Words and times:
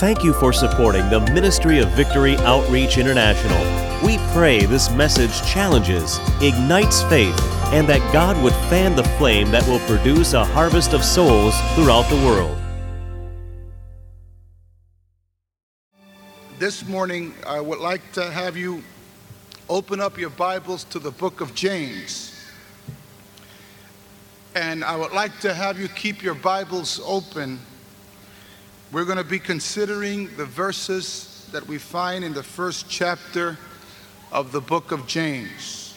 Thank 0.00 0.24
you 0.24 0.32
for 0.32 0.50
supporting 0.50 1.10
the 1.10 1.20
Ministry 1.20 1.78
of 1.78 1.90
Victory 1.90 2.34
Outreach 2.38 2.96
International. 2.96 3.60
We 4.02 4.16
pray 4.32 4.64
this 4.64 4.90
message 4.92 5.42
challenges, 5.42 6.18
ignites 6.40 7.02
faith, 7.02 7.38
and 7.74 7.86
that 7.86 8.00
God 8.10 8.42
would 8.42 8.54
fan 8.70 8.96
the 8.96 9.04
flame 9.18 9.50
that 9.50 9.62
will 9.68 9.78
produce 9.80 10.32
a 10.32 10.42
harvest 10.42 10.94
of 10.94 11.04
souls 11.04 11.54
throughout 11.74 12.08
the 12.08 12.16
world. 12.24 12.56
This 16.58 16.88
morning, 16.88 17.34
I 17.46 17.60
would 17.60 17.80
like 17.80 18.00
to 18.12 18.30
have 18.30 18.56
you 18.56 18.82
open 19.68 20.00
up 20.00 20.16
your 20.16 20.30
Bibles 20.30 20.84
to 20.84 20.98
the 20.98 21.10
book 21.10 21.42
of 21.42 21.54
James. 21.54 22.42
And 24.54 24.82
I 24.82 24.96
would 24.96 25.12
like 25.12 25.38
to 25.40 25.52
have 25.52 25.78
you 25.78 25.88
keep 25.88 26.22
your 26.22 26.36
Bibles 26.36 27.02
open. 27.04 27.60
We're 28.92 29.04
going 29.04 29.18
to 29.18 29.24
be 29.24 29.38
considering 29.38 30.34
the 30.36 30.44
verses 30.44 31.48
that 31.52 31.64
we 31.68 31.78
find 31.78 32.24
in 32.24 32.34
the 32.34 32.42
first 32.42 32.88
chapter 32.88 33.56
of 34.32 34.50
the 34.50 34.60
book 34.60 34.90
of 34.90 35.06
James. 35.06 35.96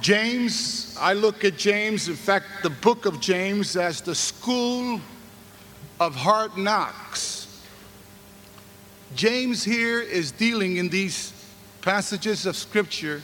James, 0.00 0.96
I 0.98 1.12
look 1.12 1.44
at 1.44 1.58
James, 1.58 2.08
in 2.08 2.16
fact, 2.16 2.46
the 2.62 2.70
book 2.70 3.04
of 3.04 3.20
James, 3.20 3.76
as 3.76 4.00
the 4.00 4.14
school 4.14 4.98
of 6.00 6.14
hard 6.14 6.56
knocks. 6.56 7.62
James 9.14 9.62
here 9.62 10.00
is 10.00 10.32
dealing 10.32 10.78
in 10.78 10.88
these 10.88 11.34
passages 11.82 12.46
of 12.46 12.56
scripture, 12.56 13.20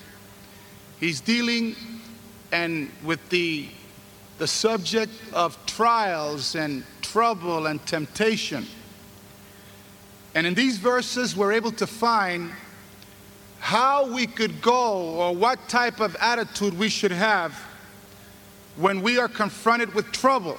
he's 1.01 1.23
dealing 1.23 1.75
and 2.53 2.91
with 3.03 3.27
the, 3.31 3.69
the 4.41 4.47
subject 4.47 5.13
of 5.35 5.59
trials 5.67 6.55
and 6.55 6.83
trouble 7.03 7.67
and 7.67 7.85
temptation. 7.85 8.67
And 10.35 10.47
in 10.47 10.55
these 10.55 10.79
verses, 10.79 11.37
we're 11.37 11.53
able 11.53 11.73
to 11.73 11.87
find 11.87 12.51
how 13.59 14.11
we 14.11 14.27
could 14.27 14.63
go 14.63 14.95
or 14.95 15.35
what 15.35 15.69
type 15.69 16.01
of 16.01 16.17
attitude 16.17 16.73
we 16.79 16.89
should 16.89 17.13
have 17.13 17.53
when 18.77 19.03
we 19.03 19.19
are 19.19 19.29
confronted 19.29 19.93
with 19.93 20.11
trouble, 20.11 20.57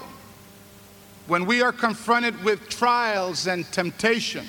when 1.25 1.47
we 1.47 1.63
are 1.63 1.73
confronted 1.73 2.43
with 2.43 2.69
trials 2.69 3.47
and 3.47 3.65
temptation. 3.71 4.45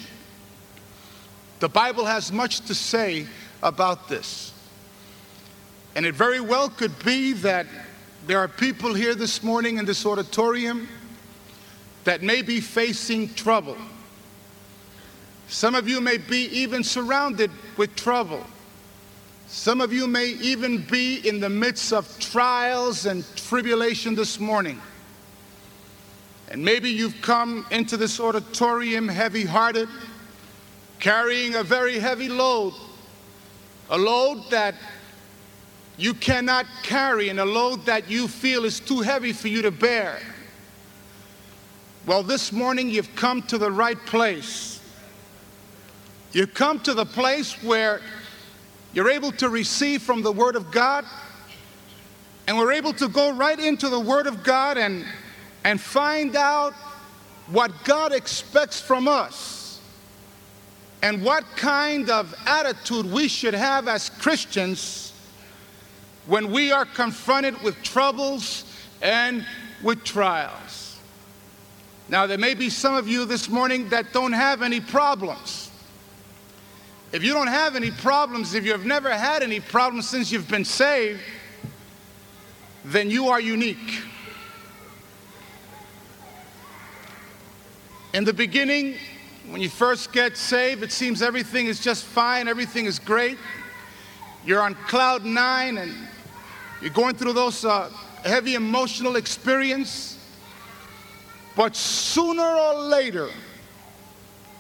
The 1.60 1.70
Bible 1.70 2.04
has 2.04 2.30
much 2.30 2.60
to 2.66 2.74
say 2.74 3.26
about 3.62 4.10
this. 4.10 4.52
And 5.96 6.04
it 6.04 6.14
very 6.14 6.42
well 6.42 6.68
could 6.68 7.02
be 7.02 7.32
that 7.32 7.66
there 8.26 8.38
are 8.38 8.48
people 8.48 8.94
here 8.94 9.14
this 9.14 9.42
morning 9.42 9.78
in 9.78 9.84
this 9.84 10.06
auditorium 10.06 10.88
that 12.04 12.22
may 12.22 12.40
be 12.42 12.60
facing 12.60 13.32
trouble. 13.34 13.76
Some 15.48 15.74
of 15.74 15.88
you 15.88 16.00
may 16.00 16.18
be 16.18 16.46
even 16.46 16.84
surrounded 16.84 17.50
with 17.76 17.94
trouble. 17.96 18.44
Some 19.48 19.80
of 19.80 19.92
you 19.92 20.06
may 20.06 20.28
even 20.40 20.78
be 20.78 21.28
in 21.28 21.40
the 21.40 21.50
midst 21.50 21.92
of 21.92 22.18
trials 22.20 23.06
and 23.06 23.24
tribulation 23.36 24.14
this 24.14 24.38
morning. 24.38 24.80
And 26.48 26.64
maybe 26.64 26.90
you've 26.90 27.20
come 27.22 27.66
into 27.70 27.96
this 27.96 28.20
auditorium 28.20 29.08
heavy 29.08 29.44
hearted, 29.44 29.88
carrying 31.00 31.56
a 31.56 31.62
very 31.62 31.98
heavy 31.98 32.28
load, 32.28 32.72
a 33.90 33.98
load 33.98 34.48
that 34.50 34.74
you 35.96 36.14
cannot 36.14 36.66
carry 36.82 37.28
and 37.28 37.38
a 37.38 37.44
load 37.44 37.86
that 37.86 38.10
you 38.10 38.26
feel 38.28 38.64
is 38.64 38.80
too 38.80 39.00
heavy 39.00 39.32
for 39.32 39.48
you 39.48 39.62
to 39.62 39.70
bear. 39.70 40.20
Well, 42.06 42.22
this 42.22 42.50
morning 42.50 42.90
you've 42.90 43.14
come 43.14 43.42
to 43.42 43.58
the 43.58 43.70
right 43.70 43.98
place. 44.06 44.80
You've 46.32 46.54
come 46.54 46.80
to 46.80 46.94
the 46.94 47.06
place 47.06 47.62
where 47.62 48.00
you're 48.92 49.10
able 49.10 49.32
to 49.32 49.48
receive 49.48 50.02
from 50.02 50.22
the 50.22 50.32
Word 50.32 50.56
of 50.56 50.70
God, 50.70 51.04
and 52.48 52.56
we're 52.58 52.72
able 52.72 52.92
to 52.94 53.08
go 53.08 53.32
right 53.32 53.58
into 53.58 53.88
the 53.88 54.00
Word 54.00 54.26
of 54.26 54.42
God 54.42 54.78
and, 54.78 55.04
and 55.64 55.80
find 55.80 56.34
out 56.34 56.72
what 57.46 57.70
God 57.84 58.12
expects 58.12 58.80
from 58.80 59.06
us 59.06 59.80
and 61.02 61.22
what 61.22 61.44
kind 61.56 62.10
of 62.10 62.34
attitude 62.46 63.10
we 63.10 63.28
should 63.28 63.54
have 63.54 63.88
as 63.88 64.08
Christians 64.08 65.11
when 66.26 66.52
we 66.52 66.72
are 66.72 66.84
confronted 66.84 67.60
with 67.62 67.82
troubles 67.82 68.64
and 69.00 69.44
with 69.82 70.04
trials. 70.04 70.98
Now, 72.08 72.26
there 72.26 72.38
may 72.38 72.54
be 72.54 72.70
some 72.70 72.94
of 72.94 73.08
you 73.08 73.24
this 73.24 73.48
morning 73.48 73.88
that 73.88 74.12
don't 74.12 74.32
have 74.32 74.62
any 74.62 74.80
problems. 74.80 75.70
If 77.10 77.22
you 77.22 77.32
don't 77.32 77.48
have 77.48 77.76
any 77.76 77.90
problems, 77.90 78.54
if 78.54 78.64
you 78.64 78.72
have 78.72 78.86
never 78.86 79.10
had 79.10 79.42
any 79.42 79.60
problems 79.60 80.08
since 80.08 80.30
you've 80.30 80.48
been 80.48 80.64
saved, 80.64 81.20
then 82.84 83.10
you 83.10 83.28
are 83.28 83.40
unique. 83.40 84.02
In 88.14 88.24
the 88.24 88.32
beginning, 88.32 88.96
when 89.48 89.60
you 89.60 89.68
first 89.68 90.12
get 90.12 90.36
saved, 90.36 90.82
it 90.82 90.92
seems 90.92 91.22
everything 91.22 91.66
is 91.66 91.80
just 91.80 92.04
fine, 92.04 92.46
everything 92.46 92.84
is 92.84 92.98
great. 92.98 93.38
You're 94.44 94.60
on 94.60 94.74
cloud 94.86 95.24
nine 95.24 95.78
and 95.78 95.92
you're 96.82 96.90
going 96.90 97.14
through 97.14 97.32
those 97.32 97.64
uh, 97.64 97.88
heavy 98.24 98.56
emotional 98.56 99.14
experience. 99.16 100.18
But 101.54 101.76
sooner 101.76 102.42
or 102.42 102.74
later, 102.74 103.28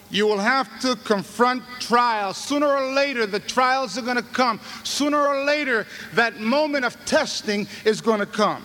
you 0.08 0.26
will 0.26 0.38
have 0.38 0.80
to 0.82 0.94
confront 1.04 1.64
trials. 1.80 2.36
Sooner 2.36 2.66
or 2.66 2.92
later, 2.92 3.26
the 3.26 3.40
trials 3.40 3.98
are 3.98 4.02
going 4.02 4.18
to 4.18 4.22
come. 4.22 4.60
Sooner 4.84 5.18
or 5.18 5.44
later, 5.44 5.86
that 6.14 6.38
moment 6.38 6.84
of 6.84 7.02
testing 7.06 7.66
is 7.84 8.00
going 8.00 8.20
to 8.20 8.26
come. 8.26 8.62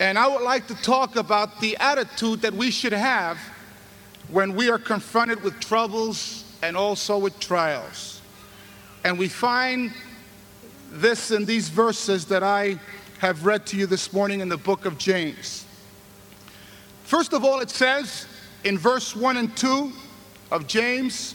And 0.00 0.18
I 0.18 0.26
would 0.26 0.42
like 0.42 0.66
to 0.68 0.74
talk 0.76 1.16
about 1.16 1.60
the 1.60 1.76
attitude 1.76 2.40
that 2.40 2.54
we 2.54 2.70
should 2.70 2.94
have 2.94 3.38
when 4.28 4.56
we 4.56 4.70
are 4.70 4.78
confronted 4.78 5.42
with 5.42 5.60
troubles 5.60 6.44
and 6.62 6.76
also 6.76 7.18
with 7.18 7.38
trials. 7.38 8.22
And 9.04 9.18
we 9.18 9.28
find 9.28 9.92
this 10.90 11.30
in 11.30 11.44
these 11.44 11.68
verses 11.68 12.24
that 12.26 12.42
I 12.42 12.78
have 13.18 13.46
read 13.46 13.66
to 13.66 13.76
you 13.76 13.86
this 13.86 14.12
morning 14.12 14.40
in 14.40 14.48
the 14.48 14.56
book 14.56 14.86
of 14.86 14.98
James. 14.98 15.64
First 17.04 17.32
of 17.32 17.44
all, 17.44 17.60
it 17.60 17.70
says 17.70 18.26
in 18.64 18.76
verse 18.78 19.14
1 19.14 19.36
and 19.36 19.56
2 19.56 19.92
of 20.50 20.66
James 20.66 21.34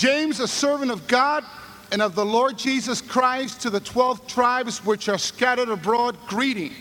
James, 0.00 0.40
a 0.40 0.48
servant 0.48 0.90
of 0.90 1.06
God 1.06 1.44
and 1.92 2.00
of 2.00 2.14
the 2.14 2.24
Lord 2.24 2.56
Jesus 2.56 3.02
Christ, 3.02 3.60
to 3.60 3.68
the 3.68 3.80
12 3.80 4.26
tribes 4.26 4.82
which 4.82 5.10
are 5.10 5.18
scattered 5.18 5.68
abroad, 5.68 6.16
greeting. 6.26 6.72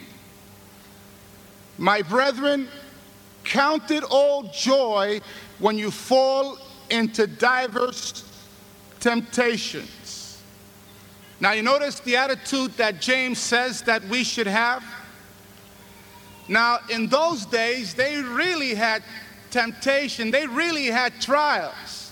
My 1.77 2.01
brethren, 2.01 2.69
count 3.43 3.91
it 3.91 4.05
all 4.05 4.43
joy 4.53 5.19
when 5.57 5.77
you 5.77 5.91
fall 5.91 6.59
into 6.89 7.27
diverse 7.27 8.23
temptations 9.01 9.98
now, 11.41 11.53
you 11.53 11.63
notice 11.63 12.01
the 12.01 12.17
attitude 12.17 12.73
that 12.73 12.99
James 12.99 13.39
says 13.39 13.81
that 13.83 14.03
we 14.05 14.25
should 14.25 14.47
have? 14.47 14.83
Now, 16.49 16.79
in 16.89 17.07
those 17.07 17.45
days, 17.45 17.93
they 17.93 18.21
really 18.21 18.75
had 18.75 19.03
temptation, 19.49 20.31
they 20.31 20.47
really 20.47 20.87
had 20.87 21.13
trials. 21.21 22.11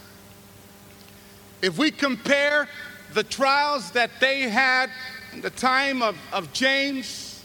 If 1.61 1.77
we 1.77 1.91
compare 1.91 2.69
the 3.13 3.23
trials 3.23 3.91
that 3.91 4.11
they 4.21 4.41
had 4.41 4.89
in 5.33 5.41
the 5.41 5.49
time 5.49 6.01
of, 6.01 6.15
of 6.31 6.53
James 6.53 7.43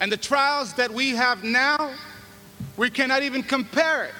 and 0.00 0.12
the 0.12 0.16
trials 0.16 0.74
that 0.74 0.90
we 0.90 1.10
have 1.10 1.42
now, 1.42 1.94
we 2.76 2.90
cannot 2.90 3.22
even 3.22 3.42
compare 3.42 4.04
it. 4.04 4.14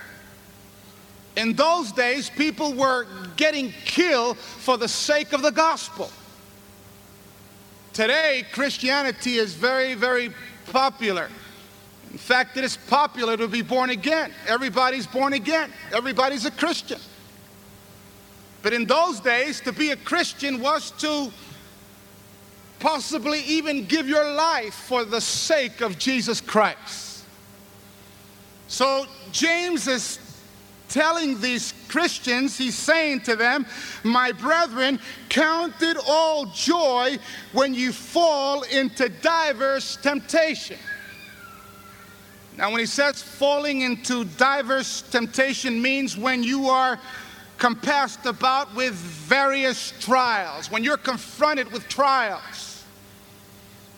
In 1.37 1.53
those 1.53 1.93
days, 1.93 2.31
people 2.31 2.73
were 2.73 3.07
getting 3.37 3.71
killed 3.85 4.39
for 4.39 4.79
the 4.79 4.89
sake 4.89 5.33
of 5.33 5.43
the 5.43 5.53
gospel. 5.53 6.11
Today, 7.97 8.45
Christianity 8.53 9.39
is 9.39 9.55
very, 9.55 9.95
very 9.95 10.31
popular. 10.71 11.31
In 12.13 12.19
fact, 12.19 12.59
it 12.59 12.63
is 12.63 12.77
popular 12.77 13.39
to 13.39 13.49
be 13.49 13.63
born 13.63 13.89
again. 13.89 14.33
Everybody's 14.47 15.07
born 15.07 15.33
again, 15.33 15.73
everybody's 15.95 16.45
a 16.45 16.51
Christian. 16.51 17.01
But 18.61 18.75
in 18.75 18.85
those 18.85 19.19
days, 19.21 19.63
to 19.63 19.73
be 19.73 19.93
a 19.93 19.97
Christian 19.97 20.61
was 20.61 20.91
to 20.99 21.33
possibly 22.81 23.41
even 23.45 23.87
give 23.87 24.07
your 24.07 24.31
life 24.31 24.75
for 24.75 25.07
the 25.07 25.23
sake 25.23 25.81
of 25.81 25.99
Jesus 25.99 26.43
Christ. 26.43 27.25
So 28.69 29.07
James 29.33 29.89
is 29.89 30.19
telling 30.89 31.41
these 31.41 31.75
Christians, 31.89 32.57
he's 32.57 32.77
saying 32.77 33.21
to 33.23 33.37
them, 33.37 33.67
My 34.05 34.33
brethren, 34.33 35.01
count 35.29 35.75
it 35.81 35.97
all 36.07 36.47
joy 36.47 37.19
when 37.53 37.75
you 37.75 37.93
fall 37.93 38.63
into 38.63 39.09
diverse 39.09 39.97
temptation. 39.97 40.79
Now, 42.57 42.71
when 42.71 42.81
he 42.81 42.87
says 42.87 43.23
falling 43.23 43.83
into 43.83 44.25
diverse 44.25 45.03
temptation 45.03 45.81
means 45.83 46.17
when 46.17 46.43
you 46.43 46.69
are 46.69 46.99
compassed 47.59 48.25
about 48.25 48.75
with 48.75 48.95
various 48.95 49.93
trials, 50.01 50.71
when 50.71 50.83
you're 50.83 50.97
confronted 50.97 51.71
with 51.71 51.87
trials, 51.89 52.85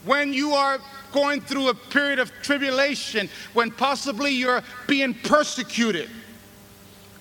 when 0.05 0.33
you 0.33 0.53
are 0.53 0.79
going 1.13 1.41
through 1.41 1.69
a 1.69 1.75
period 1.75 2.19
of 2.19 2.33
tribulation, 2.43 3.29
when 3.53 3.71
possibly 3.71 4.33
you're 4.33 4.63
being 4.87 5.15
persecuted, 5.15 6.09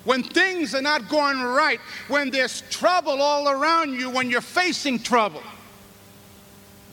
when 0.04 0.22
things 0.22 0.74
are 0.74 0.82
not 0.82 1.08
going 1.08 1.40
right, 1.42 1.80
when 2.08 2.30
there's 2.30 2.62
trouble 2.70 3.20
all 3.20 3.48
around 3.48 3.92
you, 3.92 4.10
when 4.10 4.30
you're 4.30 4.40
facing 4.40 4.98
trouble. 4.98 5.42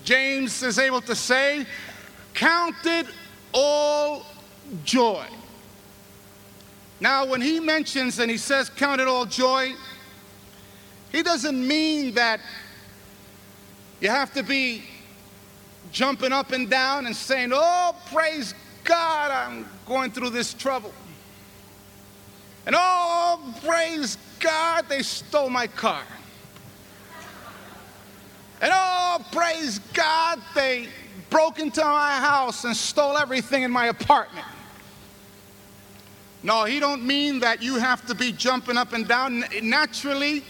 James 0.04 0.62
is 0.64 0.78
able 0.80 1.02
to 1.02 1.16
say, 1.16 1.66
Count 2.34 2.76
it 2.86 3.08
all 3.54 4.26
joy. 4.84 5.26
Now, 7.00 7.26
when 7.26 7.42
he 7.42 7.60
mentions 7.60 8.20
and 8.20 8.30
he 8.30 8.38
says, 8.38 8.70
Count 8.70 9.02
it 9.02 9.08
all 9.08 9.26
joy, 9.26 9.74
he 11.12 11.24
doesn't 11.24 11.68
mean 11.68 12.14
that 12.16 12.40
you 14.02 14.10
have 14.10 14.34
to 14.34 14.44
be 14.44 14.84
jumping 15.92 16.34
up 16.34 16.52
and 16.52 16.70
down 16.70 17.06
and 17.06 17.16
saying, 17.16 17.52
Oh, 17.54 17.96
praise 18.14 18.54
God, 18.84 19.32
I'm 19.32 19.66
going 19.86 20.12
through 20.12 20.32
this 20.32 20.54
trouble. 20.54 20.94
And 22.66 22.76
oh, 22.78 23.54
praise 23.64 24.18
God, 24.40 24.86
they 24.90 25.02
stole 25.02 25.50
my 25.50 25.68
car. 25.68 26.04
And 28.62 28.72
oh, 28.74 29.24
praise 29.32 29.80
God, 29.94 30.40
they 30.56 30.88
broke 31.30 31.60
into 31.60 31.84
my 31.84 32.12
house 32.12 32.64
and 32.64 32.76
stole 32.76 33.18
everything 33.18 33.64
in 33.64 33.72
my 33.72 33.88
apartment. 33.88 34.46
No, 36.42 36.64
he 36.64 36.80
don't 36.80 37.04
mean 37.04 37.40
that 37.40 37.62
you 37.62 37.76
have 37.76 38.06
to 38.08 38.16
be 38.16 38.32
jumping 38.32 38.78
up 38.78 38.94
and 38.94 39.08
down. 39.08 39.44
Naturally, 39.62 40.44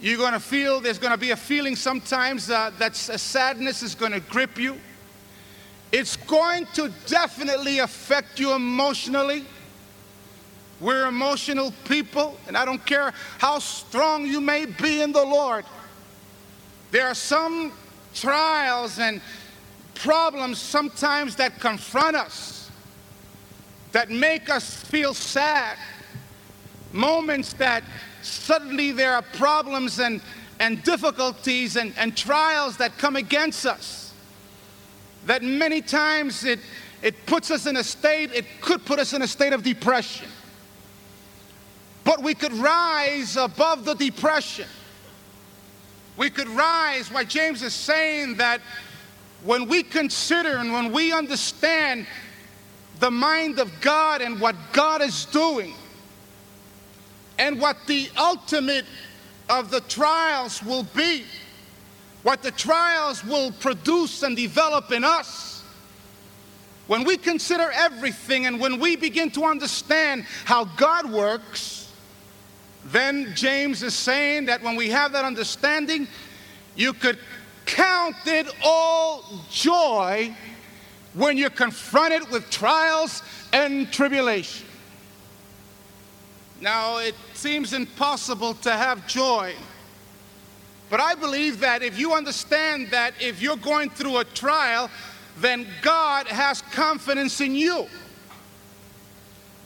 you're 0.00 0.16
going 0.16 0.32
to 0.32 0.40
feel 0.40 0.80
there's 0.80 0.98
going 0.98 1.12
to 1.12 1.18
be 1.18 1.32
a 1.32 1.36
feeling 1.36 1.74
sometimes 1.74 2.48
uh, 2.48 2.70
that 2.78 2.94
sadness 2.94 3.82
is 3.82 3.94
going 3.94 4.12
to 4.12 4.20
grip 4.20 4.58
you. 4.58 4.78
It's 5.90 6.16
going 6.16 6.66
to 6.74 6.92
definitely 7.06 7.80
affect 7.80 8.38
you 8.38 8.52
emotionally. 8.52 9.44
We're 10.80 11.06
emotional 11.06 11.72
people, 11.84 12.36
and 12.46 12.56
I 12.56 12.64
don't 12.64 12.84
care 12.86 13.12
how 13.38 13.58
strong 13.58 14.26
you 14.26 14.40
may 14.40 14.64
be 14.64 15.02
in 15.02 15.12
the 15.12 15.24
Lord. 15.24 15.64
There 16.92 17.06
are 17.06 17.14
some 17.14 17.72
trials 18.14 18.98
and 18.98 19.20
problems 19.94 20.58
sometimes 20.58 21.36
that 21.36 21.58
confront 21.58 22.16
us, 22.16 22.70
that 23.92 24.10
make 24.10 24.48
us 24.48 24.84
feel 24.84 25.14
sad, 25.14 25.76
moments 26.92 27.52
that 27.54 27.82
suddenly 28.22 28.92
there 28.92 29.14
are 29.14 29.22
problems 29.22 29.98
and, 29.98 30.20
and 30.60 30.82
difficulties 30.84 31.76
and, 31.76 31.92
and 31.98 32.16
trials 32.16 32.76
that 32.76 32.96
come 32.98 33.16
against 33.16 33.66
us, 33.66 34.12
that 35.26 35.42
many 35.42 35.82
times 35.82 36.44
it, 36.44 36.60
it 37.02 37.26
puts 37.26 37.50
us 37.50 37.66
in 37.66 37.76
a 37.76 37.84
state, 37.84 38.30
it 38.32 38.46
could 38.60 38.84
put 38.84 39.00
us 39.00 39.12
in 39.12 39.22
a 39.22 39.26
state 39.26 39.52
of 39.52 39.64
depression. 39.64 40.28
But 42.08 42.22
we 42.22 42.32
could 42.32 42.54
rise 42.54 43.36
above 43.36 43.84
the 43.84 43.92
depression. 43.92 44.66
We 46.16 46.30
could 46.30 46.48
rise, 46.48 47.12
why 47.12 47.24
James 47.24 47.62
is 47.62 47.74
saying 47.74 48.36
that 48.36 48.62
when 49.44 49.68
we 49.68 49.82
consider 49.82 50.56
and 50.56 50.72
when 50.72 50.90
we 50.90 51.12
understand 51.12 52.06
the 52.98 53.10
mind 53.10 53.58
of 53.58 53.70
God 53.82 54.22
and 54.22 54.40
what 54.40 54.56
God 54.72 55.02
is 55.02 55.26
doing, 55.26 55.74
and 57.38 57.60
what 57.60 57.76
the 57.86 58.08
ultimate 58.16 58.86
of 59.50 59.70
the 59.70 59.82
trials 59.82 60.62
will 60.62 60.84
be, 60.96 61.24
what 62.22 62.42
the 62.42 62.52
trials 62.52 63.22
will 63.22 63.52
produce 63.52 64.22
and 64.22 64.34
develop 64.34 64.92
in 64.92 65.04
us. 65.04 65.62
When 66.86 67.04
we 67.04 67.18
consider 67.18 67.70
everything 67.70 68.46
and 68.46 68.58
when 68.58 68.80
we 68.80 68.96
begin 68.96 69.30
to 69.32 69.44
understand 69.44 70.24
how 70.46 70.64
God 70.64 71.12
works, 71.12 71.87
then 72.90 73.32
James 73.34 73.82
is 73.82 73.94
saying 73.94 74.46
that 74.46 74.62
when 74.62 74.76
we 74.76 74.88
have 74.88 75.12
that 75.12 75.24
understanding, 75.24 76.06
you 76.74 76.92
could 76.92 77.18
count 77.66 78.16
it 78.26 78.48
all 78.64 79.24
joy 79.50 80.34
when 81.14 81.36
you're 81.36 81.50
confronted 81.50 82.30
with 82.30 82.48
trials 82.50 83.22
and 83.52 83.92
tribulation. 83.92 84.66
Now, 86.60 86.98
it 86.98 87.14
seems 87.34 87.72
impossible 87.72 88.54
to 88.54 88.72
have 88.72 89.06
joy. 89.06 89.54
But 90.90 91.00
I 91.00 91.14
believe 91.14 91.60
that 91.60 91.82
if 91.82 91.98
you 91.98 92.14
understand 92.14 92.90
that 92.90 93.12
if 93.20 93.42
you're 93.42 93.56
going 93.56 93.90
through 93.90 94.18
a 94.18 94.24
trial, 94.24 94.90
then 95.40 95.66
God 95.82 96.26
has 96.26 96.62
confidence 96.62 97.40
in 97.40 97.54
you. 97.54 97.86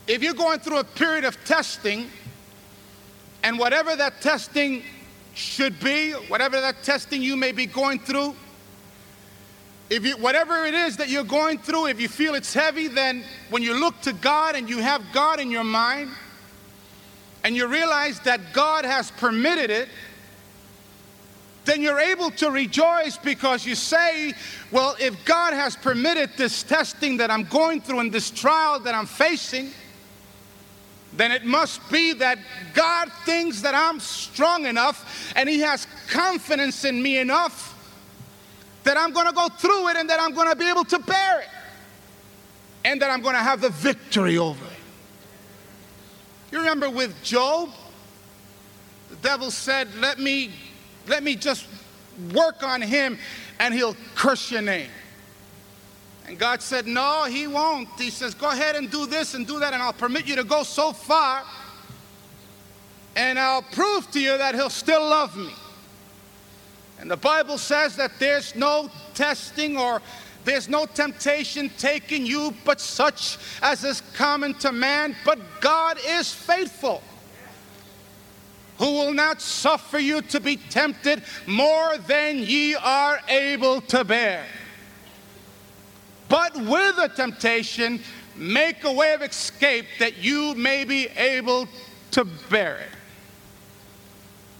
If 0.06 0.22
you're 0.22 0.34
going 0.34 0.58
through 0.58 0.78
a 0.78 0.84
period 0.84 1.24
of 1.24 1.42
testing, 1.44 2.10
and 3.42 3.58
whatever 3.58 3.96
that 3.96 4.20
testing 4.20 4.82
should 5.34 5.78
be, 5.80 6.12
whatever 6.12 6.60
that 6.60 6.82
testing 6.82 7.22
you 7.22 7.36
may 7.36 7.52
be 7.52 7.66
going 7.66 7.98
through, 7.98 8.34
if 9.90 10.06
you, 10.06 10.16
whatever 10.16 10.64
it 10.64 10.74
is 10.74 10.96
that 10.96 11.08
you're 11.08 11.24
going 11.24 11.58
through, 11.58 11.86
if 11.86 12.00
you 12.00 12.08
feel 12.08 12.34
it's 12.34 12.54
heavy, 12.54 12.88
then 12.88 13.24
when 13.50 13.62
you 13.62 13.78
look 13.78 14.00
to 14.02 14.12
God 14.12 14.56
and 14.56 14.68
you 14.68 14.78
have 14.78 15.02
God 15.12 15.38
in 15.38 15.50
your 15.50 15.64
mind, 15.64 16.10
and 17.44 17.56
you 17.56 17.66
realize 17.66 18.20
that 18.20 18.52
God 18.52 18.84
has 18.84 19.10
permitted 19.10 19.70
it, 19.70 19.88
then 21.64 21.80
you're 21.80 22.00
able 22.00 22.30
to 22.30 22.50
rejoice 22.50 23.16
because 23.16 23.64
you 23.64 23.74
say, 23.74 24.32
Well, 24.70 24.96
if 24.98 25.24
God 25.24 25.52
has 25.52 25.76
permitted 25.76 26.30
this 26.36 26.62
testing 26.62 27.18
that 27.18 27.30
I'm 27.30 27.44
going 27.44 27.80
through 27.80 28.00
and 28.00 28.12
this 28.12 28.30
trial 28.30 28.80
that 28.80 28.94
I'm 28.94 29.06
facing, 29.06 29.70
then 31.16 31.30
it 31.30 31.44
must 31.44 31.90
be 31.90 32.14
that 32.14 32.38
God 32.74 33.10
thinks 33.24 33.62
that 33.62 33.74
I'm 33.74 34.00
strong 34.00 34.66
enough 34.66 35.32
and 35.36 35.48
He 35.48 35.60
has 35.60 35.86
confidence 36.08 36.84
in 36.84 37.02
me 37.02 37.18
enough 37.18 37.70
that 38.84 38.96
I'm 38.96 39.12
going 39.12 39.26
to 39.26 39.32
go 39.32 39.48
through 39.48 39.88
it 39.88 39.96
and 39.96 40.08
that 40.10 40.20
I'm 40.20 40.34
going 40.34 40.48
to 40.48 40.56
be 40.56 40.68
able 40.68 40.84
to 40.84 40.98
bear 40.98 41.40
it 41.40 41.48
and 42.84 43.00
that 43.02 43.10
I'm 43.10 43.22
going 43.22 43.34
to 43.34 43.42
have 43.42 43.60
the 43.60 43.70
victory 43.70 44.38
over 44.38 44.64
it. 44.64 44.70
You 46.50 46.58
remember 46.58 46.90
with 46.90 47.22
Job? 47.22 47.70
The 49.10 49.16
devil 49.16 49.50
said, 49.50 49.88
Let 49.96 50.18
me, 50.18 50.50
let 51.06 51.22
me 51.22 51.36
just 51.36 51.66
work 52.34 52.62
on 52.62 52.82
him 52.82 53.18
and 53.58 53.72
he'll 53.74 53.96
curse 54.14 54.50
your 54.50 54.62
name. 54.62 54.88
And 56.26 56.38
God 56.38 56.62
said, 56.62 56.86
No, 56.86 57.24
he 57.24 57.46
won't. 57.46 57.88
He 57.98 58.10
says, 58.10 58.34
Go 58.34 58.50
ahead 58.50 58.76
and 58.76 58.90
do 58.90 59.06
this 59.06 59.34
and 59.34 59.46
do 59.46 59.58
that, 59.58 59.72
and 59.72 59.82
I'll 59.82 59.92
permit 59.92 60.26
you 60.26 60.36
to 60.36 60.44
go 60.44 60.62
so 60.62 60.92
far, 60.92 61.42
and 63.16 63.38
I'll 63.38 63.62
prove 63.62 64.10
to 64.12 64.20
you 64.20 64.38
that 64.38 64.54
he'll 64.54 64.70
still 64.70 65.02
love 65.02 65.36
me. 65.36 65.52
And 66.98 67.10
the 67.10 67.16
Bible 67.16 67.58
says 67.58 67.96
that 67.96 68.12
there's 68.20 68.54
no 68.54 68.88
testing 69.14 69.76
or 69.76 70.00
there's 70.44 70.68
no 70.68 70.86
temptation 70.86 71.70
taking 71.78 72.26
you 72.26 72.54
but 72.64 72.80
such 72.80 73.38
as 73.62 73.84
is 73.84 74.02
common 74.14 74.54
to 74.54 74.72
man, 74.72 75.16
but 75.24 75.38
God 75.60 75.98
is 76.06 76.32
faithful, 76.32 77.02
who 78.78 78.86
will 78.86 79.12
not 79.12 79.40
suffer 79.40 79.98
you 79.98 80.22
to 80.22 80.40
be 80.40 80.56
tempted 80.56 81.22
more 81.46 81.96
than 81.98 82.38
ye 82.38 82.74
are 82.74 83.20
able 83.28 83.80
to 83.82 84.04
bear. 84.04 84.44
But 86.32 86.56
with 86.56 86.96
the 86.96 87.12
temptation, 87.14 88.00
make 88.34 88.84
a 88.84 88.92
way 88.92 89.12
of 89.12 89.20
escape 89.20 89.84
that 89.98 90.16
you 90.16 90.54
may 90.54 90.84
be 90.84 91.08
able 91.08 91.68
to 92.12 92.24
bear 92.48 92.78
it. 92.78 92.88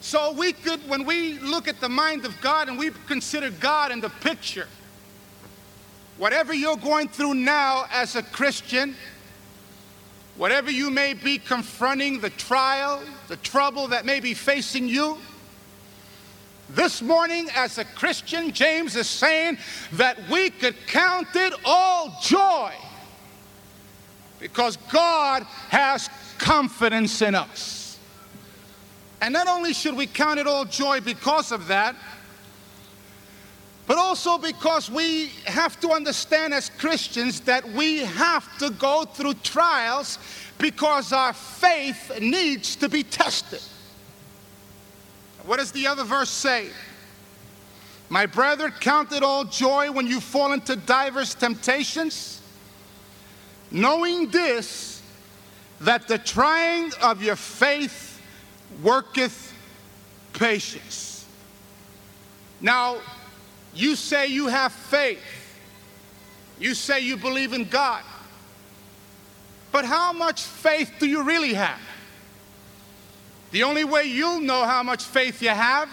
So 0.03 0.33
we 0.33 0.53
could, 0.53 0.87
when 0.87 1.07
we 1.07 1.39
look 1.39 1.69
at 1.69 1.81
the 1.81 1.89
mind 1.89 2.27
of 2.27 2.39
God 2.43 2.69
and 2.69 2.79
we 2.79 2.91
consider 3.07 3.49
God 3.51 3.91
in 3.91 4.01
the 4.01 4.11
picture, 4.11 4.69
Whatever 6.19 6.53
you're 6.55 6.77
going 6.77 7.09
through 7.09 7.35
now 7.35 7.87
as 7.91 8.15
a 8.17 8.23
Christian, 8.23 8.95
whatever 10.37 10.71
you 10.71 10.91
may 10.91 11.15
be 11.15 11.39
confronting, 11.39 12.21
the 12.21 12.31
trial, 12.31 13.03
the 13.29 13.37
trouble 13.39 13.89
that 13.89 14.05
may 14.05 14.21
be 14.21 14.35
facing 14.35 14.89
you, 14.89 15.19
this 16.75 17.03
morning, 17.03 17.49
as 17.55 17.79
a 17.79 17.85
Christian, 17.85 18.53
James 18.53 18.97
is 18.97 19.09
saying 19.09 19.59
that 19.93 20.19
we 20.31 20.51
could 20.51 20.75
count 20.87 21.29
it 21.35 21.53
all 21.65 22.17
joy 22.23 22.73
because 24.41 24.77
God 24.91 25.43
has 25.69 26.09
confidence 26.39 27.21
in 27.23 27.35
us. 27.35 27.99
And 29.21 29.33
not 29.33 29.49
only 29.49 29.73
should 29.73 29.97
we 29.97 30.07
count 30.07 30.41
it 30.41 30.47
all 30.47 30.65
joy 30.65 31.01
because 31.01 31.53
of 31.53 31.69
that, 31.69 31.95
but 33.87 33.99
also 33.99 34.39
because 34.39 34.91
we 34.91 35.27
have 35.45 35.79
to 35.81 35.91
understand 35.91 36.55
as 36.55 36.71
Christians 36.71 37.41
that 37.41 37.69
we 37.69 37.99
have 37.99 38.59
to 38.59 38.71
go 38.71 39.05
through 39.05 39.35
trials 39.35 40.19
because 40.59 41.13
our 41.13 41.33
faith 41.33 42.19
needs 42.21 42.77
to 42.77 42.89
be 42.89 43.03
tested. 43.03 43.63
What 45.45 45.59
does 45.59 45.73
the 45.73 45.87
other 45.87 46.05
verse 46.05 46.31
say? 46.31 46.69
My 48.09 48.27
brother, 48.27 48.71
count 48.71 49.13
it 49.13 49.23
all 49.23 49.45
joy 49.45 49.91
when 49.91 50.07
you 50.07 50.21
fall 50.21 50.53
into 50.53 50.77
diverse 50.77 51.35
temptations, 51.35 52.43
knowing 53.71 54.29
this, 54.29 55.03
that 55.81 56.07
the 56.09 56.19
trying 56.19 56.93
of 57.03 57.23
your 57.23 57.37
faith 57.37 58.21
worketh 58.83 59.55
patience. 60.35 61.27
Now, 62.61 62.99
you 63.75 63.97
say 63.97 64.27
you 64.29 64.49
have 64.49 64.73
faith. 64.73 65.19
You 66.61 66.75
say 66.75 67.01
you 67.01 67.17
believe 67.17 67.53
in 67.53 67.65
God. 67.65 68.03
But 69.73 69.85
how 69.85 70.13
much 70.13 70.43
faith 70.43 70.93
do 71.01 71.07
you 71.07 71.23
really 71.23 71.55
have? 71.55 71.81
The 73.53 73.63
only 73.63 73.85
way 73.85 74.05
you'll 74.05 74.41
know 74.41 74.65
how 74.65 74.83
much 74.83 75.05
faith 75.05 75.41
you 75.43 75.51
have, 75.51 75.89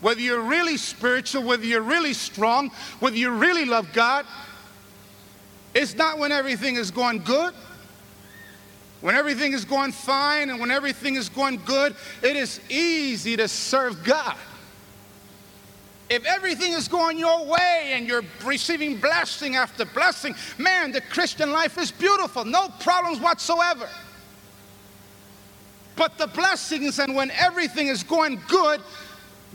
whether 0.00 0.20
you're 0.20 0.42
really 0.42 0.76
spiritual, 0.76 1.44
whether 1.44 1.64
you're 1.64 1.80
really 1.80 2.12
strong, 2.12 2.70
whether 3.00 3.16
you 3.16 3.30
really 3.30 3.64
love 3.64 3.92
God, 3.92 4.26
it's 5.72 5.94
not 5.94 6.18
when 6.18 6.30
everything 6.30 6.76
is 6.76 6.90
going 6.90 7.22
good. 7.22 7.54
When 9.00 9.14
everything 9.14 9.52
is 9.52 9.64
going 9.64 9.92
fine 9.92 10.50
and 10.50 10.58
when 10.58 10.70
everything 10.70 11.16
is 11.16 11.28
going 11.28 11.60
good, 11.64 11.94
it 12.22 12.36
is 12.36 12.60
easy 12.70 13.36
to 13.36 13.48
serve 13.48 14.02
God. 14.02 14.36
If 16.08 16.24
everything 16.24 16.72
is 16.72 16.88
going 16.88 17.18
your 17.18 17.44
way 17.44 17.90
and 17.92 18.06
you're 18.06 18.24
receiving 18.44 18.98
blessing 18.98 19.56
after 19.56 19.84
blessing, 19.84 20.34
man, 20.58 20.92
the 20.92 21.00
Christian 21.00 21.52
life 21.52 21.78
is 21.78 21.90
beautiful, 21.90 22.44
no 22.44 22.68
problems 22.80 23.20
whatsoever. 23.20 23.88
But 25.96 26.18
the 26.18 26.26
blessings 26.26 26.98
and 26.98 27.14
when 27.14 27.30
everything 27.30 27.88
is 27.88 28.02
going 28.02 28.40
good, 28.48 28.80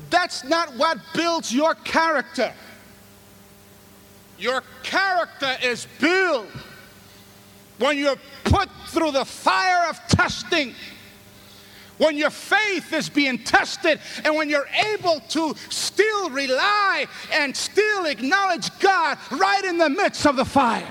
that's 0.10 0.44
not 0.44 0.76
what 0.76 0.98
builds 1.14 1.54
your 1.54 1.76
character. 1.76 2.54
Your 4.38 4.64
character 4.84 5.58
is 5.62 5.88
built 6.00 6.48
when 7.78 7.98
you're 7.98 8.16
put 8.46 8.70
through 8.88 9.12
the 9.12 9.26
fire 9.26 9.90
of 9.90 10.00
testing, 10.08 10.74
when 11.98 12.16
your 12.16 12.30
faith 12.30 12.94
is 12.94 13.10
being 13.10 13.38
tested, 13.44 14.00
and 14.24 14.36
when 14.36 14.50
you're 14.50 14.70
able 14.94 15.20
to 15.30 15.54
still 15.70 16.30
rely 16.30 17.06
and 17.34 17.56
still 17.56 18.06
acknowledge 18.06 18.70
God 18.80 19.18
right 19.32 19.66
in 19.66 19.78
the 19.78 19.90
midst 19.90 20.26
of 20.26 20.38
the 20.38 20.46
fire. 20.46 20.88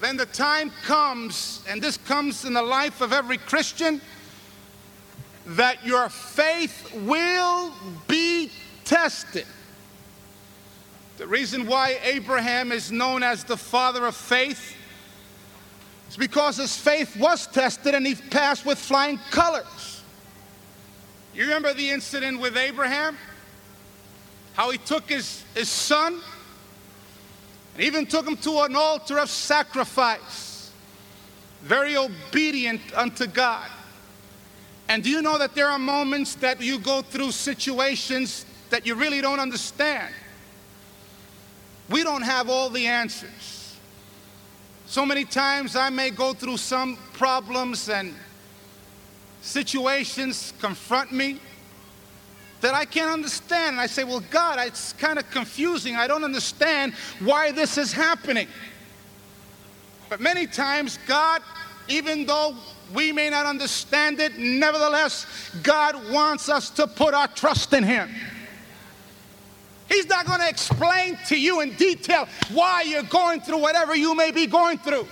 Then 0.00 0.16
the 0.16 0.26
time 0.26 0.72
comes, 0.84 1.62
and 1.68 1.82
this 1.82 1.98
comes 1.98 2.44
in 2.46 2.54
the 2.54 2.62
life 2.62 3.02
of 3.02 3.12
every 3.12 3.36
Christian, 3.36 4.00
that 5.46 5.84
your 5.84 6.08
faith 6.08 6.94
will 6.94 7.72
be 8.08 8.50
tested. 8.84 9.46
The 11.18 11.26
reason 11.26 11.66
why 11.66 11.98
Abraham 12.02 12.72
is 12.72 12.90
known 12.90 13.22
as 13.22 13.44
the 13.44 13.56
father 13.56 14.06
of 14.06 14.16
faith 14.16 14.74
is 16.08 16.16
because 16.16 16.56
his 16.56 16.76
faith 16.76 17.14
was 17.16 17.46
tested 17.46 17.94
and 17.94 18.06
he 18.06 18.14
passed 18.14 18.64
with 18.64 18.78
flying 18.78 19.18
colors. 19.30 20.02
You 21.34 21.42
remember 21.44 21.74
the 21.74 21.90
incident 21.90 22.40
with 22.40 22.56
Abraham? 22.56 23.18
How 24.54 24.70
he 24.70 24.78
took 24.78 25.10
his, 25.10 25.44
his 25.54 25.68
son 25.68 26.20
and 27.80 27.86
even 27.86 28.04
took 28.04 28.28
him 28.28 28.36
to 28.36 28.60
an 28.60 28.76
altar 28.76 29.18
of 29.18 29.30
sacrifice, 29.30 30.70
very 31.62 31.96
obedient 31.96 32.82
unto 32.94 33.26
God. 33.26 33.70
And 34.90 35.02
do 35.02 35.08
you 35.08 35.22
know 35.22 35.38
that 35.38 35.54
there 35.54 35.66
are 35.66 35.78
moments 35.78 36.34
that 36.36 36.60
you 36.60 36.78
go 36.78 37.00
through 37.00 37.32
situations 37.32 38.44
that 38.68 38.84
you 38.84 38.94
really 38.96 39.22
don't 39.22 39.40
understand? 39.40 40.12
We 41.88 42.04
don't 42.04 42.20
have 42.20 42.50
all 42.50 42.68
the 42.68 42.86
answers. 42.86 43.78
So 44.84 45.06
many 45.06 45.24
times 45.24 45.74
I 45.74 45.88
may 45.88 46.10
go 46.10 46.34
through 46.34 46.58
some 46.58 46.98
problems 47.14 47.88
and 47.88 48.14
situations 49.40 50.52
confront 50.60 51.12
me 51.12 51.40
that 52.60 52.74
I 52.74 52.84
can't 52.84 53.10
understand. 53.10 53.74
And 53.74 53.80
I 53.80 53.86
say, 53.86 54.04
Well, 54.04 54.22
God, 54.30 54.58
it's 54.66 54.92
kind 54.94 55.18
of 55.18 55.30
confusing. 55.30 55.96
I 55.96 56.06
don't 56.06 56.24
understand 56.24 56.94
why 57.20 57.52
this 57.52 57.78
is 57.78 57.92
happening. 57.92 58.48
But 60.08 60.20
many 60.20 60.46
times, 60.46 60.98
God, 61.06 61.42
even 61.88 62.26
though 62.26 62.56
we 62.92 63.12
may 63.12 63.30
not 63.30 63.46
understand 63.46 64.18
it, 64.20 64.36
nevertheless, 64.38 65.26
God 65.62 66.10
wants 66.10 66.48
us 66.48 66.70
to 66.70 66.86
put 66.86 67.14
our 67.14 67.28
trust 67.28 67.72
in 67.72 67.84
Him. 67.84 68.10
He's 69.88 70.06
not 70.06 70.24
going 70.24 70.40
to 70.40 70.48
explain 70.48 71.18
to 71.28 71.38
you 71.38 71.60
in 71.60 71.74
detail 71.74 72.28
why 72.52 72.82
you're 72.82 73.02
going 73.02 73.40
through 73.40 73.58
whatever 73.58 73.94
you 73.94 74.14
may 74.14 74.30
be 74.30 74.46
going 74.46 74.78
through. 74.78 75.06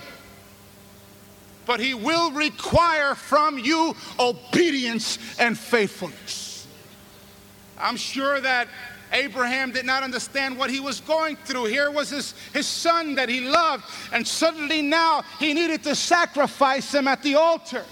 But 1.65 1.79
He 1.79 1.93
will 1.93 2.31
require 2.31 3.15
from 3.15 3.59
you 3.59 3.95
obedience 4.19 5.17
and 5.37 5.57
faithfulness. 5.57 6.38
I'm 7.79 7.97
sure 7.97 8.41
that 8.41 8.67
Abraham 9.11 9.71
did 9.71 9.85
not 9.85 10.03
understand 10.03 10.57
what 10.57 10.69
he 10.69 10.79
was 10.79 10.99
going 10.99 11.35
through. 11.37 11.65
Here 11.65 11.89
was 11.89 12.09
his, 12.09 12.33
his 12.53 12.67
son 12.67 13.15
that 13.15 13.29
he 13.29 13.41
loved, 13.41 13.83
and 14.13 14.27
suddenly 14.27 14.81
now 14.81 15.23
he 15.39 15.53
needed 15.53 15.83
to 15.83 15.95
sacrifice 15.95 16.93
him 16.93 17.07
at 17.07 17.23
the 17.23 17.35
altar. 17.35 17.85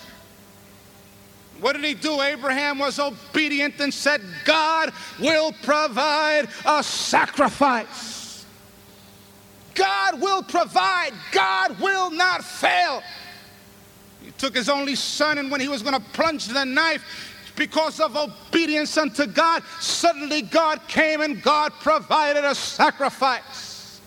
What 1.60 1.74
did 1.74 1.84
he 1.86 1.96
do? 1.96 2.22
Abraham 2.22 2.78
was 2.78 3.00
obedient 3.00 3.80
and 3.80 3.92
said, 3.92 4.22
God 4.46 4.94
will 5.20 5.54
provide 5.64 6.50
a 6.66 6.84
sacrifice. 6.84 8.46
God 9.74 10.22
will 10.22 10.44
provide. 10.44 11.14
God 11.32 11.80
will 11.80 12.12
not 12.12 12.44
fail. 12.44 13.02
He 14.24 14.32
took 14.32 14.56
his 14.56 14.70
only 14.70 14.96
son, 14.96 15.40
and 15.40 15.50
when 15.50 15.62
he 15.62 15.68
was 15.68 15.82
going 15.82 15.96
to 15.96 16.10
plunge 16.12 16.48
the 16.48 16.64
knife, 16.64 17.37
because 17.58 18.00
of 18.00 18.16
obedience 18.16 18.96
unto 18.98 19.26
God, 19.26 19.64
suddenly 19.82 20.44
God 20.44 20.80
came 20.88 21.20
and 21.20 21.42
God 21.42 21.74
provided 21.82 22.46
a 22.46 22.56
sacrifice. 22.56 24.00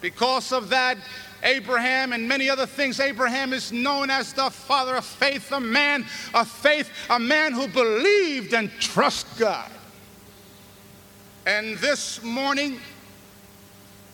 Because 0.00 0.52
of 0.52 0.68
that, 0.68 0.98
Abraham 1.42 2.12
and 2.12 2.28
many 2.28 2.48
other 2.48 2.66
things. 2.66 3.00
Abraham 3.00 3.52
is 3.52 3.72
known 3.72 4.10
as 4.10 4.32
the 4.32 4.50
father 4.50 4.96
of 4.96 5.04
faith, 5.04 5.50
a 5.52 5.60
man 5.60 6.06
of 6.32 6.48
faith, 6.48 6.90
a 7.10 7.18
man 7.18 7.52
who 7.52 7.68
believed 7.68 8.54
and 8.54 8.70
trusted 8.78 9.38
God. 9.38 9.70
And 11.46 11.76
this 11.78 12.22
morning, 12.22 12.80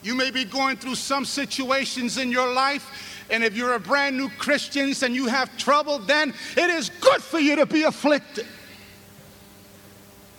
you 0.03 0.15
may 0.15 0.31
be 0.31 0.45
going 0.45 0.77
through 0.77 0.97
some 0.97 1.25
situations 1.25 2.19
in 2.19 2.33
your 2.33 2.53
life. 2.53 3.20
And 3.31 3.45
if 3.45 3.57
you're 3.57 3.75
a 3.75 3.81
brand 3.81 4.17
new 4.17 4.29
Christian 4.29 4.93
and 5.03 5.15
you 5.15 5.27
have 5.27 5.57
trouble, 5.57 5.99
then 6.01 6.35
it 6.57 6.71
is 6.71 6.91
good 7.01 7.23
for 7.23 7.39
you 7.39 7.57
to 7.57 7.67
be 7.67 7.85
afflicted. 7.85 8.47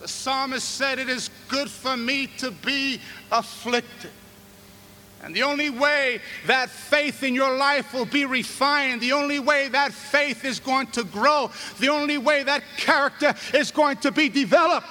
The 0.00 0.08
psalmist 0.08 0.68
said, 0.68 0.98
It 0.98 1.08
is 1.08 1.30
good 1.48 1.70
for 1.70 1.96
me 1.96 2.26
to 2.38 2.50
be 2.50 3.00
afflicted. 3.30 4.10
And 5.22 5.34
the 5.34 5.44
only 5.44 5.70
way 5.70 6.20
that 6.46 6.68
faith 6.68 7.22
in 7.22 7.34
your 7.34 7.56
life 7.56 7.94
will 7.94 8.06
be 8.06 8.24
refined, 8.24 9.00
the 9.00 9.12
only 9.12 9.38
way 9.38 9.68
that 9.68 9.92
faith 9.92 10.44
is 10.44 10.58
going 10.58 10.88
to 10.88 11.04
grow, 11.04 11.50
the 11.78 11.88
only 11.88 12.18
way 12.18 12.42
that 12.42 12.64
character 12.76 13.32
is 13.54 13.70
going 13.70 13.98
to 13.98 14.10
be 14.10 14.28
developed 14.28 14.88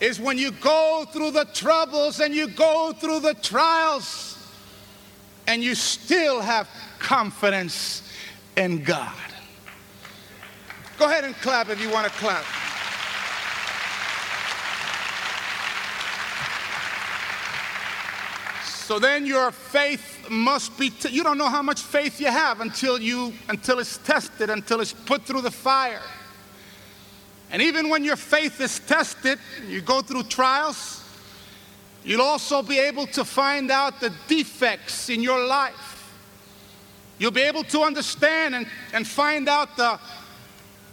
is 0.00 0.18
when 0.18 0.38
you 0.38 0.50
go 0.50 1.04
through 1.12 1.32
the 1.32 1.44
troubles 1.52 2.20
and 2.20 2.34
you 2.34 2.48
go 2.48 2.92
through 2.98 3.20
the 3.20 3.34
trials 3.34 4.33
and 5.46 5.62
you 5.62 5.74
still 5.74 6.40
have 6.40 6.68
confidence 6.98 8.02
in 8.56 8.82
God. 8.82 9.12
Go 10.98 11.06
ahead 11.06 11.24
and 11.24 11.34
clap 11.36 11.68
if 11.68 11.80
you 11.80 11.90
want 11.90 12.06
to 12.06 12.12
clap. 12.18 12.44
So 18.64 18.98
then 18.98 19.24
your 19.24 19.50
faith 19.50 20.26
must 20.28 20.78
be 20.78 20.90
t- 20.90 21.08
you 21.08 21.22
don't 21.22 21.38
know 21.38 21.48
how 21.48 21.62
much 21.62 21.80
faith 21.80 22.20
you 22.20 22.26
have 22.26 22.60
until 22.60 23.00
you 23.00 23.32
until 23.48 23.78
it's 23.78 23.98
tested, 23.98 24.50
until 24.50 24.80
it's 24.80 24.92
put 24.92 25.22
through 25.22 25.40
the 25.40 25.50
fire. 25.50 26.02
And 27.50 27.62
even 27.62 27.88
when 27.88 28.04
your 28.04 28.16
faith 28.16 28.60
is 28.60 28.80
tested, 28.80 29.38
you 29.68 29.80
go 29.80 30.02
through 30.02 30.24
trials, 30.24 31.03
you'll 32.04 32.20
also 32.20 32.62
be 32.62 32.78
able 32.78 33.06
to 33.08 33.24
find 33.24 33.70
out 33.70 34.00
the 34.00 34.12
defects 34.28 35.08
in 35.08 35.22
your 35.22 35.44
life. 35.46 36.12
You'll 37.18 37.30
be 37.30 37.42
able 37.42 37.64
to 37.64 37.80
understand 37.82 38.54
and, 38.54 38.66
and 38.92 39.06
find 39.06 39.48
out 39.48 39.76
the, 39.76 39.98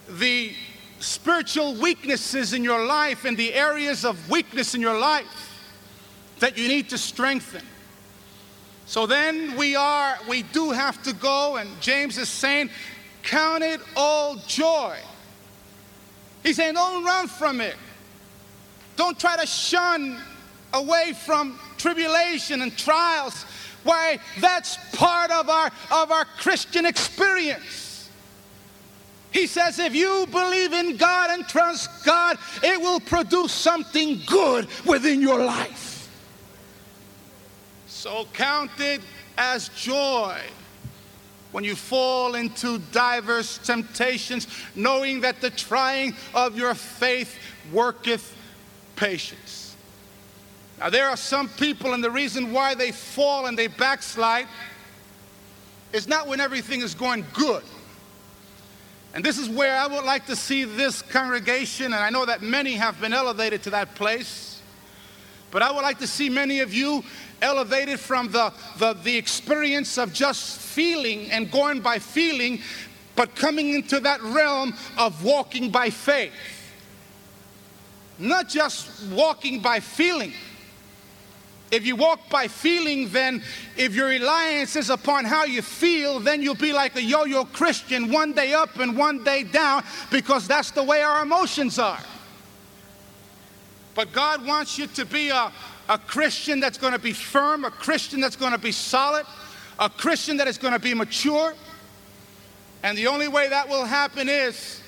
the 0.09 0.53
spiritual 0.99 1.75
weaknesses 1.75 2.53
in 2.53 2.63
your 2.63 2.85
life 2.85 3.25
and 3.25 3.35
the 3.35 3.53
areas 3.53 4.05
of 4.05 4.29
weakness 4.29 4.75
in 4.75 4.81
your 4.81 4.97
life 4.97 5.25
that 6.39 6.57
you 6.57 6.67
need 6.67 6.89
to 6.89 6.97
strengthen. 6.97 7.63
So 8.85 9.05
then 9.05 9.55
we 9.55 9.75
are, 9.75 10.17
we 10.27 10.43
do 10.43 10.71
have 10.71 11.01
to 11.03 11.13
go, 11.13 11.57
and 11.57 11.69
James 11.81 12.17
is 12.17 12.29
saying, 12.29 12.69
Count 13.23 13.63
it 13.63 13.79
all 13.95 14.37
joy. 14.47 14.97
He's 16.43 16.55
saying, 16.57 16.73
Don't 16.73 17.05
run 17.05 17.27
from 17.27 17.61
it. 17.61 17.75
Don't 18.95 19.19
try 19.19 19.37
to 19.37 19.45
shun 19.45 20.19
away 20.73 21.13
from 21.13 21.59
tribulation 21.77 22.61
and 22.61 22.77
trials. 22.77 23.43
Why, 23.83 24.19
that's 24.39 24.77
part 24.95 25.31
of 25.31 25.49
our, 25.49 25.71
of 25.91 26.11
our 26.11 26.25
Christian 26.25 26.85
experience. 26.85 28.09
He 29.31 29.47
says, 29.47 29.79
if 29.79 29.95
you 29.95 30.27
believe 30.29 30.73
in 30.73 30.97
God 30.97 31.29
and 31.31 31.47
trust 31.47 32.05
God, 32.05 32.37
it 32.61 32.79
will 32.79 32.99
produce 32.99 33.53
something 33.53 34.21
good 34.25 34.67
within 34.85 35.21
your 35.21 35.43
life. 35.43 36.09
So 37.87 38.27
count 38.33 38.71
it 38.79 39.01
as 39.37 39.69
joy 39.69 40.37
when 41.51 41.63
you 41.63 41.75
fall 41.75 42.35
into 42.35 42.79
diverse 42.91 43.57
temptations, 43.57 44.47
knowing 44.75 45.21
that 45.21 45.41
the 45.41 45.49
trying 45.49 46.15
of 46.33 46.57
your 46.57 46.73
faith 46.73 47.37
worketh 47.71 48.35
patience. 48.95 49.50
Now, 50.81 50.89
there 50.89 51.07
are 51.07 51.15
some 51.15 51.47
people, 51.47 51.93
and 51.93 52.03
the 52.03 52.09
reason 52.09 52.51
why 52.51 52.73
they 52.73 52.91
fall 52.91 53.45
and 53.45 53.55
they 53.55 53.67
backslide 53.67 54.47
is 55.93 56.07
not 56.07 56.27
when 56.27 56.39
everything 56.39 56.81
is 56.81 56.95
going 56.95 57.23
good. 57.33 57.61
And 59.13 59.23
this 59.23 59.37
is 59.37 59.47
where 59.47 59.77
I 59.77 59.85
would 59.85 60.05
like 60.05 60.25
to 60.25 60.35
see 60.35 60.63
this 60.63 61.03
congregation, 61.03 61.85
and 61.85 61.95
I 61.95 62.09
know 62.09 62.25
that 62.25 62.41
many 62.41 62.73
have 62.73 62.99
been 62.99 63.13
elevated 63.13 63.61
to 63.63 63.69
that 63.69 63.93
place, 63.93 64.59
but 65.51 65.61
I 65.61 65.71
would 65.71 65.83
like 65.83 65.99
to 65.99 66.07
see 66.07 66.29
many 66.29 66.61
of 66.61 66.73
you 66.73 67.03
elevated 67.43 67.99
from 67.99 68.31
the, 68.31 68.51
the, 68.79 68.93
the 68.93 69.15
experience 69.15 69.99
of 69.99 70.11
just 70.13 70.59
feeling 70.59 71.29
and 71.29 71.51
going 71.51 71.81
by 71.81 71.99
feeling, 71.99 72.59
but 73.15 73.35
coming 73.35 73.75
into 73.75 73.99
that 73.99 74.19
realm 74.23 74.73
of 74.97 75.23
walking 75.23 75.69
by 75.69 75.91
faith. 75.91 76.33
Not 78.17 78.49
just 78.49 79.03
walking 79.11 79.59
by 79.59 79.79
feeling. 79.79 80.33
If 81.71 81.85
you 81.85 81.95
walk 81.95 82.29
by 82.29 82.49
feeling, 82.49 83.07
then 83.09 83.41
if 83.77 83.95
your 83.95 84.09
reliance 84.09 84.75
is 84.75 84.89
upon 84.89 85.23
how 85.23 85.45
you 85.45 85.61
feel, 85.61 86.19
then 86.19 86.41
you'll 86.41 86.55
be 86.55 86.73
like 86.73 86.97
a 86.97 87.01
yo 87.01 87.23
yo 87.23 87.45
Christian, 87.45 88.11
one 88.11 88.33
day 88.33 88.53
up 88.53 88.77
and 88.79 88.97
one 88.97 89.23
day 89.23 89.43
down, 89.43 89.83
because 90.11 90.47
that's 90.47 90.71
the 90.71 90.83
way 90.83 91.01
our 91.01 91.23
emotions 91.23 91.79
are. 91.79 91.99
But 93.95 94.11
God 94.11 94.45
wants 94.45 94.77
you 94.77 94.87
to 94.87 95.05
be 95.05 95.29
a, 95.29 95.51
a 95.87 95.97
Christian 95.97 96.59
that's 96.59 96.77
going 96.77 96.93
to 96.93 96.99
be 96.99 97.13
firm, 97.13 97.63
a 97.63 97.71
Christian 97.71 98.19
that's 98.19 98.35
going 98.35 98.51
to 98.51 98.57
be 98.57 98.73
solid, 98.73 99.25
a 99.79 99.89
Christian 99.89 100.37
that 100.37 100.47
is 100.47 100.57
going 100.57 100.73
to 100.73 100.79
be 100.79 100.93
mature. 100.93 101.53
And 102.83 102.97
the 102.97 103.07
only 103.07 103.29
way 103.29 103.47
that 103.47 103.69
will 103.69 103.85
happen 103.85 104.27
is 104.27 104.80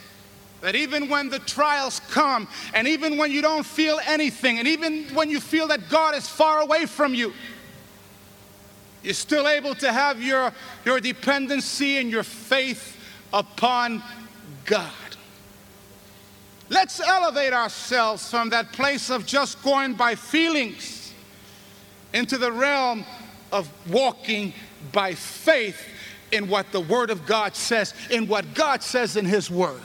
that 0.64 0.78
even 0.78 1.10
when 1.10 1.28
the 1.28 1.40
trials 1.40 2.00
come, 2.10 2.48
and 2.74 2.88
even 2.88 3.18
when 3.18 3.30
you 3.30 3.42
don't 3.42 3.66
feel 3.66 4.00
anything, 4.06 4.60
and 4.60 4.68
even 4.68 5.04
when 5.14 5.30
you 5.30 5.42
feel 5.42 5.68
that 5.68 5.90
God 5.90 6.16
is 6.16 6.26
far 6.26 6.62
away 6.62 6.86
from 6.86 7.14
you, 7.14 7.34
you're 9.04 9.14
still 9.14 9.50
able 9.50 9.76
to 9.76 9.92
have 9.92 10.24
your, 10.24 10.54
your 10.86 11.02
dependency 11.02 11.98
and 11.98 12.10
your 12.10 12.24
faith 12.24 12.96
upon 13.34 14.02
God. 14.64 14.90
Let's 16.70 17.02
elevate 17.02 17.52
ourselves 17.52 18.30
from 18.30 18.52
that 18.52 18.72
place 18.72 19.10
of 19.10 19.26
just 19.26 19.62
going 19.64 19.96
by 19.96 20.16
feelings 20.16 21.14
into 22.14 22.38
the 22.38 22.54
realm 22.54 23.04
of 23.52 23.70
walking 23.92 24.54
by 24.94 25.14
faith 25.14 25.90
in 26.32 26.48
what 26.48 26.72
the 26.72 26.80
Word 26.80 27.10
of 27.10 27.26
God 27.26 27.54
says, 27.54 27.94
in 28.10 28.30
what 28.30 28.54
God 28.54 28.82
says 28.82 29.18
in 29.18 29.26
His 29.26 29.52
Word. 29.52 29.82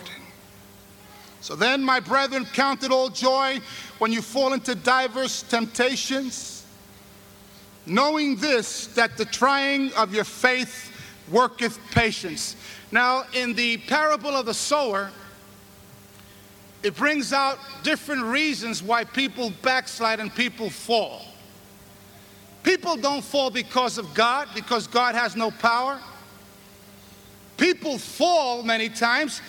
So 1.41 1.55
then, 1.55 1.83
my 1.83 2.01
brethren, 2.01 2.47
count 2.53 2.83
it 2.83 2.91
all 2.91 3.09
joy 3.09 3.61
when 3.99 4.13
you 4.13 4.23
fall 4.23 4.53
into 4.53 4.75
diverse 4.75 5.43
temptations, 5.43 6.65
knowing 7.87 8.37
this, 8.37 8.89
that 8.89 9.17
the 9.17 9.25
trying 9.25 9.93
of 9.93 10.15
your 10.15 10.25
faith 10.25 10.93
worketh 11.31 11.79
patience. 11.93 12.57
Now, 12.91 13.25
in 13.35 13.55
the 13.55 13.79
parable 13.79 14.31
of 14.31 14.47
the 14.47 14.55
sower, 14.55 15.11
it 16.83 16.97
brings 16.97 17.33
out 17.33 17.59
different 17.83 18.23
reasons 18.23 18.83
why 18.83 19.05
people 19.05 19.53
backslide 19.63 20.21
and 20.21 20.35
people 20.35 20.71
fall. 20.71 21.23
People 22.63 22.97
don't 22.97 23.23
fall 23.23 23.51
because 23.51 23.99
of 23.99 24.13
God, 24.15 24.49
because 24.55 24.87
God 24.87 25.15
has 25.15 25.37
no 25.37 25.51
power. 25.51 26.01
People 27.57 27.99
fall 27.99 28.63
many 28.63 28.89
times 28.89 29.41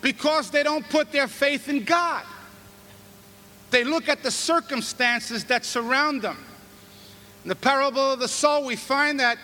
because 0.00 0.50
they 0.50 0.62
don't 0.62 0.88
put 0.88 1.12
their 1.12 1.28
faith 1.28 1.68
in 1.68 1.84
God. 1.84 2.24
They 3.70 3.84
look 3.84 4.08
at 4.08 4.22
the 4.22 4.30
circumstances 4.30 5.44
that 5.44 5.64
surround 5.64 6.22
them. 6.22 6.38
In 7.44 7.48
the 7.48 7.56
parable 7.56 8.12
of 8.12 8.20
the 8.20 8.28
sower, 8.28 8.64
we 8.64 8.76
find 8.76 9.20
that 9.20 9.38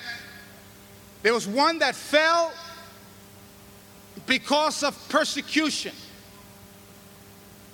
there 1.23 1.35
was 1.35 1.47
one 1.47 1.79
that 1.79 1.95
fell 1.95 2.53
because 4.27 4.83
of 4.83 4.97
persecution. 5.09 5.95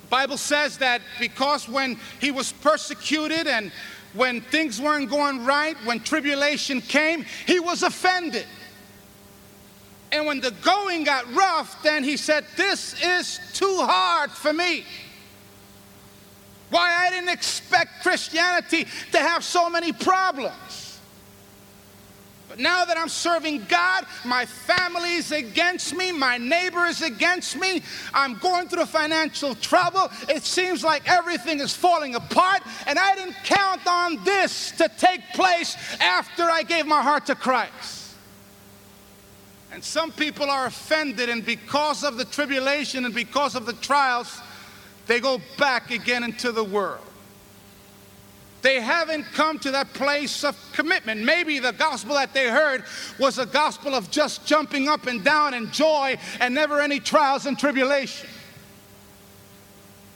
The 0.03 0.07
Bible 0.09 0.37
says 0.37 0.77
that 0.79 1.01
because 1.19 1.69
when 1.69 1.97
he 2.19 2.31
was 2.31 2.51
persecuted 2.51 3.47
and 3.47 3.71
when 4.13 4.41
things 4.41 4.81
weren't 4.81 5.09
going 5.09 5.45
right, 5.45 5.77
when 5.85 6.01
tribulation 6.01 6.81
came, 6.81 7.25
he 7.45 7.59
was 7.59 7.83
offended. 7.83 8.45
And 10.11 10.25
when 10.25 10.41
the 10.41 10.51
going 10.51 11.03
got 11.03 11.33
rough, 11.33 11.81
then 11.83 12.03
he 12.03 12.17
said, 12.17 12.45
This 12.57 13.01
is 13.01 13.39
too 13.53 13.77
hard 13.81 14.31
for 14.31 14.51
me. 14.51 14.83
Why, 16.69 17.05
I 17.05 17.09
didn't 17.09 17.29
expect 17.29 18.01
Christianity 18.01 18.87
to 19.11 19.19
have 19.19 19.43
so 19.43 19.69
many 19.69 19.91
problems. 19.91 20.99
But 22.47 22.59
now 22.59 22.83
that 22.83 22.97
I'm 22.97 23.07
serving 23.07 23.65
God, 23.69 24.05
my 24.25 24.45
family 24.45 25.13
is 25.13 25.31
against 25.31 25.95
me, 25.95 26.11
my 26.11 26.37
neighbor 26.37 26.85
is 26.85 27.01
against 27.01 27.57
me, 27.57 27.81
I'm 28.13 28.37
going 28.39 28.67
through 28.67 28.87
financial 28.87 29.55
trouble. 29.55 30.09
It 30.27 30.43
seems 30.43 30.83
like 30.83 31.09
everything 31.09 31.61
is 31.61 31.73
falling 31.73 32.15
apart, 32.15 32.61
and 32.87 32.99
I 32.99 33.15
didn't 33.15 33.35
count 33.45 33.87
on 33.87 34.21
this 34.25 34.71
to 34.71 34.89
take 34.97 35.21
place 35.33 35.77
after 36.01 36.43
I 36.43 36.63
gave 36.63 36.85
my 36.85 37.01
heart 37.01 37.27
to 37.27 37.35
Christ. 37.35 38.00
And 39.71 39.83
some 39.83 40.11
people 40.11 40.49
are 40.49 40.65
offended, 40.65 41.29
and 41.29 41.45
because 41.45 42.03
of 42.03 42.17
the 42.17 42.25
tribulation 42.25 43.05
and 43.05 43.15
because 43.15 43.55
of 43.55 43.65
the 43.65 43.73
trials, 43.73 44.41
they 45.07 45.19
go 45.19 45.39
back 45.57 45.91
again 45.91 46.23
into 46.23 46.51
the 46.51 46.63
world. 46.63 47.05
They 48.61 48.79
haven't 48.79 49.23
come 49.33 49.57
to 49.59 49.71
that 49.71 49.93
place 49.93 50.43
of 50.43 50.55
commitment. 50.73 51.21
Maybe 51.21 51.57
the 51.59 51.71
gospel 51.71 52.15
that 52.15 52.33
they 52.33 52.47
heard 52.47 52.83
was 53.17 53.39
a 53.39 53.45
gospel 53.45 53.95
of 53.95 54.11
just 54.11 54.45
jumping 54.45 54.87
up 54.87 55.07
and 55.07 55.23
down 55.23 55.55
and 55.55 55.71
joy 55.71 56.17
and 56.39 56.53
never 56.53 56.79
any 56.79 56.99
trials 56.99 57.47
and 57.47 57.57
tribulation. 57.57 58.29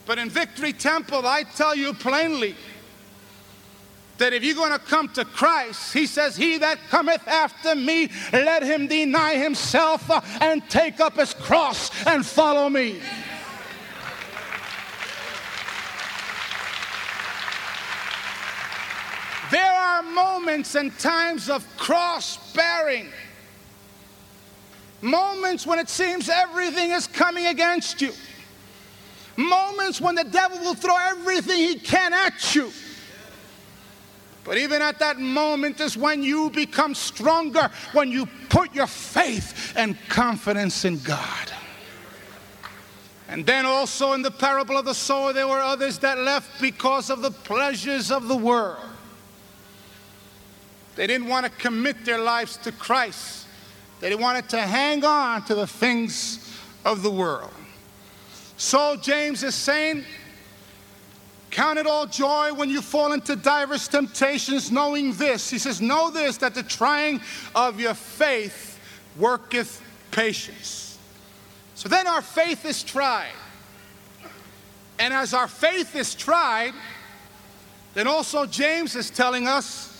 But 0.04 0.18
in 0.18 0.30
Victory 0.30 0.72
Temple, 0.72 1.26
I 1.26 1.42
tell 1.42 1.74
you 1.74 1.92
plainly 1.92 2.54
that 4.18 4.32
if 4.32 4.42
you're 4.42 4.54
going 4.54 4.72
to 4.72 4.78
come 4.78 5.08
to 5.10 5.24
Christ, 5.24 5.92
He 5.92 6.06
says, 6.06 6.36
He 6.36 6.58
that 6.58 6.78
cometh 6.88 7.26
after 7.26 7.74
me, 7.74 8.10
let 8.32 8.62
him 8.62 8.86
deny 8.86 9.36
himself 9.36 10.10
uh, 10.10 10.20
and 10.40 10.68
take 10.70 11.00
up 11.00 11.16
his 11.16 11.34
cross 11.34 11.90
and 12.06 12.24
follow 12.24 12.68
me. 12.68 13.00
There 19.50 19.72
are 19.72 20.02
moments 20.02 20.74
and 20.74 20.96
times 20.98 21.48
of 21.48 21.64
cross 21.76 22.52
bearing. 22.52 23.10
Moments 25.02 25.66
when 25.66 25.78
it 25.78 25.88
seems 25.88 26.28
everything 26.28 26.90
is 26.90 27.06
coming 27.06 27.46
against 27.46 28.00
you. 28.00 28.12
Moments 29.36 30.00
when 30.00 30.14
the 30.14 30.24
devil 30.24 30.58
will 30.58 30.74
throw 30.74 30.96
everything 30.96 31.58
he 31.58 31.78
can 31.78 32.12
at 32.12 32.54
you. 32.54 32.72
But 34.46 34.58
even 34.58 34.80
at 34.80 35.00
that 35.00 35.18
moment 35.18 35.80
is 35.80 35.96
when 35.96 36.22
you 36.22 36.50
become 36.50 36.94
stronger, 36.94 37.68
when 37.92 38.12
you 38.12 38.26
put 38.48 38.72
your 38.72 38.86
faith 38.86 39.74
and 39.76 39.98
confidence 40.08 40.84
in 40.84 41.00
God. 41.00 41.50
And 43.28 43.44
then 43.44 43.66
also 43.66 44.12
in 44.12 44.22
the 44.22 44.30
parable 44.30 44.78
of 44.78 44.84
the 44.84 44.94
sower, 44.94 45.32
there 45.32 45.48
were 45.48 45.60
others 45.60 45.98
that 45.98 46.18
left 46.18 46.60
because 46.60 47.10
of 47.10 47.22
the 47.22 47.32
pleasures 47.32 48.12
of 48.12 48.28
the 48.28 48.36
world. 48.36 48.78
They 50.94 51.08
didn't 51.08 51.26
want 51.26 51.44
to 51.44 51.50
commit 51.50 52.04
their 52.04 52.18
lives 52.18 52.56
to 52.58 52.70
Christ. 52.70 53.48
They 53.98 54.14
wanted 54.14 54.48
to 54.50 54.60
hang 54.60 55.04
on 55.04 55.42
to 55.46 55.56
the 55.56 55.66
things 55.66 56.56
of 56.84 57.02
the 57.02 57.10
world. 57.10 57.50
So 58.56 58.96
James 58.96 59.42
is 59.42 59.56
saying, 59.56 60.04
Count 61.56 61.78
it 61.78 61.86
all 61.86 62.04
joy 62.04 62.52
when 62.52 62.68
you 62.68 62.82
fall 62.82 63.14
into 63.14 63.34
diverse 63.34 63.88
temptations, 63.88 64.70
knowing 64.70 65.14
this. 65.14 65.48
He 65.48 65.58
says, 65.58 65.80
Know 65.80 66.10
this, 66.10 66.36
that 66.36 66.54
the 66.54 66.62
trying 66.62 67.22
of 67.54 67.80
your 67.80 67.94
faith 67.94 68.78
worketh 69.16 69.82
patience. 70.10 70.98
So 71.74 71.88
then 71.88 72.06
our 72.06 72.20
faith 72.20 72.66
is 72.66 72.82
tried. 72.82 73.32
And 74.98 75.14
as 75.14 75.32
our 75.32 75.48
faith 75.48 75.96
is 75.96 76.14
tried, 76.14 76.74
then 77.94 78.06
also 78.06 78.44
James 78.44 78.94
is 78.94 79.08
telling 79.08 79.48
us 79.48 79.98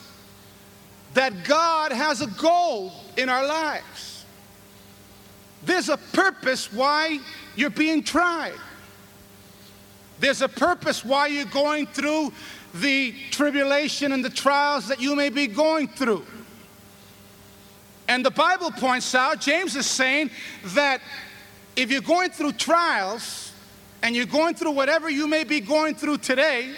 that 1.14 1.44
God 1.44 1.90
has 1.90 2.20
a 2.20 2.26
goal 2.26 2.92
in 3.16 3.30
our 3.30 3.46
lives. 3.46 4.26
There's 5.64 5.88
a 5.88 5.96
purpose 5.96 6.70
why 6.70 7.18
you're 7.56 7.70
being 7.70 8.02
tried. 8.02 8.60
There's 10.18 10.42
a 10.42 10.48
purpose 10.48 11.04
why 11.04 11.26
you're 11.28 11.44
going 11.46 11.86
through 11.86 12.32
the 12.74 13.14
tribulation 13.30 14.12
and 14.12 14.24
the 14.24 14.30
trials 14.30 14.88
that 14.88 15.00
you 15.00 15.14
may 15.14 15.28
be 15.28 15.46
going 15.46 15.88
through. 15.88 16.24
And 18.08 18.24
the 18.24 18.30
Bible 18.30 18.70
points 18.70 19.14
out, 19.14 19.40
James 19.40 19.76
is 19.76 19.86
saying 19.86 20.30
that 20.66 21.00
if 21.74 21.90
you're 21.90 22.00
going 22.00 22.30
through 22.30 22.52
trials 22.52 23.52
and 24.02 24.14
you're 24.14 24.26
going 24.26 24.54
through 24.54 24.72
whatever 24.72 25.10
you 25.10 25.26
may 25.26 25.44
be 25.44 25.60
going 25.60 25.94
through 25.94 26.18
today, 26.18 26.74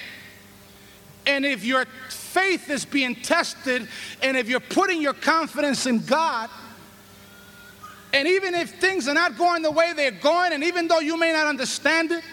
and 1.27 1.45
if 1.45 1.65
your 1.65 1.85
faith 2.09 2.71
is 2.71 2.85
being 2.85 3.15
tested, 3.15 3.87
and 4.23 4.37
if 4.37 4.49
you're 4.49 4.61
putting 4.61 5.03
your 5.03 5.13
confidence 5.13 5.87
in 5.87 6.05
God, 6.05 6.49
and 8.15 8.27
even 8.27 8.55
if 8.55 8.81
things 8.81 9.07
are 9.07 9.15
not 9.15 9.37
going 9.37 9.63
the 9.63 9.71
way 9.71 9.93
they're 9.95 10.11
going, 10.11 10.55
and 10.55 10.65
even 10.65 10.89
though 10.89 11.01
you 11.01 11.19
may 11.19 11.33
not 11.33 11.47
understand 11.47 12.11
it, 12.11 12.25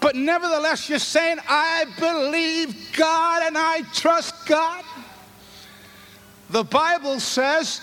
but 0.00 0.14
nevertheless 0.14 0.88
you're 0.88 0.98
saying, 0.98 1.38
I 1.48 1.86
believe 1.98 2.96
God 2.96 3.42
and 3.44 3.56
I 3.56 3.82
trust 3.92 4.46
God, 4.46 4.84
the 6.50 6.64
Bible 6.64 7.18
says 7.18 7.80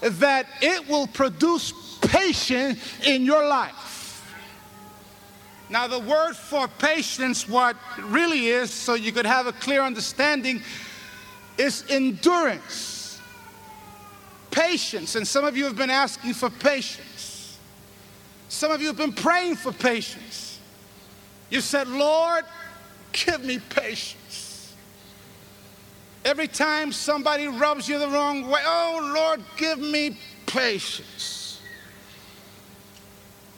that 0.00 0.46
it 0.60 0.86
will 0.88 1.06
produce 1.06 1.72
patience 2.00 2.78
in 3.06 3.24
your 3.24 3.46
life. 3.46 3.82
Now, 5.70 5.86
the 5.86 6.00
word 6.00 6.34
for 6.34 6.68
patience, 6.68 7.48
what 7.48 7.76
really 7.98 8.48
is, 8.48 8.70
so 8.70 8.92
you 8.92 9.10
could 9.10 9.24
have 9.24 9.46
a 9.46 9.52
clear 9.52 9.80
understanding, 9.80 10.60
is 11.56 11.84
endurance. 11.88 13.18
Patience. 14.50 15.16
And 15.16 15.26
some 15.26 15.46
of 15.46 15.56
you 15.56 15.64
have 15.64 15.76
been 15.76 15.88
asking 15.88 16.34
for 16.34 16.50
patience. 16.50 17.56
Some 18.50 18.70
of 18.70 18.82
you 18.82 18.88
have 18.88 18.98
been 18.98 19.14
praying 19.14 19.56
for 19.56 19.72
patience. 19.72 20.41
You 21.52 21.60
said, 21.60 21.86
Lord, 21.86 22.46
give 23.12 23.44
me 23.44 23.58
patience. 23.58 24.74
Every 26.24 26.48
time 26.48 26.92
somebody 26.92 27.46
rubs 27.46 27.86
you 27.86 27.98
the 27.98 28.08
wrong 28.08 28.48
way, 28.48 28.62
oh 28.64 29.12
Lord, 29.14 29.42
give 29.58 29.78
me 29.78 30.16
patience. 30.46 31.60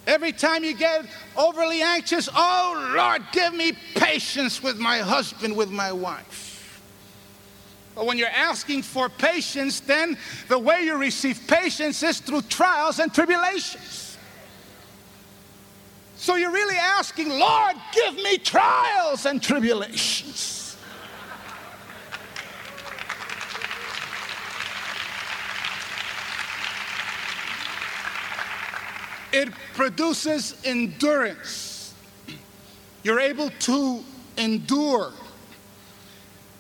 Every 0.09 0.33
time 0.33 0.65
you 0.65 0.77
get 0.77 1.07
overly 1.37 1.83
anxious, 1.83 2.29
oh 2.35 2.93
Lord, 2.97 3.23
give 3.31 3.55
me 3.55 3.75
patience 3.95 4.61
with 4.61 4.77
my 4.77 4.99
husband, 4.99 5.57
with 5.57 5.71
my 5.71 5.93
wife. 5.93 6.83
But 7.95 8.07
when 8.07 8.19
you're 8.19 8.27
asking 8.27 8.83
for 8.83 9.09
patience, 9.09 9.79
then 9.79 10.19
the 10.49 10.59
way 10.59 10.83
you 10.83 10.97
receive 10.97 11.47
patience 11.47 12.03
is 12.03 12.19
through 12.19 12.43
trials 12.43 12.99
and 12.99 13.15
tribulations. 13.15 14.04
So 16.25 16.37
you're 16.37 16.51
really 16.51 16.79
asking, 16.79 17.29
Lord, 17.29 17.77
give 17.93 18.15
me 18.15 18.39
trials 18.39 19.27
and 19.27 19.43
tribulations. 19.43 20.75
it 29.35 29.51
produces 29.75 30.57
endurance. 30.65 31.93
You're 33.03 33.21
able 33.21 33.51
to 33.51 34.03
endure. 34.39 35.13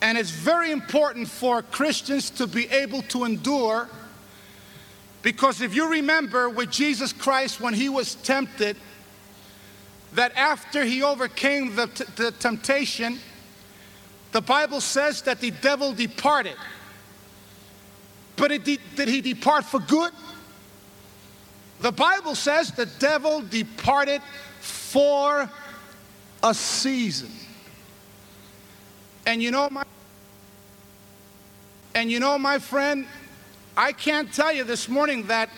And 0.02 0.18
it's 0.18 0.28
very 0.28 0.72
important 0.72 1.26
for 1.26 1.62
Christians 1.62 2.28
to 2.32 2.46
be 2.46 2.68
able 2.68 3.00
to 3.04 3.24
endure 3.24 3.88
because 5.22 5.62
if 5.62 5.74
you 5.74 5.90
remember 5.90 6.50
with 6.50 6.70
Jesus 6.70 7.14
Christ 7.14 7.62
when 7.62 7.72
he 7.72 7.88
was 7.88 8.16
tempted, 8.16 8.76
that 10.14 10.34
after 10.36 10.84
he 10.84 11.02
overcame 11.02 11.74
the, 11.74 11.88
t- 11.88 12.04
the 12.16 12.30
temptation, 12.32 13.18
the 14.32 14.40
Bible 14.40 14.80
says 14.80 15.22
that 15.22 15.40
the 15.40 15.50
devil 15.50 15.92
departed. 15.92 16.56
But 18.36 18.48
de- 18.64 18.78
did 18.96 19.08
he 19.08 19.20
depart 19.20 19.64
for 19.64 19.80
good? 19.80 20.12
The 21.80 21.92
Bible 21.92 22.34
says 22.34 22.70
the 22.72 22.86
devil 22.86 23.42
departed 23.42 24.22
for 24.60 25.50
a 26.42 26.54
season. 26.54 27.30
And 29.26 29.42
you 29.42 29.50
know 29.50 29.68
my 29.70 29.84
and 31.94 32.10
you 32.10 32.18
know 32.18 32.36
my 32.38 32.58
friend, 32.58 33.06
I 33.76 33.92
can't 33.92 34.32
tell 34.32 34.52
you 34.52 34.64
this 34.64 34.88
morning 34.88 35.28
that 35.28 35.48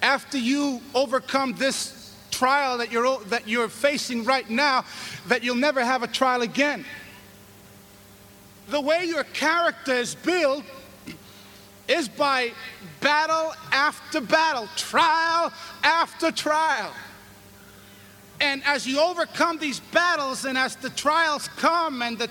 after 0.00 0.38
you 0.38 0.80
overcome 0.94 1.52
this 1.54 2.01
trial 2.32 2.78
that 2.78 2.90
you're 2.90 3.20
that 3.26 3.46
you're 3.46 3.68
facing 3.68 4.24
right 4.24 4.48
now 4.50 4.84
that 5.28 5.44
you'll 5.44 5.54
never 5.54 5.84
have 5.84 6.02
a 6.02 6.08
trial 6.08 6.42
again. 6.42 6.84
The 8.68 8.80
way 8.80 9.04
your 9.04 9.24
character 9.24 9.92
is 9.92 10.16
built 10.16 10.64
is 11.86 12.08
by 12.08 12.52
battle 13.00 13.52
after 13.70 14.20
battle, 14.20 14.66
trial 14.76 15.52
after 15.82 16.32
trial. 16.32 16.92
And 18.40 18.62
as 18.64 18.86
you 18.86 19.00
overcome 19.00 19.58
these 19.58 19.78
battles, 19.92 20.44
and 20.44 20.58
as 20.58 20.74
the 20.74 20.90
trials 20.90 21.48
come 21.56 22.02
and 22.02 22.18
the 22.18 22.28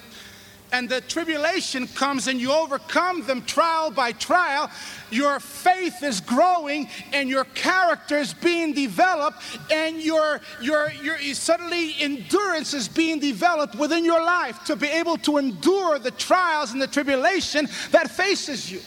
and 0.71 0.87
the 0.87 1.01
tribulation 1.01 1.87
comes 1.87 2.27
and 2.27 2.39
you 2.39 2.51
overcome 2.51 3.25
them 3.25 3.41
trial 3.43 3.91
by 3.91 4.11
trial, 4.13 4.69
your 5.09 5.39
faith 5.39 6.01
is 6.03 6.21
growing 6.21 6.87
and 7.13 7.29
your 7.29 7.43
character 7.43 8.17
is 8.17 8.33
being 8.33 8.73
developed 8.73 9.41
and 9.71 10.01
your, 10.01 10.39
your, 10.61 10.91
your 11.03 11.17
suddenly 11.33 11.95
endurance 11.99 12.73
is 12.73 12.87
being 12.87 13.19
developed 13.19 13.75
within 13.75 14.05
your 14.05 14.23
life 14.23 14.63
to 14.65 14.75
be 14.75 14.87
able 14.87 15.17
to 15.17 15.37
endure 15.37 15.99
the 15.99 16.11
trials 16.11 16.71
and 16.71 16.81
the 16.81 16.87
tribulation 16.87 17.67
that 17.91 18.09
faces 18.09 18.71
you. 18.71 18.79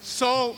So, 0.00 0.56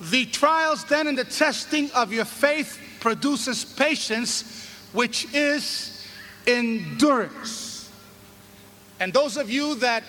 the 0.00 0.26
trials 0.26 0.84
then 0.84 1.06
and 1.06 1.16
the 1.16 1.24
testing 1.24 1.90
of 1.92 2.12
your 2.12 2.24
faith 2.24 2.78
produces 3.00 3.64
patience, 3.64 4.68
which 4.92 5.32
is 5.34 6.06
endurance. 6.46 7.65
And 9.00 9.12
those 9.12 9.36
of 9.36 9.50
you 9.50 9.74
that 9.76 10.02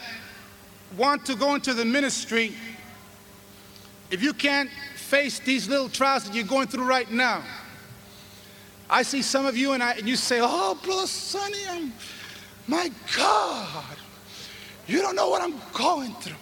want 0.97 1.25
to 1.25 1.35
go 1.35 1.55
into 1.55 1.73
the 1.73 1.85
ministry, 1.85 2.53
if 4.09 4.23
you 4.23 4.33
can't 4.33 4.69
face 4.95 5.39
these 5.39 5.67
little 5.67 5.89
trials 5.89 6.23
that 6.25 6.33
you're 6.33 6.45
going 6.45 6.67
through 6.67 6.85
right 6.85 7.11
now, 7.11 7.43
I 8.89 9.03
see 9.03 9.21
some 9.21 9.45
of 9.45 9.57
you 9.57 9.73
and, 9.73 9.83
I, 9.83 9.93
and 9.93 10.07
you 10.07 10.15
say, 10.15 10.39
Oh, 10.41 10.79
Brother 10.81 11.07
Sonny, 11.07 11.59
I'm, 11.69 11.91
my 12.67 12.89
God, 13.15 13.97
you 14.87 15.01
don't 15.01 15.15
know 15.15 15.29
what 15.29 15.41
I'm 15.41 15.55
going 15.73 16.13
through. 16.15 16.35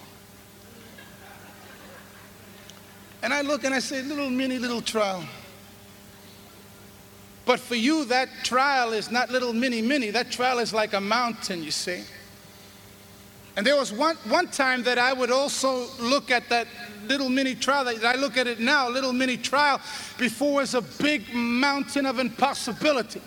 And 3.24 3.34
I 3.34 3.42
look 3.42 3.64
and 3.64 3.74
I 3.74 3.80
say, 3.80 4.04
little 4.04 4.30
mini 4.30 4.60
little 4.60 4.82
trial. 4.82 5.24
But 7.44 7.60
for 7.60 7.74
you, 7.74 8.06
that 8.06 8.30
trial 8.44 8.94
is 8.94 9.10
not 9.10 9.32
little 9.32 9.52
mini 9.52 9.82
mini. 9.82 10.12
That 10.12 10.30
trial 10.30 10.60
is 10.60 10.74
like 10.74 10.94
a 10.94 11.02
mountain, 11.02 11.64
you 11.64 11.72
see. 11.72 12.04
And 13.58 13.66
there 13.66 13.78
was 13.78 13.94
one, 13.94 14.18
one 14.28 14.48
time 14.48 14.84
that 14.84 14.98
I 14.98 15.14
would 15.14 15.32
also 15.32 15.88
look 16.00 16.30
at 16.30 16.50
that 16.50 16.68
little 17.08 17.30
mini 17.30 17.56
trial, 17.56 17.86
that 17.86 18.04
I 18.04 18.16
look 18.16 18.36
at 18.38 18.48
it 18.48 18.60
now, 18.60 18.90
little 18.90 19.14
mini 19.14 19.38
trial, 19.38 19.80
before 20.18 20.56
was 20.56 20.74
a 20.74 20.82
big 20.82 21.34
mountain 21.34 22.06
of 22.06 22.20
impossibility. 22.20 23.22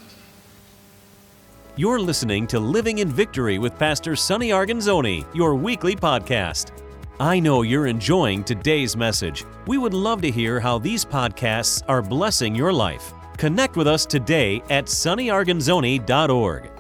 You're 1.77 2.01
listening 2.01 2.47
to 2.49 2.59
Living 2.59 2.99
in 2.99 3.09
Victory 3.09 3.59
with 3.59 3.79
Pastor 3.79 4.17
Sonny 4.17 4.49
Arguinzoni, 4.49 5.25
your 5.35 5.55
weekly 5.55 5.95
podcast. 5.95 6.73
I 7.21 7.41
know 7.41 7.63
you're 7.63 7.87
enjoying 7.87 8.45
today's 8.45 8.97
message. 8.97 9.45
We 9.67 9.79
would 9.79 9.95
love 9.95 10.21
to 10.23 10.31
hear 10.31 10.61
how 10.61 10.79
these 10.79 11.05
podcasts 11.05 11.83
are 11.89 12.03
blessing 12.03 12.55
your 12.55 12.73
life. 12.73 13.15
Connect 13.37 13.77
with 13.77 13.87
us 13.87 14.05
today 14.05 14.63
at 14.71 14.87
sonnyarguinzoni.org. 14.87 16.78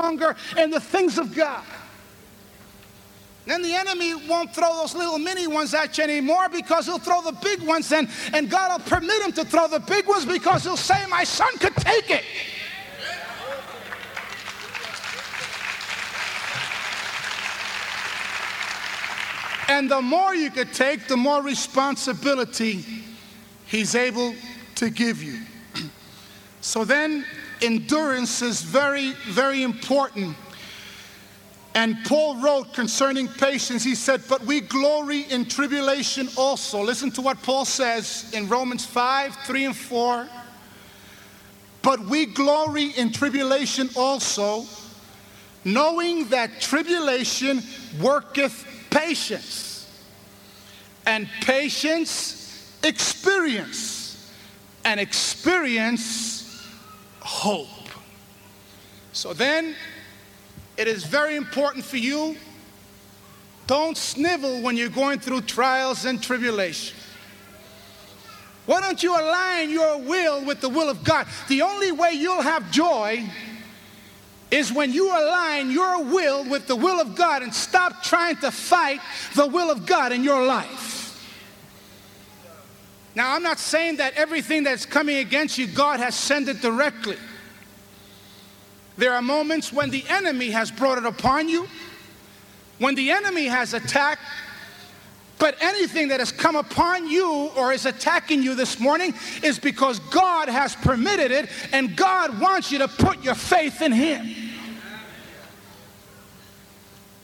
Stronger 0.00 0.34
in 0.56 0.70
the 0.70 0.80
things 0.80 1.18
of 1.18 1.34
God. 1.34 1.62
Then 3.44 3.60
the 3.60 3.74
enemy 3.74 4.14
won't 4.14 4.54
throw 4.54 4.74
those 4.76 4.94
little 4.94 5.18
mini 5.18 5.46
ones 5.46 5.74
at 5.74 5.98
you 5.98 6.04
anymore 6.04 6.48
because 6.48 6.86
he'll 6.86 6.98
throw 6.98 7.20
the 7.20 7.32
big 7.32 7.60
ones 7.62 7.92
and, 7.92 8.08
and 8.32 8.48
God 8.48 8.80
will 8.80 8.86
permit 8.86 9.20
him 9.20 9.32
to 9.32 9.44
throw 9.44 9.68
the 9.68 9.80
big 9.80 10.06
ones 10.06 10.24
because 10.24 10.64
he'll 10.64 10.78
say, 10.78 11.04
My 11.10 11.24
son 11.24 11.52
could 11.58 11.76
take 11.76 12.10
it. 12.10 12.24
And 19.68 19.90
the 19.90 20.00
more 20.00 20.34
you 20.34 20.50
could 20.50 20.72
take, 20.72 21.08
the 21.08 21.16
more 21.16 21.42
responsibility 21.42 22.84
he's 23.66 23.94
able 23.94 24.34
to 24.76 24.88
give 24.88 25.22
you. 25.22 25.40
So 26.62 26.84
then, 26.84 27.24
endurance 27.62 28.42
is 28.42 28.62
very, 28.62 29.12
very 29.28 29.62
important. 29.62 30.36
And 31.74 31.96
Paul 32.04 32.42
wrote 32.42 32.74
concerning 32.74 33.28
patience, 33.28 33.84
he 33.84 33.94
said, 33.94 34.22
But 34.28 34.44
we 34.44 34.60
glory 34.60 35.22
in 35.22 35.44
tribulation 35.44 36.28
also. 36.36 36.82
Listen 36.82 37.10
to 37.12 37.22
what 37.22 37.40
Paul 37.42 37.64
says 37.64 38.30
in 38.34 38.48
Romans 38.48 38.84
5 38.84 39.36
3 39.46 39.64
and 39.66 39.76
4. 39.76 40.28
But 41.82 42.00
we 42.00 42.26
glory 42.26 42.90
in 42.96 43.12
tribulation 43.12 43.88
also, 43.96 44.66
knowing 45.64 46.28
that 46.28 46.60
tribulation 46.60 47.62
worketh 48.00 48.66
patience, 48.90 49.88
and 51.06 51.28
patience, 51.42 52.76
experience, 52.82 54.30
and 54.84 55.00
experience, 55.00 56.39
hope. 57.20 57.68
So 59.12 59.32
then, 59.32 59.74
it 60.76 60.88
is 60.88 61.04
very 61.04 61.36
important 61.36 61.84
for 61.84 61.96
you. 61.96 62.36
Don't 63.66 63.96
snivel 63.96 64.62
when 64.62 64.76
you're 64.76 64.88
going 64.88 65.20
through 65.20 65.42
trials 65.42 66.04
and 66.04 66.22
tribulation. 66.22 66.96
Why 68.66 68.80
don't 68.80 69.02
you 69.02 69.12
align 69.12 69.70
your 69.70 69.98
will 69.98 70.44
with 70.44 70.60
the 70.60 70.68
will 70.68 70.88
of 70.88 71.02
God? 71.04 71.26
The 71.48 71.62
only 71.62 71.92
way 71.92 72.12
you'll 72.12 72.42
have 72.42 72.70
joy 72.70 73.28
is 74.50 74.72
when 74.72 74.92
you 74.92 75.08
align 75.08 75.70
your 75.70 76.02
will 76.02 76.48
with 76.48 76.66
the 76.66 76.76
will 76.76 77.00
of 77.00 77.14
God 77.14 77.42
and 77.42 77.54
stop 77.54 78.02
trying 78.02 78.36
to 78.36 78.50
fight 78.50 79.00
the 79.34 79.46
will 79.46 79.70
of 79.70 79.86
God 79.86 80.12
in 80.12 80.24
your 80.24 80.44
life. 80.44 80.99
Now, 83.14 83.34
I'm 83.34 83.42
not 83.42 83.58
saying 83.58 83.96
that 83.96 84.14
everything 84.14 84.62
that's 84.62 84.86
coming 84.86 85.16
against 85.16 85.58
you, 85.58 85.66
God 85.66 86.00
has 86.00 86.14
sent 86.14 86.48
it 86.48 86.60
directly. 86.60 87.16
There 88.96 89.12
are 89.14 89.22
moments 89.22 89.72
when 89.72 89.90
the 89.90 90.04
enemy 90.08 90.50
has 90.50 90.70
brought 90.70 90.98
it 90.98 91.06
upon 91.06 91.48
you, 91.48 91.66
when 92.78 92.94
the 92.94 93.10
enemy 93.10 93.46
has 93.46 93.74
attacked. 93.74 94.22
But 95.38 95.56
anything 95.62 96.08
that 96.08 96.20
has 96.20 96.30
come 96.30 96.54
upon 96.54 97.08
you 97.08 97.50
or 97.56 97.72
is 97.72 97.86
attacking 97.86 98.42
you 98.42 98.54
this 98.54 98.78
morning 98.78 99.14
is 99.42 99.58
because 99.58 99.98
God 100.10 100.50
has 100.50 100.76
permitted 100.76 101.30
it 101.30 101.48
and 101.72 101.96
God 101.96 102.38
wants 102.38 102.70
you 102.70 102.78
to 102.80 102.88
put 102.88 103.24
your 103.24 103.34
faith 103.34 103.80
in 103.80 103.90
Him. 103.90 104.20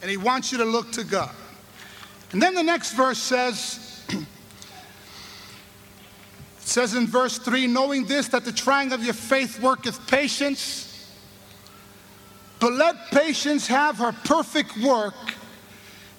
And 0.01 0.11
He 0.11 0.17
wants 0.17 0.51
you 0.51 0.59
to 0.59 0.65
look 0.65 0.93
to 0.93 1.05
God. 1.05 1.35
And 2.33 2.41
then 2.41 2.55
the 2.55 2.63
next 2.63 2.93
verse 2.93 3.19
says, 3.19 3.86
it 6.67 6.71
says 6.71 6.95
in 6.95 7.07
verse 7.07 7.39
3 7.39 7.69
knowing 7.69 8.07
this, 8.07 8.27
that 8.27 8.45
the 8.45 8.51
trying 8.51 8.93
of 8.93 9.05
your 9.05 9.15
faith 9.15 9.63
worketh 9.63 10.05
patience. 10.09 11.09
But 12.59 12.73
let 12.73 13.13
patience 13.13 13.69
have 13.69 13.99
her 13.99 14.11
perfect 14.11 14.77
work, 14.79 15.15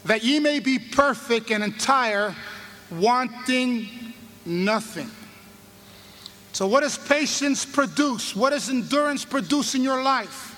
that 0.05 0.23
ye 0.23 0.39
may 0.39 0.59
be 0.61 0.79
perfect 0.79 1.51
and 1.51 1.61
entire, 1.61 2.33
wanting 2.89 3.89
nothing. 4.45 5.11
So, 6.53 6.65
what 6.65 6.79
does 6.79 6.97
patience 6.97 7.65
produce? 7.65 8.33
What 8.33 8.51
does 8.51 8.69
endurance 8.69 9.25
produce 9.25 9.75
in 9.75 9.83
your 9.83 10.01
life? 10.01 10.55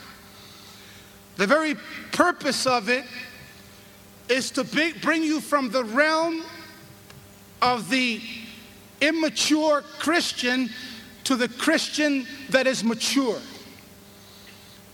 The 1.38 1.48
very 1.48 1.76
purpose 2.12 2.68
of 2.68 2.90
it 2.90 3.06
is 4.30 4.52
to 4.52 4.64
be, 4.66 4.94
bring 5.02 5.24
you 5.24 5.42
from 5.42 5.72
the 5.72 5.84
realm 5.84 6.44
of 7.60 7.90
the 7.90 8.22
immature 9.02 9.84
Christian 10.00 10.70
to 11.26 11.36
the 11.36 11.48
Christian 11.48 12.26
that 12.50 12.68
is 12.68 12.84
mature 12.84 13.40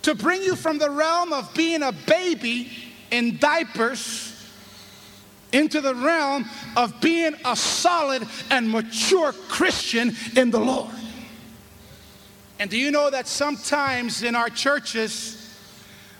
to 0.06 0.14
bring 0.14 0.44
you 0.44 0.56
from 0.56 0.78
the 0.78 0.90
realm 0.90 1.34
of 1.34 1.52
being 1.56 1.82
a 1.82 1.92
baby 1.92 2.72
in 3.10 3.38
diapers 3.38 4.32
into 5.52 5.82
the 5.82 5.96
realm 5.96 6.46
of 6.76 7.00
being 7.02 7.34
a 7.46 7.56
solid 7.56 8.28
and 8.52 8.70
mature 8.70 9.32
Christian 9.32 10.16
in 10.36 10.52
the 10.52 10.60
Lord. 10.60 10.94
And 12.60 12.70
do 12.70 12.78
you 12.78 12.92
know 12.92 13.10
that 13.10 13.26
sometimes 13.26 14.22
in 14.22 14.36
our 14.36 14.50
churches, 14.50 15.58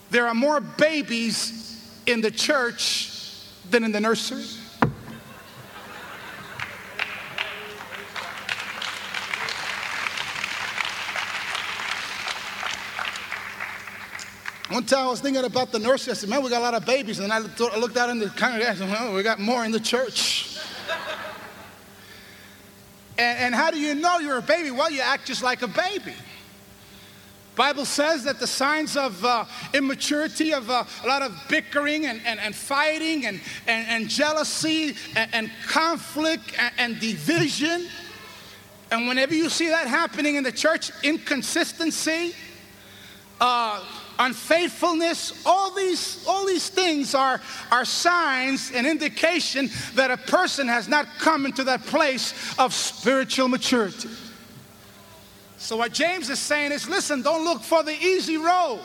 there 0.10 0.26
are 0.26 0.34
more 0.34 0.62
babies 0.62 1.84
in 2.06 2.22
the 2.22 2.32
church 2.32 3.12
than 3.70 3.84
in 3.84 3.92
the 3.92 4.00
nursery? 4.00 4.46
One 14.70 14.84
time 14.84 15.06
I 15.06 15.10
was 15.10 15.22
thinking 15.22 15.44
about 15.44 15.72
the 15.72 15.78
nursery. 15.78 16.12
I 16.12 16.14
said, 16.16 16.30
man, 16.30 16.42
we 16.42 16.50
got 16.50 16.60
a 16.60 16.64
lot 16.64 16.74
of 16.74 16.86
babies. 16.86 17.20
And 17.20 17.32
I 17.32 17.40
looked 17.40 17.98
out 17.98 18.10
in 18.10 18.18
the 18.18 18.30
congregation, 18.30 18.90
well, 18.90 19.14
we 19.14 19.22
got 19.22 19.40
more 19.40 19.64
in 19.64 19.72
the 19.72 19.80
church. 19.80 20.58
and, 23.18 23.40
and 23.40 23.56
how 23.56 23.70
do 23.70 23.80
you 23.80 23.94
know 23.94 24.18
you're 24.18 24.40
a 24.40 24.42
baby? 24.42 24.72
Well, 24.72 24.90
you 24.90 25.02
act 25.02 25.28
just 25.28 25.44
like 25.44 25.62
a 25.62 25.68
baby. 25.68 26.16
Bible 27.56 27.86
says 27.86 28.24
that 28.26 28.40
the 28.40 28.48
signs 28.48 28.98
of 28.98 29.24
uh, 29.24 29.46
immaturity, 29.74 30.52
of 30.52 30.70
uh, 30.70 30.84
a 31.04 31.08
lot 31.08 31.22
of 31.22 31.34
bickering 31.48 32.08
and, 32.08 32.20
and, 32.26 32.40
and 32.40 32.54
fighting 32.54 33.28
and, 33.28 33.40
and, 33.68 33.88
and 33.88 34.10
jealousy 34.10 34.96
and, 35.16 35.34
and 35.34 35.52
conflict 35.68 36.54
and, 36.60 36.74
and 36.78 37.00
division. 37.00 37.88
And 38.92 39.08
whenever 39.08 39.34
you 39.34 39.50
see 39.50 39.70
that 39.70 39.88
happening 39.88 40.36
in 40.36 40.44
the 40.44 40.52
church, 40.52 40.92
inconsistency, 41.04 42.36
uh, 43.40 43.84
unfaithfulness, 44.20 45.46
all 45.46 45.72
these, 45.72 46.24
all 46.28 46.46
these 46.46 46.70
things 46.70 47.16
are, 47.16 47.42
are 47.72 47.86
signs 47.86 48.72
and 48.72 48.88
indication 48.88 49.70
that 49.96 50.12
a 50.12 50.18
person 50.18 50.68
has 50.68 50.88
not 50.88 51.08
come 51.20 51.46
into 51.46 51.64
that 51.64 51.86
place 51.86 52.34
of 52.58 52.74
spiritual 52.74 53.48
maturity. 53.48 54.10
So, 55.58 55.78
what 55.78 55.94
James 55.94 56.30
is 56.30 56.40
saying 56.40 56.72
is 56.72 56.88
listen, 56.88 57.22
don't 57.22 57.44
look 57.44 57.62
for 57.62 57.84
the 57.84 57.94
easy 57.94 58.38
road. 58.38 58.80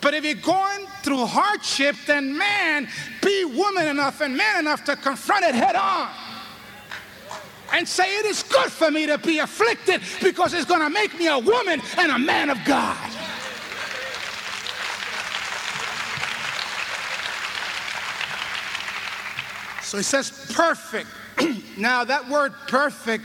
But 0.00 0.14
if 0.14 0.24
you're 0.24 0.34
going 0.34 0.86
through 1.02 1.26
hardship, 1.26 1.94
then 2.06 2.36
man, 2.36 2.88
be 3.22 3.44
woman 3.44 3.86
enough 3.86 4.20
and 4.20 4.36
man 4.36 4.60
enough 4.60 4.84
to 4.84 4.96
confront 4.96 5.44
it 5.44 5.54
head 5.54 5.76
on 5.76 6.08
and 7.72 7.88
say, 7.88 8.18
It 8.18 8.26
is 8.26 8.42
good 8.42 8.70
for 8.70 8.90
me 8.90 9.06
to 9.06 9.18
be 9.18 9.38
afflicted 9.38 10.02
because 10.22 10.54
it's 10.54 10.66
going 10.66 10.80
to 10.80 10.90
make 10.90 11.18
me 11.18 11.28
a 11.28 11.38
woman 11.38 11.80
and 11.98 12.12
a 12.12 12.18
man 12.18 12.50
of 12.50 12.58
God. 12.64 13.11
So 19.92 19.98
he 19.98 20.04
says 20.04 20.30
perfect. 20.54 21.06
now, 21.76 22.02
that 22.02 22.26
word 22.26 22.54
perfect 22.66 23.24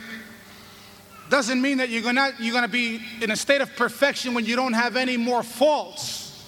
doesn't 1.30 1.62
mean 1.62 1.78
that 1.78 1.88
you're 1.88 2.02
gonna, 2.02 2.34
you're 2.40 2.54
gonna 2.54 2.68
be 2.68 3.00
in 3.22 3.32
a 3.32 3.38
state 3.38 3.62
of 3.62 3.74
perfection 3.78 4.34
when 4.34 4.44
you 4.44 4.58
don't 4.58 4.74
have 4.74 4.98
any 4.98 5.16
more 5.16 5.44
faults. 5.44 6.46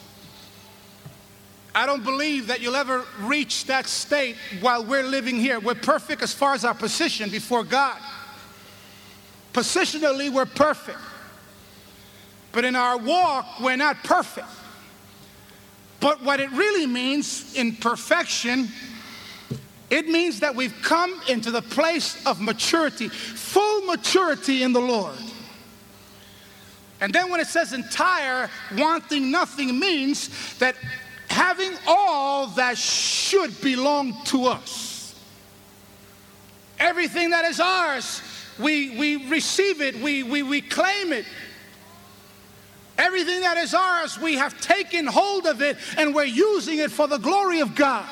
I 1.74 1.86
don't 1.86 2.04
believe 2.04 2.48
that 2.48 2.60
you'll 2.60 2.76
ever 2.76 3.06
reach 3.22 3.68
that 3.68 3.88
state 3.88 4.36
while 4.60 4.84
we're 4.84 5.04
living 5.04 5.38
here. 5.38 5.58
We're 5.62 5.76
perfect 5.76 6.22
as 6.22 6.34
far 6.34 6.54
as 6.54 6.66
our 6.66 6.74
position 6.74 7.30
before 7.30 7.64
God. 7.64 7.98
Positionally, 9.54 10.30
we're 10.30 10.46
perfect. 10.46 11.00
But 12.52 12.66
in 12.66 12.76
our 12.76 12.98
walk, 12.98 13.62
we're 13.62 13.78
not 13.78 14.04
perfect. 14.04 14.50
But 16.02 16.22
what 16.22 16.42
it 16.42 16.52
really 16.52 16.88
means 16.88 17.56
in 17.56 17.78
perfection 17.78 18.68
it 19.90 20.08
means 20.08 20.42
that 20.42 20.56
we've 20.56 20.76
come 20.84 21.20
into 21.28 21.52
the 21.52 21.62
place 21.62 22.26
of 22.26 22.40
maturity, 22.40 23.10
full 23.10 23.82
maturity 23.86 24.64
in 24.64 24.72
the 24.74 24.80
Lord. 24.80 25.18
And 27.02 27.14
then 27.14 27.30
when 27.32 27.40
it 27.40 27.48
says 27.48 27.74
entire, 27.74 28.50
wanting 28.78 29.32
nothing 29.32 29.80
means 29.80 30.58
that 30.60 30.76
having 31.30 31.72
all 31.88 32.48
that 32.48 32.78
should 32.78 33.60
belong 33.62 34.24
to 34.26 34.48
us. 34.48 35.16
Everything 36.78 37.32
that 37.32 37.46
is 37.46 37.60
ours, 37.60 38.22
we, 38.60 38.98
we 38.98 39.30
receive 39.30 39.82
it, 39.82 39.96
we, 40.02 40.24
we, 40.24 40.44
we 40.44 40.62
claim 40.62 41.14
it. 41.14 41.26
Everything 42.98 43.42
that 43.42 43.58
is 43.58 43.74
ours, 43.74 44.20
we 44.20 44.36
have 44.36 44.60
taken 44.60 45.08
hold 45.08 45.46
of 45.46 45.62
it 45.62 45.78
and 45.98 46.14
we're 46.14 46.26
using 46.26 46.80
it 46.80 46.92
for 46.92 47.08
the 47.08 47.18
glory 47.18 47.62
of 47.62 47.74
God. 47.74 48.06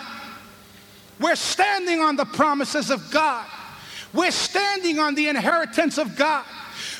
We're 1.20 1.36
standing 1.36 2.00
on 2.00 2.16
the 2.16 2.26
promises 2.26 2.92
of 2.92 3.10
God. 3.12 3.46
We're 4.14 4.32
standing 4.32 5.00
on 5.00 5.16
the 5.16 5.28
inheritance 5.28 5.98
of 5.98 6.16
God. 6.16 6.46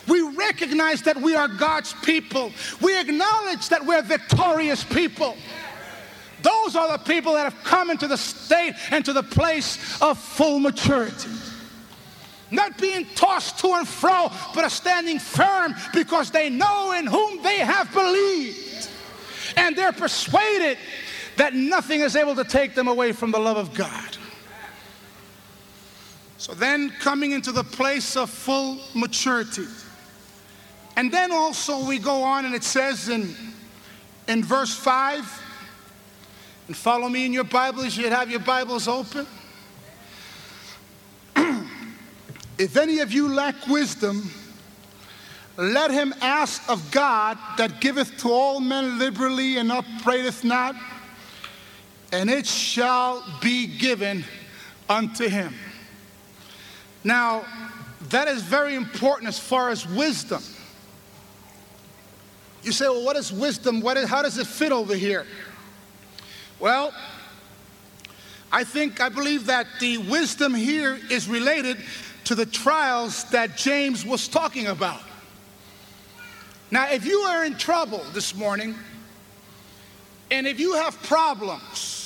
We 0.08 0.22
recognize 0.22 1.02
that 1.04 1.18
we 1.18 1.36
are 1.36 1.48
God's 1.48 1.94
people. 2.04 2.52
We 2.82 3.00
acknowledge 3.00 3.70
that 3.70 3.86
we're 3.86 4.02
victorious 4.02 4.84
people. 4.84 5.36
Those 6.42 6.76
are 6.76 6.98
the 6.98 7.04
people 7.04 7.34
that 7.34 7.44
have 7.44 7.64
come 7.64 7.90
into 7.90 8.08
the 8.08 8.18
state 8.18 8.74
and 8.92 9.04
to 9.06 9.14
the 9.14 9.24
place 9.24 10.02
of 10.02 10.18
full 10.18 10.60
maturity 10.60 11.30
not 12.52 12.78
being 12.78 13.06
tossed 13.16 13.60
to 13.60 13.74
and 13.74 13.88
fro, 13.88 14.32
but 14.54 14.64
are 14.64 14.70
standing 14.70 15.20
firm 15.20 15.76
because 15.94 16.32
they 16.32 16.50
know 16.50 16.94
in 16.94 17.06
whom 17.06 17.42
they 17.44 17.58
have 17.58 17.92
believed. 17.94 18.90
And 19.56 19.76
they're 19.76 19.92
persuaded 19.92 20.78
that 21.38 21.54
nothing 21.54 22.02
is 22.02 22.16
able 22.16 22.36
to 22.36 22.44
take 22.44 22.76
them 22.76 22.88
away 22.88 23.12
from 23.12 23.32
the 23.32 23.40
love 23.40 23.58
of 23.58 23.74
God. 23.74 24.18
So 26.38 26.54
then, 26.54 26.92
coming 27.00 27.32
into 27.32 27.52
the 27.52 27.64
place 27.64 28.16
of 28.16 28.30
full 28.30 28.78
maturity. 28.94 29.66
And 30.96 31.12
then 31.12 31.32
also, 31.32 31.88
we 31.88 32.00
go 32.00 32.24
on 32.24 32.46
and 32.46 32.54
it 32.54 32.64
says 32.64 33.10
in, 33.10 33.36
in 34.28 34.44
verse 34.44 34.76
5, 34.76 35.44
and 36.68 36.76
follow 36.76 37.08
me 37.08 37.26
in 37.26 37.34
your 37.34 37.44
Bibles, 37.44 37.96
you 37.96 38.10
have 38.10 38.30
your 38.30 38.40
Bibles 38.40 38.88
open. 38.88 39.26
If 42.58 42.76
any 42.76 43.00
of 43.00 43.12
you 43.12 43.28
lack 43.28 43.68
wisdom, 43.68 44.32
let 45.58 45.92
him 45.92 46.14
ask 46.22 46.68
of 46.68 46.90
God 46.90 47.38
that 47.58 47.80
giveth 47.80 48.18
to 48.22 48.32
all 48.32 48.60
men 48.60 48.98
liberally 48.98 49.58
and 49.58 49.72
upbraideth 49.72 50.44
not, 50.44 50.76
and 52.12 52.30
it 52.30 52.46
shall 52.46 53.24
be 53.42 53.68
given 53.68 54.24
unto 54.90 55.28
him. 55.28 55.54
Now, 57.04 57.46
that 58.10 58.28
is 58.28 58.42
very 58.42 58.76
important 58.76 59.28
as 59.28 59.40
far 59.40 59.70
as 59.70 59.88
wisdom. 59.88 60.42
You 62.64 62.72
say, 62.72 62.88
well, 62.88 63.04
what 63.04 63.16
is 63.16 63.32
wisdom? 63.32 63.82
What 63.82 63.98
is, 63.98 64.10
how 64.10 64.22
does 64.22 64.38
it 64.38 64.48
fit 64.48 64.72
over 64.72 64.96
here? 64.96 65.26
Well, 66.60 66.94
I 68.52 68.64
think, 68.64 69.02
I 69.02 69.10
believe 69.10 69.46
that 69.48 69.68
the 69.80 69.98
wisdom 69.98 70.54
here 70.54 71.00
is 71.10 71.28
related 71.28 71.78
to 72.26 72.36
the 72.36 72.46
trials 72.46 73.26
that 73.26 73.58
James 73.58 74.06
was 74.06 74.28
talking 74.28 74.68
about. 74.68 75.02
Now, 76.72 76.90
if 76.90 77.06
you 77.06 77.20
are 77.20 77.46
in 77.46 77.58
trouble 77.58 78.04
this 78.14 78.36
morning, 78.36 78.76
and 80.30 80.46
if 80.46 80.60
you 80.60 80.74
have 80.74 81.02
problems, 81.04 81.97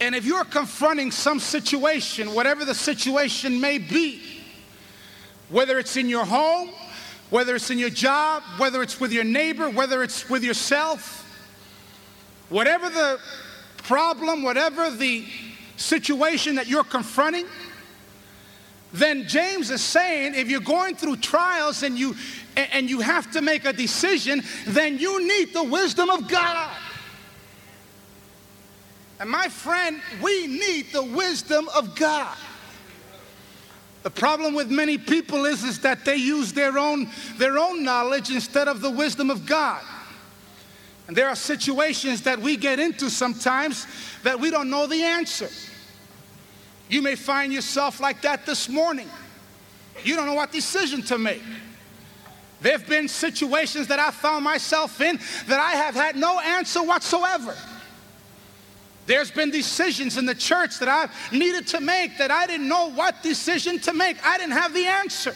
and 0.00 0.14
if 0.14 0.24
you're 0.24 0.44
confronting 0.44 1.10
some 1.10 1.40
situation, 1.40 2.34
whatever 2.34 2.64
the 2.64 2.74
situation 2.74 3.60
may 3.60 3.78
be, 3.78 4.20
whether 5.48 5.78
it's 5.78 5.96
in 5.96 6.08
your 6.08 6.24
home, 6.24 6.70
whether 7.30 7.56
it's 7.56 7.70
in 7.70 7.78
your 7.78 7.90
job, 7.90 8.42
whether 8.58 8.82
it's 8.82 9.00
with 9.00 9.12
your 9.12 9.24
neighbor, 9.24 9.70
whether 9.70 10.02
it's 10.02 10.28
with 10.28 10.44
yourself, 10.44 11.22
whatever 12.50 12.90
the 12.90 13.18
problem, 13.78 14.42
whatever 14.42 14.90
the 14.90 15.26
situation 15.76 16.56
that 16.56 16.66
you're 16.66 16.84
confronting, 16.84 17.46
then 18.92 19.26
James 19.26 19.70
is 19.70 19.82
saying 19.82 20.34
if 20.34 20.48
you're 20.48 20.60
going 20.60 20.94
through 20.94 21.16
trials 21.16 21.82
and 21.82 21.98
you 21.98 22.14
and 22.56 22.88
you 22.88 23.00
have 23.00 23.30
to 23.32 23.42
make 23.42 23.64
a 23.64 23.72
decision, 23.72 24.42
then 24.66 24.98
you 24.98 25.26
need 25.26 25.52
the 25.52 25.62
wisdom 25.62 26.08
of 26.08 26.28
God. 26.28 26.75
And 29.18 29.30
my 29.30 29.48
friend, 29.48 30.00
we 30.22 30.46
need 30.46 30.92
the 30.92 31.02
wisdom 31.02 31.68
of 31.74 31.94
God. 31.96 32.36
The 34.02 34.10
problem 34.10 34.54
with 34.54 34.70
many 34.70 34.98
people 34.98 35.46
is, 35.46 35.64
is 35.64 35.80
that 35.80 36.04
they 36.04 36.16
use 36.16 36.52
their 36.52 36.78
own, 36.78 37.08
their 37.38 37.58
own 37.58 37.82
knowledge 37.82 38.30
instead 38.30 38.68
of 38.68 38.80
the 38.80 38.90
wisdom 38.90 39.30
of 39.30 39.46
God. 39.46 39.82
And 41.08 41.16
there 41.16 41.28
are 41.28 41.36
situations 41.36 42.22
that 42.22 42.38
we 42.38 42.56
get 42.56 42.78
into 42.78 43.10
sometimes 43.10 43.86
that 44.22 44.38
we 44.38 44.50
don't 44.50 44.70
know 44.70 44.86
the 44.86 45.02
answer. 45.02 45.48
You 46.88 47.02
may 47.02 47.16
find 47.16 47.52
yourself 47.52 48.00
like 48.00 48.22
that 48.22 48.46
this 48.46 48.68
morning. 48.68 49.08
You 50.04 50.14
don't 50.14 50.26
know 50.26 50.34
what 50.34 50.52
decision 50.52 51.02
to 51.02 51.18
make. 51.18 51.42
There 52.60 52.72
have 52.72 52.88
been 52.88 53.08
situations 53.08 53.88
that 53.88 53.98
I 53.98 54.10
found 54.10 54.44
myself 54.44 55.00
in 55.00 55.18
that 55.46 55.60
I 55.60 55.72
have 55.72 55.94
had 55.94 56.16
no 56.16 56.40
answer 56.40 56.82
whatsoever. 56.82 57.56
There's 59.06 59.30
been 59.30 59.50
decisions 59.50 60.18
in 60.18 60.26
the 60.26 60.34
church 60.34 60.78
that 60.80 60.88
I've 60.88 61.32
needed 61.32 61.66
to 61.68 61.80
make 61.80 62.18
that 62.18 62.30
I 62.30 62.46
didn't 62.46 62.68
know 62.68 62.90
what 62.90 63.22
decision 63.22 63.78
to 63.80 63.92
make. 63.92 64.16
I 64.26 64.36
didn't 64.36 64.52
have 64.54 64.74
the 64.74 64.86
answer. 64.86 65.34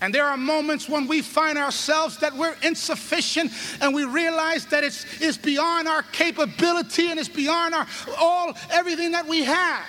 And 0.00 0.14
there 0.14 0.24
are 0.24 0.36
moments 0.36 0.88
when 0.88 1.06
we 1.06 1.20
find 1.20 1.58
ourselves 1.58 2.16
that 2.18 2.34
we're 2.34 2.56
insufficient 2.62 3.52
and 3.82 3.94
we 3.94 4.04
realize 4.04 4.64
that 4.66 4.82
it's, 4.82 5.04
it's 5.20 5.36
beyond 5.36 5.88
our 5.88 6.02
capability 6.04 7.10
and 7.10 7.20
it's 7.20 7.28
beyond 7.28 7.74
our 7.74 7.86
all 8.18 8.54
everything 8.70 9.12
that 9.12 9.26
we 9.26 9.44
have. 9.44 9.84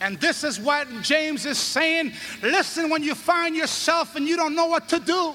And 0.00 0.20
this 0.20 0.44
is 0.44 0.60
what 0.60 0.88
James 1.02 1.44
is 1.44 1.58
saying. 1.58 2.12
Listen, 2.42 2.88
when 2.88 3.02
you 3.02 3.14
find 3.14 3.56
yourself 3.56 4.14
and 4.14 4.26
you 4.28 4.36
don't 4.36 4.54
know 4.54 4.66
what 4.66 4.88
to 4.90 5.00
do, 5.00 5.34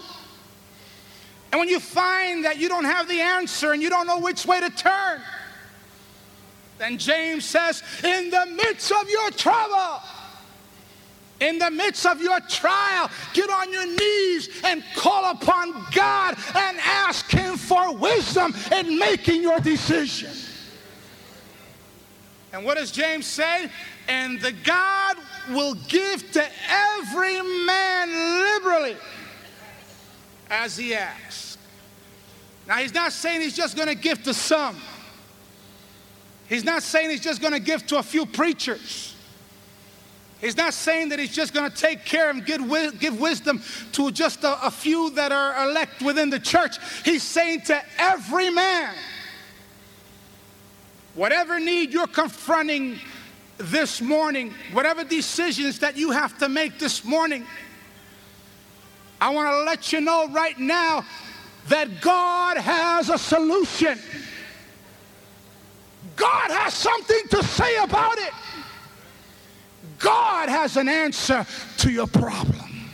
and 1.52 1.60
when 1.60 1.70
you 1.70 1.80
find 1.80 2.46
that 2.46 2.58
you 2.58 2.68
don't 2.68 2.86
have 2.86 3.08
the 3.08 3.20
answer 3.20 3.72
and 3.72 3.82
you 3.82 3.90
don't 3.90 4.08
know 4.08 4.20
which 4.20 4.46
way 4.46 4.60
to 4.60 4.70
turn, 4.70 5.22
then 6.78 6.98
James 6.98 7.46
says, 7.46 7.82
in 8.04 8.30
the 8.30 8.46
midst 8.46 8.92
of 8.92 9.10
your 9.10 9.32
trouble, 9.32 10.02
in 11.40 11.60
the 11.60 11.72
midst 11.72 12.06
of 12.06 12.22
your 12.22 12.40
trial, 12.42 13.10
get 13.34 13.50
on 13.50 13.72
your 13.72 13.86
knees 13.86 14.50
and 14.64 14.84
call 14.96 15.32
upon 15.32 15.72
God 15.94 16.36
and 16.56 16.78
ask 16.80 17.30
Him 17.30 17.58
for 17.58 17.96
wisdom 17.96 18.54
in 18.72 18.98
making 18.98 19.42
your 19.42 19.60
decision. 19.60 20.32
And 22.54 22.66
what 22.66 22.78
does 22.78 22.92
James 22.92 23.26
say? 23.26 23.70
And 24.08 24.40
the 24.42 24.52
God 24.52 25.18
will 25.50 25.76
give 25.88 26.32
to 26.32 26.46
every 26.70 27.42
man 27.42 28.10
liberally 28.56 28.98
as 30.50 30.78
he 30.78 30.94
asks. 30.94 31.58
Now, 32.68 32.76
he's 32.78 32.94
not 32.94 33.14
saying 33.14 33.42
he's 33.42 33.56
just 33.56 33.76
going 33.76 33.88
to 33.88 33.96
give 33.96 34.24
to 34.24 34.34
some. 34.34 34.76
He's 36.50 36.64
not 36.64 36.84
saying 36.84 37.10
he's 37.10 37.22
just 37.22 37.42
going 37.42 37.54
to 37.54 37.60
give 37.60 37.86
to 37.88 37.98
a 37.98 38.04
few 38.04 38.26
preachers. 38.26 39.16
He's 40.40 40.56
not 40.56 40.74
saying 40.74 41.10
that 41.10 41.20
he's 41.20 41.34
just 41.34 41.54
going 41.54 41.70
to 41.70 41.76
take 41.76 42.06
care 42.06 42.30
and 42.30 42.46
give, 42.46 42.62
give 43.00 43.20
wisdom 43.20 43.62
to 43.94 44.12
just 44.12 44.44
a, 44.44 44.66
a 44.68 44.72
few 44.72 45.10
that 45.12 45.32
are 45.32 45.68
elect 45.68 46.02
within 46.02 46.30
the 46.30 46.40
church. 46.40 46.78
He's 47.04 47.24
saying 47.24 47.62
to 47.62 47.82
every 47.98 48.50
man, 48.50 48.94
whatever 51.16 51.60
need 51.60 51.92
you're 51.92 52.06
confronting 52.06 53.00
this 53.58 54.00
morning, 54.00 54.54
whatever 54.74 55.04
decisions 55.04 55.80
that 55.80 55.98
you 55.98 56.12
have 56.12 56.38
to 56.38 56.48
make 56.48 56.78
this 56.78 57.04
morning, 57.04 57.46
I 59.20 59.30
want 59.30 59.50
to 59.52 59.64
let 59.64 59.92
you 59.92 60.02
know 60.02 60.28
right 60.30 60.58
now 60.60 61.04
that 61.70 62.02
God 62.02 62.58
has 62.58 63.10
a 63.10 63.18
solution. 63.18 64.00
God 66.16 66.52
has 66.52 66.74
something 66.74 67.22
to 67.30 67.44
say 67.44 67.78
about 67.78 68.18
it. 68.18 68.34
God 70.00 70.50
has 70.50 70.78
an 70.78 70.88
answer 70.88 71.46
to 71.78 71.92
your 71.92 72.08
problem. 72.08 72.90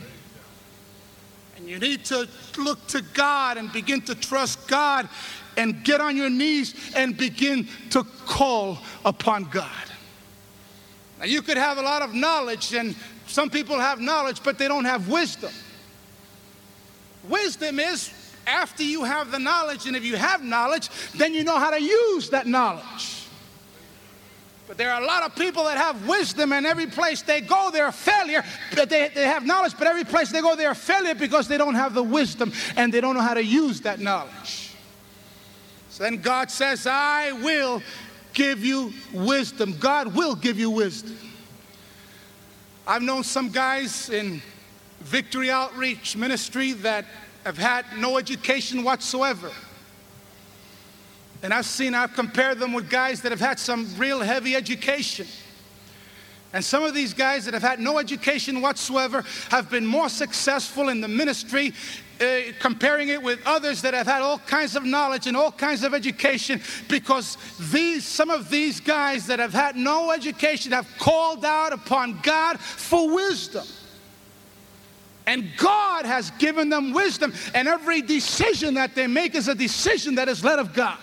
And 1.56 1.68
you 1.68 1.78
need 1.78 2.04
to 2.06 2.28
look 2.58 2.86
to 2.88 3.02
God 3.14 3.56
and 3.56 3.72
begin 3.72 4.00
to 4.02 4.14
trust 4.14 4.66
God 4.68 5.08
and 5.56 5.84
get 5.84 6.00
on 6.00 6.16
your 6.16 6.30
knees 6.30 6.74
and 6.96 7.16
begin 7.16 7.68
to 7.90 8.04
call 8.26 8.78
upon 9.04 9.44
God. 9.44 9.70
Now, 11.18 11.26
you 11.26 11.42
could 11.42 11.56
have 11.56 11.78
a 11.78 11.82
lot 11.82 12.02
of 12.02 12.12
knowledge, 12.12 12.74
and 12.74 12.96
some 13.26 13.48
people 13.48 13.78
have 13.78 14.00
knowledge, 14.00 14.42
but 14.42 14.58
they 14.58 14.68
don't 14.68 14.84
have 14.84 15.08
wisdom. 15.08 15.52
Wisdom 17.28 17.78
is 17.78 18.12
after 18.46 18.82
you 18.82 19.04
have 19.04 19.30
the 19.30 19.38
knowledge, 19.38 19.86
and 19.86 19.96
if 19.96 20.04
you 20.04 20.16
have 20.16 20.42
knowledge, 20.42 20.90
then 21.14 21.34
you 21.34 21.44
know 21.44 21.58
how 21.58 21.70
to 21.70 21.80
use 21.80 22.30
that 22.30 22.46
knowledge. 22.46 23.24
But 24.66 24.78
there 24.78 24.90
are 24.92 25.02
a 25.02 25.04
lot 25.04 25.22
of 25.22 25.36
people 25.36 25.64
that 25.64 25.76
have 25.76 26.08
wisdom, 26.08 26.52
and 26.52 26.66
every 26.66 26.86
place 26.86 27.22
they 27.22 27.40
go, 27.40 27.70
they're 27.70 27.88
a 27.88 27.92
failure. 27.92 28.42
But 28.74 28.88
They, 28.88 29.08
they 29.08 29.24
have 29.24 29.44
knowledge, 29.44 29.74
but 29.78 29.86
every 29.86 30.04
place 30.04 30.30
they 30.30 30.40
go, 30.40 30.56
they're 30.56 30.70
a 30.70 30.74
failure 30.74 31.14
because 31.14 31.48
they 31.48 31.58
don't 31.58 31.74
have 31.74 31.94
the 31.94 32.02
wisdom 32.02 32.52
and 32.76 32.92
they 32.92 33.00
don't 33.00 33.14
know 33.14 33.20
how 33.20 33.34
to 33.34 33.44
use 33.44 33.82
that 33.82 34.00
knowledge. 34.00 34.70
So 35.90 36.02
then 36.02 36.16
God 36.16 36.50
says, 36.50 36.86
I 36.86 37.32
will 37.32 37.82
give 38.32 38.64
you 38.64 38.92
wisdom. 39.12 39.76
God 39.78 40.14
will 40.14 40.34
give 40.34 40.58
you 40.58 40.70
wisdom. 40.70 41.16
I've 42.86 43.02
known 43.02 43.22
some 43.22 43.50
guys 43.50 44.10
in 44.10 44.42
Victory 45.04 45.50
Outreach 45.50 46.16
Ministry 46.16 46.72
that 46.72 47.04
have 47.44 47.58
had 47.58 47.84
no 47.98 48.16
education 48.16 48.82
whatsoever. 48.82 49.50
And 51.42 51.52
I've 51.52 51.66
seen, 51.66 51.94
I've 51.94 52.14
compared 52.14 52.58
them 52.58 52.72
with 52.72 52.88
guys 52.88 53.20
that 53.20 53.30
have 53.30 53.40
had 53.40 53.58
some 53.58 53.86
real 53.98 54.20
heavy 54.20 54.56
education. 54.56 55.26
And 56.54 56.64
some 56.64 56.84
of 56.84 56.94
these 56.94 57.12
guys 57.12 57.44
that 57.44 57.52
have 57.52 57.62
had 57.62 57.80
no 57.80 57.98
education 57.98 58.62
whatsoever 58.62 59.24
have 59.50 59.68
been 59.68 59.84
more 59.84 60.08
successful 60.08 60.88
in 60.88 61.02
the 61.02 61.08
ministry, 61.08 61.74
uh, 62.20 62.52
comparing 62.60 63.08
it 63.08 63.22
with 63.22 63.40
others 63.44 63.82
that 63.82 63.92
have 63.92 64.06
had 64.06 64.22
all 64.22 64.38
kinds 64.38 64.74
of 64.74 64.84
knowledge 64.84 65.26
and 65.26 65.36
all 65.36 65.52
kinds 65.52 65.82
of 65.82 65.92
education, 65.92 66.62
because 66.88 67.36
these, 67.72 68.06
some 68.06 68.30
of 68.30 68.48
these 68.48 68.80
guys 68.80 69.26
that 69.26 69.38
have 69.38 69.52
had 69.52 69.76
no 69.76 70.12
education 70.12 70.72
have 70.72 70.88
called 70.98 71.44
out 71.44 71.72
upon 71.72 72.20
God 72.22 72.58
for 72.60 73.12
wisdom. 73.12 73.66
And 75.26 75.50
God 75.56 76.04
has 76.04 76.30
given 76.32 76.68
them 76.68 76.92
wisdom, 76.92 77.32
and 77.54 77.66
every 77.66 78.02
decision 78.02 78.74
that 78.74 78.94
they 78.94 79.06
make 79.06 79.34
is 79.34 79.48
a 79.48 79.54
decision 79.54 80.16
that 80.16 80.28
is 80.28 80.44
led 80.44 80.58
of 80.58 80.74
God. 80.74 80.98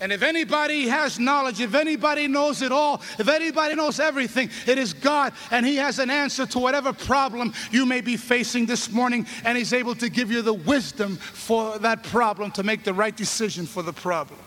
And 0.00 0.12
if 0.12 0.22
anybody 0.22 0.88
has 0.88 1.18
knowledge, 1.18 1.60
if 1.60 1.74
anybody 1.74 2.26
knows 2.26 2.62
it 2.62 2.72
all, 2.72 3.02
if 3.18 3.28
anybody 3.28 3.74
knows 3.74 4.00
everything, 4.00 4.48
it 4.66 4.78
is 4.78 4.94
God. 4.94 5.34
And 5.50 5.66
He 5.66 5.76
has 5.76 5.98
an 5.98 6.08
answer 6.08 6.46
to 6.46 6.58
whatever 6.58 6.94
problem 6.94 7.52
you 7.70 7.84
may 7.84 8.00
be 8.00 8.16
facing 8.16 8.64
this 8.64 8.90
morning. 8.90 9.26
And 9.44 9.58
He's 9.58 9.74
able 9.74 9.94
to 9.96 10.08
give 10.08 10.30
you 10.30 10.40
the 10.40 10.54
wisdom 10.54 11.16
for 11.16 11.78
that 11.80 12.02
problem 12.04 12.50
to 12.52 12.62
make 12.62 12.82
the 12.82 12.94
right 12.94 13.14
decision 13.14 13.66
for 13.66 13.82
the 13.82 13.92
problem. 13.92 14.40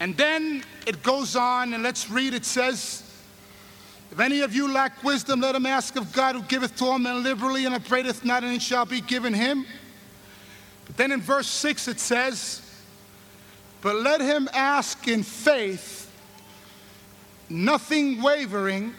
And 0.00 0.16
then 0.16 0.64
it 0.86 1.02
goes 1.02 1.36
on, 1.36 1.74
and 1.74 1.82
let's 1.82 2.08
read 2.08 2.32
it 2.32 2.46
says, 2.46 3.02
If 4.10 4.20
any 4.20 4.40
of 4.40 4.54
you 4.54 4.72
lack 4.72 5.04
wisdom, 5.04 5.40
let 5.40 5.54
him 5.54 5.66
ask 5.66 5.96
of 5.96 6.12
God 6.12 6.34
who 6.34 6.42
giveth 6.42 6.76
to 6.76 6.86
all 6.86 6.98
men 6.98 7.22
liberally 7.22 7.66
and 7.66 7.74
upbraideth 7.74 8.24
not, 8.24 8.42
and 8.42 8.54
it 8.54 8.62
shall 8.62 8.86
be 8.86 9.00
given 9.00 9.34
him. 9.34 9.66
But 10.86 10.96
then 10.96 11.12
in 11.12 11.20
verse 11.20 11.46
6 11.46 11.88
it 11.88 12.00
says, 12.00 12.62
but 13.80 13.94
let 13.96 14.20
him 14.20 14.48
ask 14.52 15.06
in 15.06 15.22
faith, 15.22 16.10
nothing 17.48 18.20
wavering, 18.20 18.94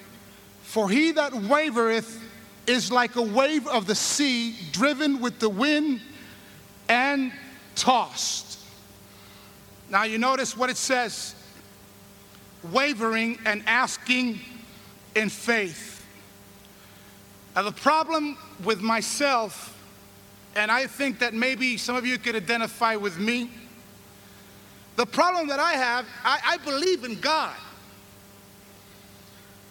for 0.62 0.90
he 0.90 1.12
that 1.14 1.34
wavereth 1.34 2.22
is 2.68 2.92
like 2.92 3.16
a 3.16 3.22
wave 3.22 3.68
of 3.68 3.88
the 3.88 3.96
sea, 3.96 4.56
driven 4.72 5.20
with 5.20 5.40
the 5.40 5.50
wind 5.50 6.00
and 6.88 7.32
tossed. 7.76 8.60
Now 9.90 10.04
you 10.04 10.18
notice 10.18 10.56
what 10.56 10.70
it 10.70 10.78
says 10.78 11.36
wavering 12.72 13.40
and 13.46 13.64
asking 13.66 14.40
in 15.20 15.30
faith. 15.30 16.06
Now, 17.56 17.64
the 17.64 17.72
problem 17.72 18.38
with 18.64 18.82
myself, 18.82 19.78
and 20.56 20.72
I 20.72 20.88
think 20.88 21.20
that 21.20 21.34
maybe 21.34 21.78
some 21.78 21.96
of 21.96 22.06
you 22.06 22.18
could 22.18 22.36
identify 22.36 22.96
with 22.96 23.20
me 23.20 23.50
the 24.96 25.06
problem 25.06 25.48
that 25.50 25.60
I 25.60 25.74
have, 25.74 26.06
I, 26.24 26.40
I 26.46 26.58
believe 26.58 27.04
in 27.04 27.20
God. 27.20 27.56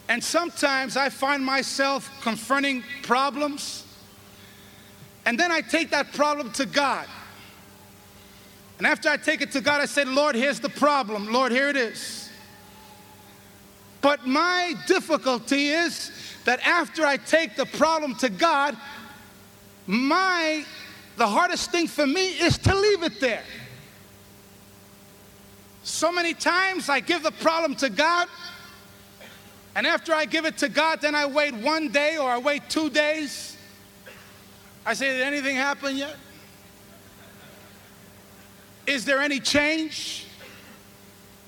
And 0.09 0.22
sometimes 0.22 0.96
I 0.96 1.09
find 1.09 1.44
myself 1.44 2.11
confronting 2.22 2.82
problems, 3.03 3.84
and 5.24 5.38
then 5.38 5.51
I 5.51 5.61
take 5.62 5.90
that 5.90 6.12
problem 6.12 6.53
to 6.53 6.66
God. 6.66 7.07
And 8.78 8.86
after 8.86 9.09
I 9.09 9.16
take 9.16 9.40
it 9.40 9.53
to 9.53 9.61
God, 9.61 9.80
I 9.80 9.86
say, 9.86 10.05
Lord, 10.05 10.34
here's 10.34 10.61
the 10.61 10.68
problem. 10.68 11.32
Lord, 11.32 11.53
here 11.53 11.68
it 11.68 11.76
is. 11.76 12.27
But 14.01 14.26
my 14.26 14.74
difficulty 14.86 15.68
is 15.68 16.11
that 16.44 16.61
after 16.66 17.05
I 17.05 17.16
take 17.16 17.57
the 17.57 17.66
problem 17.66 18.14
to 18.16 18.28
God, 18.28 18.76
my 19.86 20.64
the 21.16 21.26
hardest 21.26 21.72
thing 21.72 21.88
for 21.88 22.07
me 22.07 22.28
is 22.28 22.57
to 22.59 22.74
leave 22.74 23.03
it 23.03 23.20
there. 23.20 23.42
So 25.82 26.12
many 26.12 26.32
times 26.32 26.88
I 26.88 27.01
give 27.01 27.24
the 27.24 27.32
problem 27.32 27.74
to 27.76 27.90
God, 27.90 28.28
and 29.74 29.86
after 29.86 30.14
I 30.14 30.26
give 30.26 30.44
it 30.44 30.59
to 30.59 30.68
God, 30.68 31.01
then 31.01 31.16
I 31.16 31.26
wait 31.26 31.55
one 31.55 31.88
day 31.88 32.18
or 32.18 32.30
I 32.30 32.38
wait 32.38 32.68
two 32.68 32.88
days. 32.88 33.57
I 34.86 34.94
say, 34.94 35.12
Did 35.12 35.22
anything 35.22 35.57
happen 35.57 35.96
yet? 35.96 36.14
Is 38.86 39.05
there 39.05 39.18
any 39.18 39.40
change? 39.40 40.27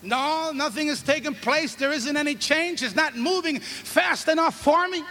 No, 0.02 0.50
nothing 0.52 0.88
has 0.88 1.02
taken 1.02 1.34
place. 1.34 1.74
There 1.74 1.92
isn't 1.92 2.16
any 2.16 2.34
change. 2.34 2.82
It's 2.82 2.96
not 2.96 3.16
moving 3.16 3.60
fast 3.60 4.28
enough 4.28 4.58
for 4.58 4.88
me. 4.88 5.04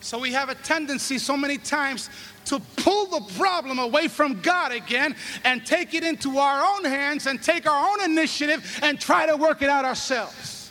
So 0.00 0.18
we 0.18 0.32
have 0.32 0.48
a 0.48 0.54
tendency 0.54 1.18
so 1.18 1.36
many 1.36 1.56
times 1.58 2.10
to 2.46 2.60
pull 2.76 3.06
the 3.06 3.32
problem 3.38 3.78
away 3.78 4.08
from 4.08 4.40
God 4.42 4.72
again 4.72 5.16
and 5.44 5.64
take 5.64 5.94
it 5.94 6.04
into 6.04 6.38
our 6.38 6.76
own 6.76 6.84
hands 6.84 7.26
and 7.26 7.42
take 7.42 7.66
our 7.66 7.90
own 7.90 8.02
initiative 8.10 8.80
and 8.82 9.00
try 9.00 9.26
to 9.26 9.36
work 9.36 9.62
it 9.62 9.70
out 9.70 9.84
ourselves. 9.84 10.70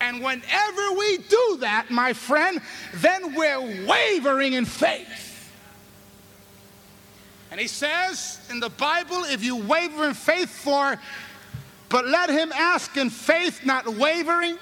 And 0.00 0.24
whenever 0.24 0.92
we 0.98 1.18
do 1.18 1.58
that, 1.60 1.88
my 1.90 2.14
friend, 2.14 2.60
then 2.94 3.34
we're 3.34 3.86
wavering 3.86 4.54
in 4.54 4.64
faith. 4.64 5.29
And 7.50 7.58
he 7.58 7.66
says 7.66 8.40
in 8.50 8.60
the 8.60 8.70
Bible, 8.70 9.24
if 9.24 9.42
you 9.42 9.56
waver 9.56 10.06
in 10.06 10.14
faith 10.14 10.50
for, 10.50 10.98
but 11.88 12.06
let 12.06 12.30
him 12.30 12.52
ask 12.54 12.96
in 12.96 13.10
faith, 13.10 13.64
not 13.64 13.88
wavering. 13.88 14.56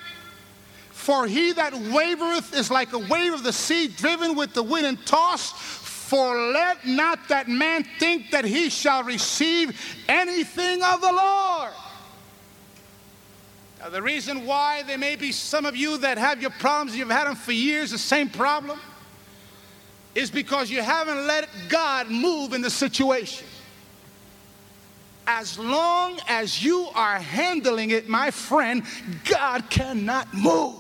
For 0.91 1.27
he 1.27 1.53
that 1.53 1.73
wavereth 1.73 2.55
is 2.55 2.71
like 2.71 2.93
a 2.93 2.99
wave 2.99 3.35
of 3.35 3.43
the 3.43 3.53
sea 3.53 3.89
driven 3.89 4.35
with 4.35 4.55
the 4.55 4.63
wind 4.63 4.87
and 4.87 5.07
tossed. 5.07 5.55
For 5.55 6.53
let 6.53 6.87
not 6.87 7.29
that 7.29 7.49
man 7.49 7.85
think 7.99 8.31
that 8.31 8.47
he 8.47 8.71
shall 8.71 9.03
receive 9.03 9.79
anything 10.09 10.83
of 10.83 11.03
the 11.03 11.13
Lord. 11.13 11.73
Now, 13.81 13.91
the 13.91 14.03
reason 14.03 14.45
why 14.45 14.83
there 14.83 14.99
may 14.99 15.15
be 15.15 15.31
some 15.31 15.67
of 15.67 15.77
you 15.77 15.99
that 15.99 16.19
have 16.19 16.41
your 16.41 16.51
problems, 16.51 16.97
you've 16.97 17.11
had 17.11 17.29
them 17.29 17.37
for 17.37 17.53
years, 17.53 17.91
the 17.91 17.99
same 17.99 18.29
problem, 18.29 18.81
is 20.15 20.31
because 20.31 20.71
you 20.71 20.83
haven't 20.83 21.27
let 21.27 21.49
God 21.69 22.11
move 22.11 22.53
in 22.53 22.61
the 22.61 22.71
situation. 22.71 23.47
As 25.27 25.59
long 25.59 26.19
as 26.27 26.65
you 26.65 26.89
are 26.95 27.19
handling 27.19 27.91
it, 27.91 28.09
my 28.09 28.31
friend, 28.31 28.83
God 29.29 29.69
cannot 29.69 30.33
move. 30.33 30.75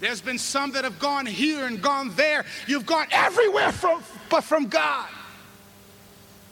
There's 0.00 0.20
been 0.20 0.38
some 0.38 0.72
that 0.72 0.84
have 0.84 0.98
gone 0.98 1.26
here 1.26 1.66
and 1.66 1.80
gone 1.80 2.10
there. 2.16 2.44
You've 2.66 2.86
gone 2.86 3.06
everywhere 3.10 3.72
from, 3.72 4.02
but 4.30 4.42
from 4.42 4.68
God. 4.68 5.08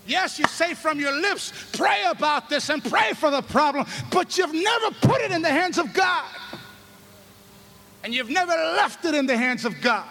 Yes, 0.07 0.39
you 0.39 0.47
say 0.47 0.75
from 0.75 0.99
your 0.99 1.13
lips, 1.13 1.53
pray 1.73 2.03
about 2.09 2.49
this 2.49 2.69
and 2.69 2.83
pray 2.83 3.13
for 3.13 3.31
the 3.31 3.43
problem, 3.43 3.87
but 4.11 4.37
you've 4.37 4.53
never 4.53 4.91
put 5.01 5.21
it 5.21 5.31
in 5.31 5.43
the 5.43 5.51
hands 5.51 5.79
of 5.79 5.93
God. 5.93 6.27
And 8.05 8.13
you've 8.13 8.31
never 8.31 8.53
left 8.53 9.05
it 9.05 9.15
in 9.15 9.27
the 9.27 9.37
hands 9.37 9.65
of 9.65 9.81
God. 9.81 10.09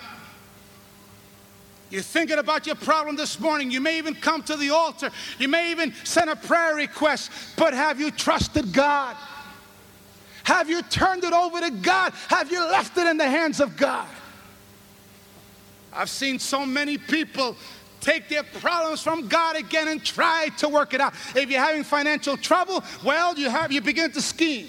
You're 1.91 2.01
thinking 2.01 2.37
about 2.37 2.65
your 2.65 2.75
problem 2.75 3.17
this 3.17 3.37
morning. 3.37 3.69
You 3.69 3.81
may 3.81 3.97
even 3.97 4.15
come 4.15 4.41
to 4.43 4.55
the 4.55 4.69
altar. 4.69 5.11
You 5.37 5.49
may 5.49 5.71
even 5.71 5.93
send 6.05 6.29
a 6.29 6.37
prayer 6.37 6.73
request, 6.73 7.31
but 7.57 7.73
have 7.73 7.99
you 7.99 8.11
trusted 8.11 8.71
God? 8.71 9.17
Have 10.45 10.69
you 10.69 10.81
turned 10.83 11.25
it 11.25 11.33
over 11.33 11.59
to 11.59 11.69
God? 11.69 12.13
Have 12.29 12.49
you 12.49 12.61
left 12.61 12.97
it 12.97 13.05
in 13.07 13.17
the 13.17 13.27
hands 13.27 13.59
of 13.59 13.75
God? 13.75 14.07
I've 15.93 16.09
seen 16.09 16.39
so 16.39 16.65
many 16.65 16.97
people 16.97 17.57
take 17.99 18.29
their 18.29 18.43
problems 18.43 19.03
from 19.03 19.27
God 19.27 19.57
again 19.57 19.89
and 19.89 20.03
try 20.03 20.47
to 20.59 20.69
work 20.69 20.93
it 20.93 21.01
out. 21.01 21.13
If 21.35 21.49
you're 21.49 21.59
having 21.59 21.83
financial 21.83 22.37
trouble, 22.37 22.83
well, 23.03 23.37
you 23.37 23.49
have 23.49 23.71
you 23.71 23.81
begin 23.81 24.11
to 24.13 24.21
scheme. 24.21 24.67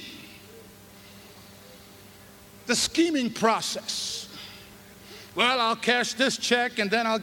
The 2.67 2.75
scheming 2.75 3.31
process. 3.31 4.22
Well, 5.35 5.61
I'll 5.61 5.77
cash 5.77 6.15
this 6.15 6.37
check 6.37 6.79
and 6.79 6.91
then 6.91 7.07
I'll 7.07 7.21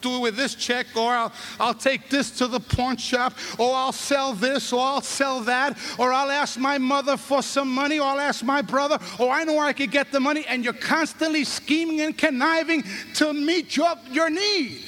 do 0.00 0.16
it 0.16 0.20
with 0.20 0.36
this 0.36 0.54
check, 0.54 0.86
or 0.96 1.12
I'll, 1.12 1.32
I'll 1.58 1.74
take 1.74 2.08
this 2.08 2.30
to 2.38 2.46
the 2.46 2.60
pawn 2.60 2.96
shop, 2.96 3.34
or 3.58 3.74
I'll 3.74 3.92
sell 3.92 4.32
this, 4.32 4.72
or 4.72 4.80
I'll 4.80 5.00
sell 5.00 5.40
that, 5.40 5.76
or 5.98 6.12
I'll 6.12 6.30
ask 6.30 6.58
my 6.58 6.78
mother 6.78 7.16
for 7.16 7.42
some 7.42 7.68
money, 7.72 7.98
or 7.98 8.06
I'll 8.06 8.20
ask 8.20 8.44
my 8.44 8.62
brother, 8.62 8.98
or 9.18 9.30
I 9.30 9.44
know 9.44 9.54
where 9.54 9.66
I 9.66 9.72
could 9.72 9.90
get 9.90 10.12
the 10.12 10.20
money, 10.20 10.44
and 10.46 10.64
you're 10.64 10.72
constantly 10.72 11.44
scheming 11.44 12.00
and 12.00 12.16
conniving 12.16 12.84
to 13.14 13.32
meet 13.32 13.76
your, 13.76 13.94
your 14.10 14.30
need. 14.30 14.82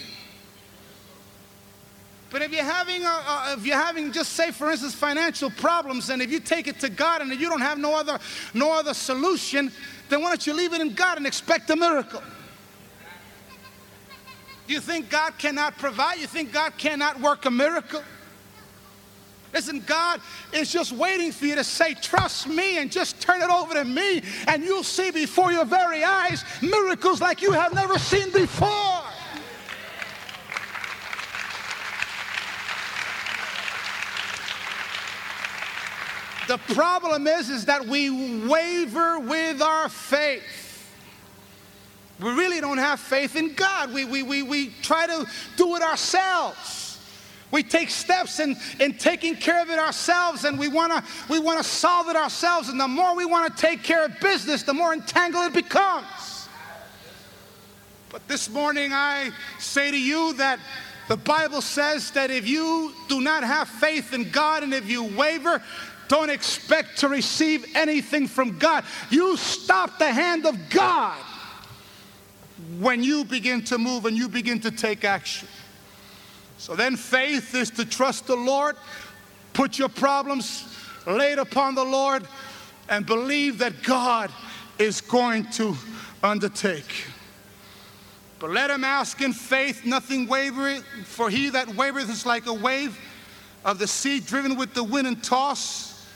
But 2.30 2.42
if 2.42 2.52
you're 2.52 2.62
having, 2.62 3.02
a, 3.02 3.08
a, 3.08 3.54
if 3.58 3.66
you're 3.66 3.76
having, 3.76 4.12
just 4.12 4.34
say, 4.34 4.52
for 4.52 4.70
instance, 4.70 4.94
financial 4.94 5.50
problems, 5.50 6.10
and 6.10 6.22
if 6.22 6.30
you 6.30 6.38
take 6.38 6.68
it 6.68 6.78
to 6.80 6.88
God 6.88 7.22
and 7.22 7.32
you 7.32 7.48
don't 7.48 7.60
have 7.60 7.78
no 7.78 7.96
other, 7.96 8.20
no 8.54 8.72
other 8.72 8.94
solution, 8.94 9.72
then 10.08 10.22
why 10.22 10.28
don't 10.28 10.46
you 10.46 10.54
leave 10.54 10.72
it 10.72 10.80
in 10.80 10.94
God 10.94 11.18
and 11.18 11.26
expect 11.26 11.68
a 11.70 11.76
miracle? 11.76 12.22
You 14.70 14.78
think 14.78 15.10
God 15.10 15.36
cannot 15.36 15.76
provide? 15.78 16.20
You 16.20 16.28
think 16.28 16.52
God 16.52 16.78
cannot 16.78 17.20
work 17.20 17.44
a 17.44 17.50
miracle? 17.50 18.04
Listen, 19.52 19.82
God 19.84 20.20
is 20.52 20.70
just 20.70 20.92
waiting 20.92 21.32
for 21.32 21.46
you 21.46 21.56
to 21.56 21.64
say, 21.64 21.94
Trust 21.94 22.46
me, 22.46 22.78
and 22.78 22.88
just 22.88 23.20
turn 23.20 23.42
it 23.42 23.50
over 23.50 23.74
to 23.74 23.84
me, 23.84 24.22
and 24.46 24.62
you'll 24.62 24.84
see 24.84 25.10
before 25.10 25.50
your 25.50 25.64
very 25.64 26.04
eyes 26.04 26.44
miracles 26.62 27.20
like 27.20 27.42
you 27.42 27.50
have 27.50 27.74
never 27.74 27.98
seen 27.98 28.30
before. 28.30 29.02
The 36.46 36.58
problem 36.74 37.26
is, 37.26 37.50
is 37.50 37.64
that 37.64 37.84
we 37.84 38.46
waver 38.46 39.18
with 39.18 39.60
our 39.60 39.88
faith. 39.88 40.59
We 42.20 42.30
really 42.32 42.60
don't 42.60 42.78
have 42.78 43.00
faith 43.00 43.36
in 43.36 43.54
God. 43.54 43.92
We, 43.92 44.04
we, 44.04 44.22
we, 44.22 44.42
we 44.42 44.70
try 44.82 45.06
to 45.06 45.26
do 45.56 45.76
it 45.76 45.82
ourselves. 45.82 46.98
We 47.50 47.62
take 47.62 47.90
steps 47.90 48.38
in, 48.40 48.56
in 48.78 48.94
taking 48.94 49.34
care 49.34 49.60
of 49.62 49.70
it 49.70 49.78
ourselves 49.78 50.44
and 50.44 50.58
we 50.58 50.68
want 50.68 50.92
to 50.92 51.02
we 51.28 51.40
wanna 51.40 51.64
solve 51.64 52.08
it 52.08 52.16
ourselves. 52.16 52.68
And 52.68 52.78
the 52.78 52.86
more 52.86 53.16
we 53.16 53.24
want 53.24 53.54
to 53.54 53.60
take 53.60 53.82
care 53.82 54.04
of 54.04 54.20
business, 54.20 54.62
the 54.62 54.74
more 54.74 54.92
entangled 54.92 55.46
it 55.46 55.54
becomes. 55.54 56.48
But 58.10 58.26
this 58.28 58.48
morning 58.50 58.92
I 58.92 59.30
say 59.58 59.90
to 59.90 60.00
you 60.00 60.34
that 60.34 60.60
the 61.08 61.16
Bible 61.16 61.60
says 61.60 62.12
that 62.12 62.30
if 62.30 62.46
you 62.46 62.92
do 63.08 63.20
not 63.20 63.42
have 63.42 63.68
faith 63.68 64.12
in 64.12 64.30
God 64.30 64.62
and 64.62 64.72
if 64.72 64.88
you 64.88 65.04
waver, 65.16 65.60
don't 66.06 66.30
expect 66.30 66.98
to 66.98 67.08
receive 67.08 67.66
anything 67.74 68.28
from 68.28 68.58
God. 68.58 68.84
You 69.10 69.36
stop 69.36 69.98
the 69.98 70.12
hand 70.12 70.46
of 70.46 70.56
God 70.70 71.18
when 72.78 73.02
you 73.02 73.24
begin 73.24 73.64
to 73.64 73.78
move 73.78 74.06
and 74.06 74.16
you 74.16 74.28
begin 74.28 74.61
to 74.61 74.70
take 74.70 75.04
action. 75.04 75.48
So 76.58 76.76
then, 76.76 76.96
faith 76.96 77.54
is 77.54 77.70
to 77.70 77.84
trust 77.84 78.26
the 78.26 78.36
Lord, 78.36 78.76
put 79.52 79.78
your 79.78 79.88
problems 79.88 80.66
laid 81.06 81.38
upon 81.38 81.74
the 81.74 81.84
Lord, 81.84 82.26
and 82.88 83.06
believe 83.06 83.58
that 83.58 83.82
God 83.82 84.30
is 84.78 85.00
going 85.00 85.50
to 85.52 85.74
undertake. 86.22 87.06
But 88.38 88.50
let 88.50 88.70
him 88.70 88.84
ask 88.84 89.20
in 89.20 89.32
faith, 89.32 89.84
nothing 89.84 90.26
wavering, 90.26 90.82
for 91.04 91.30
he 91.30 91.50
that 91.50 91.68
wavereth 91.68 92.08
is 92.08 92.24
like 92.24 92.46
a 92.46 92.54
wave 92.54 92.98
of 93.64 93.78
the 93.78 93.86
sea 93.86 94.20
driven 94.20 94.56
with 94.56 94.74
the 94.74 94.82
wind 94.82 95.06
and 95.06 95.22
tossed. 95.22 96.06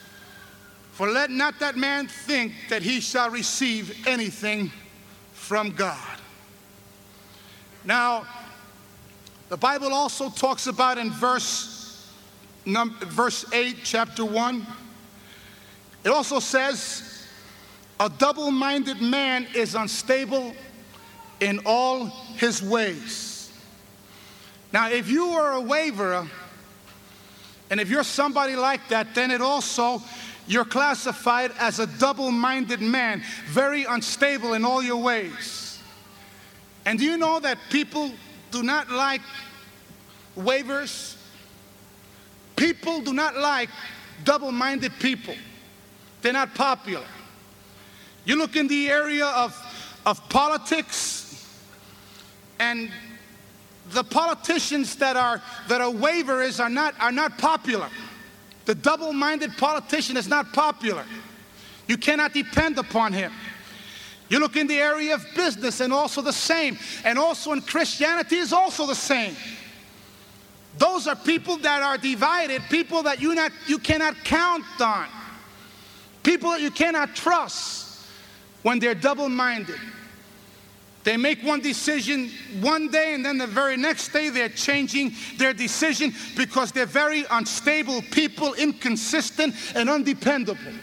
For 0.93 1.11
let 1.11 1.31
not 1.31 1.59
that 1.61 1.77
man 1.77 2.07
think 2.07 2.53
that 2.71 2.83
he 2.83 3.01
shall 3.01 3.29
receive 3.29 4.07
anything 4.07 4.73
from 5.33 5.71
God. 5.71 6.21
Now, 7.85 8.27
the 9.49 9.57
Bible 9.57 9.93
also 9.93 10.31
talks 10.31 10.67
about 10.67 10.99
in 10.99 11.11
verse, 11.11 12.11
num, 12.65 12.97
verse 13.01 13.45
8, 13.53 13.77
chapter 13.85 14.25
1, 14.25 14.67
it 16.05 16.09
also 16.09 16.39
says, 16.39 17.27
A 18.01 18.09
double 18.09 18.51
minded 18.51 19.01
man 19.03 19.47
is 19.55 19.75
unstable 19.75 20.55
in 21.41 21.61
all 21.67 22.07
his 22.37 22.63
ways. 22.63 23.53
Now, 24.73 24.91
if 24.91 25.09
you 25.09 25.29
are 25.29 25.53
a 25.53 25.61
waverer, 25.61 26.27
and 27.71 27.81
if 27.81 27.91
you're 27.91 28.05
somebody 28.05 28.57
like 28.57 28.89
that, 28.89 29.15
then 29.15 29.31
it 29.31 29.41
also 29.41 30.03
you're 30.47 30.65
classified 30.65 31.53
as 31.59 31.79
a 31.79 31.87
double 31.87 32.31
minded 32.31 32.81
man, 32.81 33.23
very 33.47 33.85
unstable 33.85 34.55
in 34.55 34.65
all 34.65 34.83
your 34.83 35.03
ways. 35.03 35.64
And 36.87 36.99
do 36.99 37.05
you 37.05 37.17
know 37.17 37.41
that 37.41 37.59
people 37.71 38.13
do 38.51 38.63
not 38.63 38.91
like 38.91 39.23
waivers? 40.37 41.17
People 42.57 43.01
do 43.01 43.13
not 43.13 43.37
like 43.37 43.71
double 44.23 44.53
minded 44.53 44.93
people, 45.01 45.35
they're 46.23 46.33
not 46.33 46.55
popular. 46.55 47.07
You 48.25 48.37
look 48.37 48.57
in 48.57 48.69
the 48.69 48.89
area 48.89 49.27
of, 49.27 49.55
of 50.07 50.27
politics, 50.31 51.47
and 52.59 52.91
the 53.91 54.05
politicians 54.05 54.97
that 54.97 55.17
are, 55.17 55.43
that 55.69 55.81
are 55.83 55.91
waverers 55.91 56.59
are 56.59 56.71
not, 56.71 56.95
are 57.01 57.13
not 57.13 57.37
popular. 57.37 57.89
The 58.65 58.75
double 58.75 59.13
minded 59.13 59.57
politician 59.59 60.17
is 60.17 60.27
not 60.27 60.53
popular. 60.55 61.05
You 61.87 61.99
cannot 61.99 62.33
depend 62.33 62.79
upon 62.79 63.13
him. 63.13 63.31
You 64.35 64.41
look 64.41 64.57
in 64.57 64.67
the 64.67 64.81
area 64.81 65.15
of 65.15 65.25
business 65.37 65.79
and 65.79 65.93
also 65.93 66.21
the 66.21 66.33
same. 66.33 66.77
And 67.05 67.21
also 67.21 67.53
in 67.53 67.61
Christianity 67.61 68.35
is 68.35 68.53
also 68.53 68.85
the 68.85 68.97
same. 68.97 69.37
Those 70.77 71.07
are 71.07 71.15
people 71.15 71.57
that 71.59 71.83
are 71.83 71.97
divided, 71.97 72.61
people 72.69 73.05
that 73.05 73.23
you, 73.23 73.33
not, 73.37 73.53
you 73.69 73.79
cannot 73.79 74.17
count 74.25 74.65
on, 74.81 75.07
people 76.25 76.51
that 76.51 76.61
you 76.61 76.73
cannot 76.73 77.15
trust 77.15 78.09
when 78.65 78.81
they're 78.81 78.97
double 78.97 79.29
minded. 79.29 79.79
They 81.05 81.17
make 81.17 81.45
one 81.45 81.61
decision 81.61 82.29
one 82.61 82.89
day, 82.89 83.15
and 83.15 83.25
then 83.25 83.39
the 83.39 83.47
very 83.47 83.77
next 83.77 84.09
day 84.09 84.31
they're 84.31 84.49
changing 84.49 85.13
their 85.37 85.55
decision 85.55 86.13
because 86.37 86.73
they're 86.73 86.87
very 86.87 87.25
unstable 87.31 88.03
people, 88.11 88.55
inconsistent, 88.55 89.55
and 89.77 89.89
undependable. 89.89 90.75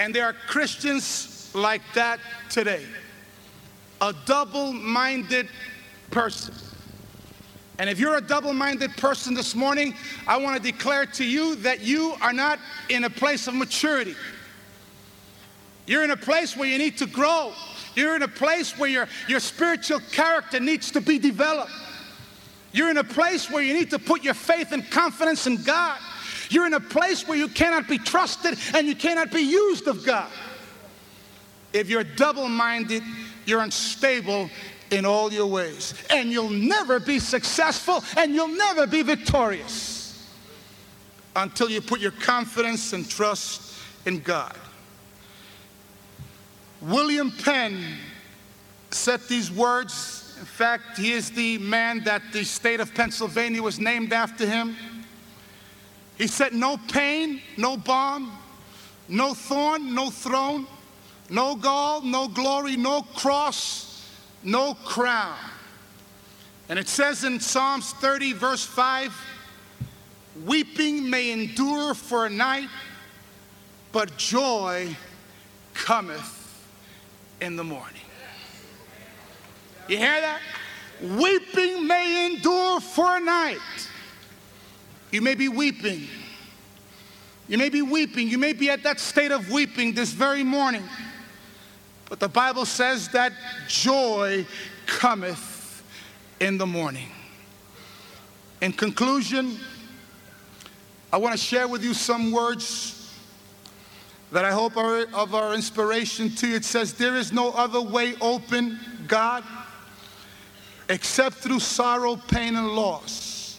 And 0.00 0.14
there 0.14 0.24
are 0.24 0.32
Christians 0.48 1.31
like 1.54 1.82
that 1.94 2.20
today. 2.50 2.84
A 4.00 4.14
double 4.26 4.72
minded 4.72 5.48
person. 6.10 6.54
And 7.78 7.88
if 7.88 7.98
you're 7.98 8.16
a 8.16 8.20
double 8.20 8.52
minded 8.52 8.92
person 8.96 9.34
this 9.34 9.54
morning, 9.54 9.94
I 10.26 10.36
want 10.36 10.56
to 10.56 10.62
declare 10.62 11.06
to 11.06 11.24
you 11.24 11.56
that 11.56 11.80
you 11.80 12.14
are 12.20 12.32
not 12.32 12.58
in 12.88 13.04
a 13.04 13.10
place 13.10 13.46
of 13.48 13.54
maturity. 13.54 14.14
You're 15.86 16.04
in 16.04 16.10
a 16.10 16.16
place 16.16 16.56
where 16.56 16.68
you 16.68 16.78
need 16.78 16.98
to 16.98 17.06
grow. 17.06 17.52
You're 17.94 18.14
in 18.14 18.22
a 18.22 18.28
place 18.28 18.78
where 18.78 18.88
your, 18.88 19.08
your 19.28 19.40
spiritual 19.40 20.00
character 20.12 20.60
needs 20.60 20.90
to 20.92 21.00
be 21.00 21.18
developed. 21.18 21.72
You're 22.72 22.90
in 22.90 22.98
a 22.98 23.04
place 23.04 23.50
where 23.50 23.62
you 23.62 23.74
need 23.74 23.90
to 23.90 23.98
put 23.98 24.22
your 24.22 24.34
faith 24.34 24.72
and 24.72 24.88
confidence 24.90 25.46
in 25.46 25.62
God. 25.62 25.98
You're 26.48 26.66
in 26.66 26.74
a 26.74 26.80
place 26.80 27.26
where 27.26 27.36
you 27.36 27.48
cannot 27.48 27.88
be 27.88 27.98
trusted 27.98 28.58
and 28.74 28.86
you 28.86 28.94
cannot 28.94 29.30
be 29.30 29.40
used 29.40 29.88
of 29.88 30.04
God. 30.04 30.30
If 31.72 31.88
you're 31.88 32.04
double 32.04 32.48
minded, 32.48 33.02
you're 33.46 33.62
unstable 33.62 34.50
in 34.90 35.06
all 35.06 35.32
your 35.32 35.46
ways. 35.46 35.94
And 36.10 36.30
you'll 36.30 36.50
never 36.50 37.00
be 37.00 37.18
successful 37.18 38.04
and 38.16 38.34
you'll 38.34 38.48
never 38.48 38.86
be 38.86 39.02
victorious 39.02 40.28
until 41.34 41.70
you 41.70 41.80
put 41.80 42.00
your 42.00 42.10
confidence 42.10 42.92
and 42.92 43.08
trust 43.08 43.74
in 44.04 44.20
God. 44.20 44.56
William 46.82 47.30
Penn 47.30 47.80
said 48.90 49.20
these 49.28 49.50
words. 49.50 50.36
In 50.38 50.44
fact, 50.44 50.98
he 50.98 51.12
is 51.12 51.30
the 51.30 51.58
man 51.58 52.02
that 52.04 52.22
the 52.32 52.44
state 52.44 52.80
of 52.80 52.92
Pennsylvania 52.94 53.62
was 53.62 53.78
named 53.78 54.12
after 54.12 54.44
him. 54.44 54.76
He 56.18 56.26
said, 56.26 56.52
No 56.52 56.76
pain, 56.88 57.40
no 57.56 57.76
balm, 57.76 58.32
no 59.08 59.34
thorn, 59.34 59.94
no 59.94 60.10
throne, 60.10 60.66
no 61.32 61.56
gall, 61.56 62.02
no 62.02 62.28
glory, 62.28 62.76
no 62.76 63.02
cross, 63.02 64.06
no 64.42 64.74
crown. 64.74 65.38
And 66.68 66.78
it 66.78 66.88
says 66.88 67.24
in 67.24 67.40
Psalms 67.40 67.92
30, 67.94 68.34
verse 68.34 68.64
5 68.64 69.14
Weeping 70.44 71.08
may 71.08 71.30
endure 71.30 71.94
for 71.94 72.26
a 72.26 72.30
night, 72.30 72.68
but 73.92 74.16
joy 74.16 74.96
cometh 75.74 76.38
in 77.40 77.56
the 77.56 77.64
morning. 77.64 78.00
You 79.88 79.98
hear 79.98 80.20
that? 80.20 80.40
Weeping 81.02 81.86
may 81.86 82.26
endure 82.26 82.80
for 82.80 83.16
a 83.16 83.20
night. 83.20 83.58
You 85.10 85.20
may 85.20 85.34
be 85.34 85.48
weeping. 85.48 86.06
You 87.48 87.58
may 87.58 87.68
be 87.68 87.82
weeping. 87.82 88.28
You 88.28 88.38
may 88.38 88.52
be 88.52 88.70
at 88.70 88.82
that 88.84 89.00
state 89.00 89.32
of 89.32 89.50
weeping 89.50 89.92
this 89.92 90.12
very 90.12 90.44
morning. 90.44 90.84
But 92.12 92.20
the 92.20 92.28
Bible 92.28 92.66
says 92.66 93.08
that 93.12 93.32
joy 93.68 94.44
cometh 94.84 95.82
in 96.40 96.58
the 96.58 96.66
morning. 96.66 97.08
In 98.60 98.74
conclusion, 98.74 99.56
I 101.10 101.16
want 101.16 101.32
to 101.32 101.42
share 101.42 101.66
with 101.66 101.82
you 101.82 101.94
some 101.94 102.30
words 102.30 103.16
that 104.30 104.44
I 104.44 104.52
hope 104.52 104.76
are 104.76 105.06
of 105.14 105.34
our 105.34 105.54
inspiration 105.54 106.28
to 106.34 106.48
you. 106.48 106.56
It 106.56 106.66
says, 106.66 106.92
There 106.92 107.16
is 107.16 107.32
no 107.32 107.50
other 107.52 107.80
way 107.80 108.14
open, 108.20 108.78
God, 109.08 109.42
except 110.90 111.36
through 111.36 111.60
sorrow, 111.60 112.16
pain, 112.16 112.56
and 112.56 112.72
loss. 112.72 113.58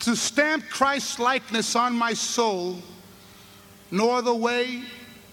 To 0.00 0.14
stamp 0.14 0.68
Christ's 0.68 1.18
likeness 1.18 1.74
on 1.74 1.94
my 1.94 2.12
soul, 2.12 2.82
no 3.90 4.10
other 4.10 4.34
way 4.34 4.82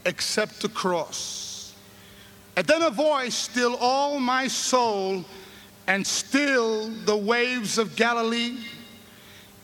except 0.05 0.61
the 0.61 0.69
cross. 0.69 1.46
And 2.57 2.67
then 2.67 2.81
a 2.81 2.89
voice 2.89 3.35
still 3.35 3.77
all 3.77 4.19
my 4.19 4.49
soul 4.49 5.23
and 5.87 6.05
still 6.05 6.89
the 7.05 7.15
waves 7.15 7.77
of 7.77 7.95
Galilee 7.95 8.57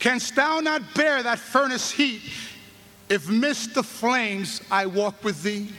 Canst 0.03 0.35
thou 0.35 0.59
not 0.59 0.81
bear 0.95 1.23
that 1.23 1.39
furnace 1.39 1.89
heat? 1.89 2.23
If 3.07 3.29
midst 3.29 3.73
the 3.73 3.83
flames 3.83 4.61
I 4.69 4.85
walk 4.85 5.23
with 5.23 5.41
thee, 5.43 5.69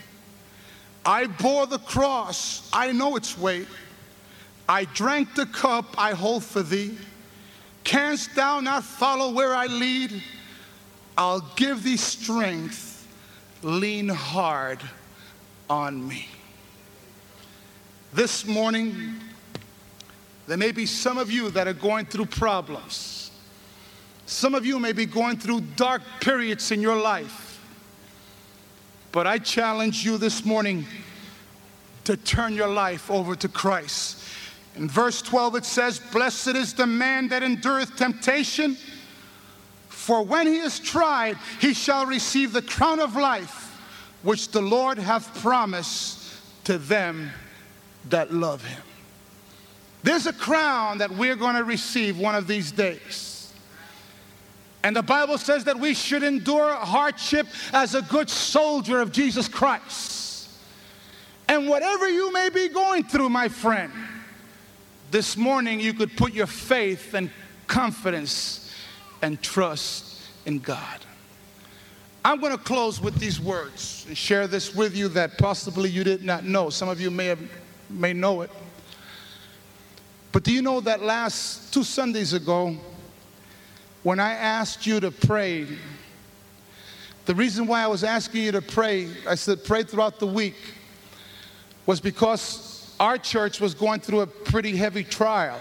I 1.05 1.27
bore 1.27 1.67
the 1.67 1.79
cross, 1.81 2.67
I 2.73 2.93
know 2.93 3.17
its 3.17 3.37
weight. 3.37 3.69
I 4.67 4.87
drank 4.87 5.35
the 5.35 5.45
cup 5.45 5.95
I 5.99 6.13
hold 6.13 6.43
for 6.43 6.63
thee. 6.63 6.97
Canst 7.85 8.35
thou 8.35 8.61
not 8.61 8.83
follow 8.83 9.31
where 9.31 9.55
I 9.55 9.67
lead? 9.67 10.23
I'll 11.19 11.47
give 11.55 11.83
thee 11.83 11.99
strength, 11.99 13.07
lean 13.63 14.09
hard 14.09 14.81
on 15.69 16.09
me. 16.09 16.29
This 18.15 18.47
morning, 18.47 19.17
there 20.47 20.57
may 20.57 20.71
be 20.71 20.87
some 20.87 21.19
of 21.19 21.33
you 21.33 21.51
that 21.51 21.67
are 21.67 21.73
going 21.73 22.07
through 22.07 22.27
problems. 22.27 23.33
Some 24.25 24.55
of 24.55 24.65
you 24.65 24.79
may 24.79 24.93
be 24.93 25.05
going 25.05 25.37
through 25.37 25.63
dark 25.75 26.01
periods 26.21 26.71
in 26.71 26.81
your 26.81 26.95
life. 26.95 27.61
But 29.11 29.27
I 29.27 29.39
challenge 29.39 30.05
you 30.05 30.17
this 30.17 30.45
morning 30.45 30.87
to 32.05 32.17
turn 32.17 32.55
your 32.55 32.69
life 32.69 33.11
over 33.11 33.35
to 33.35 33.49
Christ. 33.49 34.23
In 34.77 34.89
verse 34.89 35.21
12, 35.21 35.57
it 35.57 35.65
says, 35.65 35.99
Blessed 35.99 36.55
is 36.55 36.73
the 36.73 36.87
man 36.87 37.27
that 37.31 37.43
endureth 37.43 37.97
temptation, 37.97 38.77
for 39.89 40.23
when 40.23 40.47
he 40.47 40.59
is 40.59 40.79
tried, 40.79 41.37
he 41.61 41.75
shall 41.75 42.07
receive 42.07 42.53
the 42.53 42.63
crown 42.63 43.01
of 43.01 43.17
life, 43.17 43.77
which 44.23 44.53
the 44.53 44.63
Lord 44.63 44.99
hath 44.99 45.37
promised 45.41 46.21
to 46.63 46.79
them 46.79 47.33
that 48.11 48.33
love 48.33 48.65
him. 48.65 48.83
There's 50.03 50.27
a 50.27 50.33
crown 50.33 50.99
that 50.99 51.11
we're 51.11 51.37
going 51.37 51.57
to 51.57 51.65
receive 51.65 52.19
one 52.19 52.35
of 52.35 52.47
these 52.47 52.71
days. 52.71 53.53
And 54.83 54.95
the 54.95 55.03
Bible 55.03 55.39
says 55.39 55.65
that 55.65 55.79
we 55.79 55.95
should 55.95 56.23
endure 56.23 56.75
hardship 56.75 57.47
as 57.73 57.95
a 57.95 58.03
good 58.03 58.29
soldier 58.29 59.01
of 59.01 59.13
Jesus 59.13 59.49
Christ. 59.49 60.51
And 61.49 61.69
whatever 61.69 62.09
you 62.09 62.31
may 62.33 62.51
be 62.51 62.69
going 62.69 63.05
through, 63.05 63.31
my 63.31 63.49
friend, 63.49 63.93
this 65.11 65.39
morning 65.39 65.81
you 65.81 65.95
could 65.95 66.15
put 66.17 66.35
your 66.35 66.47
faith 66.47 67.15
and 67.15 67.31
confidence 67.67 68.71
and 69.23 69.41
trust 69.41 70.21
in 70.45 70.59
God. 70.59 71.01
I'm 72.23 72.41
going 72.41 72.53
to 72.53 72.63
close 72.63 73.01
with 73.01 73.17
these 73.17 73.41
words 73.41 74.05
and 74.07 74.17
share 74.17 74.47
this 74.47 74.75
with 74.75 74.97
you 74.97 75.09
that 75.09 75.39
possibly 75.39 75.89
you 75.89 76.05
did 76.05 76.25
not 76.25 76.45
know. 76.45 76.69
Some 76.69 76.89
of 76.89 77.01
you 77.01 77.11
may 77.11 77.27
have 77.27 77.39
may 77.91 78.13
know 78.13 78.43
it. 78.43 78.51
But 80.33 80.43
do 80.43 80.53
you 80.53 80.63
know 80.63 80.81
that 80.81 81.03
last 81.03 81.73
two 81.73 81.85
Sundays 81.85 82.33
ago, 82.33 82.77
when 84.03 84.19
I 84.19 84.33
asked 84.33 84.87
you 84.87 85.01
to 85.01 85.11
pray, 85.11 85.67
the 87.27 87.35
reason 87.35 87.67
why 87.67 87.83
I 87.83 87.87
was 87.87 88.05
asking 88.05 88.43
you 88.43 88.53
to 88.53 88.63
pray, 88.63 89.09
I 89.29 89.35
said 89.35 89.65
pray 89.65 89.83
throughout 89.83 90.19
the 90.19 90.27
week, 90.27 90.57
was 91.87 92.01
because 92.01 92.95
our 92.99 93.17
church 93.17 93.61
was 93.61 93.75
going 93.75 94.01
through 94.01 94.21
a 94.21 94.27
pretty 94.27 94.77
heavy 94.77 95.05
trial. 95.05 95.61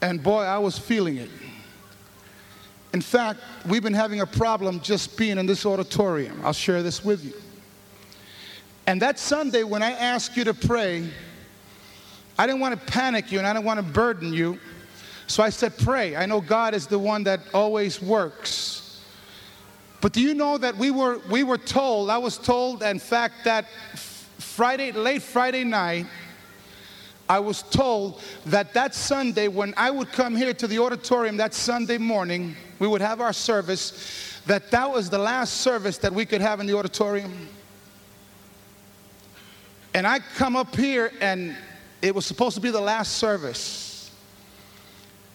And 0.00 0.22
boy, 0.22 0.42
I 0.42 0.58
was 0.58 0.78
feeling 0.78 1.16
it. 1.16 1.30
In 2.92 3.00
fact, 3.00 3.40
we've 3.66 3.82
been 3.82 3.94
having 3.94 4.20
a 4.20 4.26
problem 4.26 4.80
just 4.80 5.16
being 5.16 5.38
in 5.38 5.46
this 5.46 5.66
auditorium. 5.66 6.40
I'll 6.44 6.52
share 6.52 6.82
this 6.82 7.04
with 7.04 7.24
you. 7.24 7.34
And 8.88 9.02
that 9.02 9.18
Sunday, 9.18 9.64
when 9.64 9.82
I 9.82 9.90
asked 9.90 10.34
you 10.34 10.44
to 10.44 10.54
pray, 10.54 11.10
I 12.38 12.46
didn't 12.46 12.62
want 12.62 12.80
to 12.80 12.90
panic 12.90 13.30
you 13.30 13.36
and 13.36 13.46
I 13.46 13.52
didn't 13.52 13.66
want 13.66 13.76
to 13.76 13.82
burden 13.82 14.32
you. 14.32 14.58
So 15.26 15.42
I 15.42 15.50
said, 15.50 15.76
Pray. 15.76 16.16
I 16.16 16.24
know 16.24 16.40
God 16.40 16.72
is 16.72 16.86
the 16.86 16.98
one 16.98 17.22
that 17.24 17.40
always 17.52 18.00
works. 18.00 19.04
But 20.00 20.14
do 20.14 20.22
you 20.22 20.32
know 20.32 20.56
that 20.56 20.74
we 20.78 20.90
were, 20.90 21.20
we 21.30 21.42
were 21.42 21.58
told, 21.58 22.08
I 22.08 22.16
was 22.16 22.38
told, 22.38 22.82
in 22.82 22.98
fact, 22.98 23.44
that 23.44 23.66
Friday, 24.38 24.92
late 24.92 25.20
Friday 25.20 25.64
night, 25.64 26.06
I 27.28 27.40
was 27.40 27.64
told 27.64 28.22
that 28.46 28.72
that 28.72 28.94
Sunday, 28.94 29.48
when 29.48 29.74
I 29.76 29.90
would 29.90 30.12
come 30.12 30.34
here 30.34 30.54
to 30.54 30.66
the 30.66 30.78
auditorium 30.78 31.36
that 31.36 31.52
Sunday 31.52 31.98
morning, 31.98 32.56
we 32.78 32.88
would 32.88 33.02
have 33.02 33.20
our 33.20 33.34
service, 33.34 34.40
that 34.46 34.70
that 34.70 34.90
was 34.90 35.10
the 35.10 35.18
last 35.18 35.58
service 35.58 35.98
that 35.98 36.14
we 36.14 36.24
could 36.24 36.40
have 36.40 36.58
in 36.60 36.66
the 36.66 36.74
auditorium. 36.74 37.50
And 39.98 40.06
I 40.06 40.20
come 40.20 40.54
up 40.54 40.76
here, 40.76 41.10
and 41.20 41.56
it 42.02 42.14
was 42.14 42.24
supposed 42.24 42.54
to 42.54 42.60
be 42.60 42.70
the 42.70 42.80
last 42.80 43.14
service. 43.14 44.12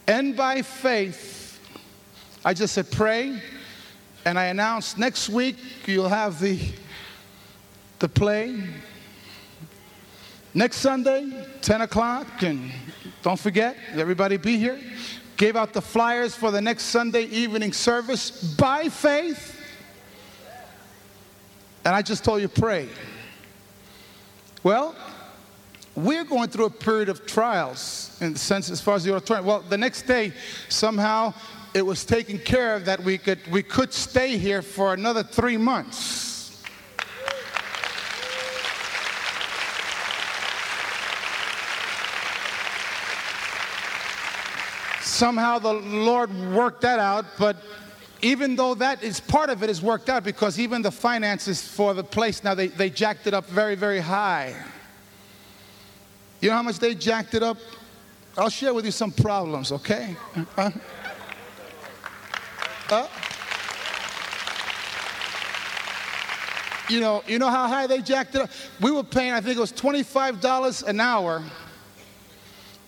And 0.07 0.37
by 0.37 0.61
faith, 0.61 1.59
I 2.45 2.53
just 2.53 2.73
said, 2.73 2.89
pray. 2.89 3.41
And 4.23 4.39
I 4.39 4.45
announced 4.45 4.97
next 4.97 5.27
week 5.27 5.57
you'll 5.85 6.07
have 6.07 6.39
the, 6.39 6.61
the 7.99 8.07
play. 8.07 8.63
Next 10.53 10.77
Sunday, 10.77 11.45
10 11.59 11.81
o'clock. 11.81 12.41
And 12.41 12.71
don't 13.21 13.37
forget, 13.37 13.75
everybody 13.91 14.37
be 14.37 14.57
here. 14.57 14.79
Gave 15.35 15.57
out 15.57 15.73
the 15.73 15.81
flyers 15.81 16.35
for 16.35 16.51
the 16.51 16.61
next 16.61 16.83
Sunday 16.83 17.23
evening 17.23 17.73
service 17.73 18.55
by 18.55 18.87
faith. 18.87 19.59
And 21.83 21.93
I 21.93 22.01
just 22.01 22.23
told 22.23 22.41
you, 22.41 22.47
pray. 22.47 22.87
Well, 24.63 24.95
we're 25.93 26.23
going 26.23 26.47
through 26.47 26.65
a 26.65 26.69
period 26.69 27.09
of 27.09 27.25
trials 27.25 28.17
in 28.21 28.31
the 28.31 28.39
sense 28.39 28.69
as 28.69 28.79
far 28.79 28.95
as 28.95 29.03
the 29.03 29.13
auditorium. 29.13 29.45
Well, 29.45 29.59
the 29.59 29.77
next 29.77 30.03
day, 30.03 30.31
somehow 30.69 31.33
it 31.73 31.85
was 31.85 32.05
taken 32.05 32.39
care 32.39 32.75
of 32.75 32.85
that 32.85 33.03
we 33.03 33.17
could, 33.17 33.39
we 33.51 33.61
could 33.61 33.91
stay 33.91 34.37
here 34.37 34.61
for 34.61 34.93
another 34.93 35.21
three 35.21 35.57
months. 35.57 36.63
Somehow 45.01 45.59
the 45.59 45.73
Lord 45.73 46.33
worked 46.53 46.81
that 46.81 46.99
out, 46.99 47.25
but 47.37 47.57
even 48.23 48.55
though 48.55 48.73
that 48.73 49.03
is 49.03 49.19
part 49.19 49.49
of 49.49 49.63
it 49.63 49.69
is 49.69 49.81
worked 49.81 50.09
out 50.09 50.23
because 50.23 50.57
even 50.57 50.81
the 50.81 50.91
finances 50.91 51.61
for 51.61 51.93
the 51.93 52.03
place 52.03 52.41
now 52.41 52.55
they, 52.55 52.67
they 52.67 52.89
jacked 52.89 53.27
it 53.27 53.33
up 53.33 53.45
very 53.47 53.75
very 53.75 53.99
high. 53.99 54.55
You 56.39 56.49
know 56.49 56.55
how 56.55 56.63
much 56.63 56.79
they 56.79 56.95
jacked 56.95 57.35
it 57.35 57.43
up? 57.43 57.57
I'll 58.37 58.49
share 58.49 58.73
with 58.73 58.85
you 58.85 58.91
some 58.91 59.11
problems 59.11 59.71
okay? 59.73 60.15
Uh, 60.57 60.71
uh, 62.89 63.07
you 66.89 67.01
know 67.01 67.23
you 67.27 67.39
know 67.39 67.49
how 67.49 67.67
high 67.67 67.87
they 67.87 68.01
jacked 68.01 68.35
it 68.35 68.41
up? 68.41 68.49
We 68.79 68.91
were 68.91 69.03
paying 69.03 69.33
i 69.33 69.41
think 69.41 69.57
it 69.57 69.61
was 69.61 69.73
$25 69.73 70.83
an 70.87 70.99
hour. 71.01 71.43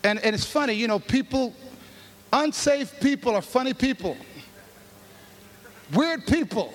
And, 0.06 0.20
and 0.20 0.34
it's 0.34 0.46
funny 0.46 0.74
you 0.74 0.88
know 0.88 1.00
people 1.00 1.54
unsafe 2.32 3.02
people 3.02 3.36
are 3.36 3.42
funny 3.42 3.74
people 3.74 4.16
weird 5.94 6.26
people. 6.26 6.74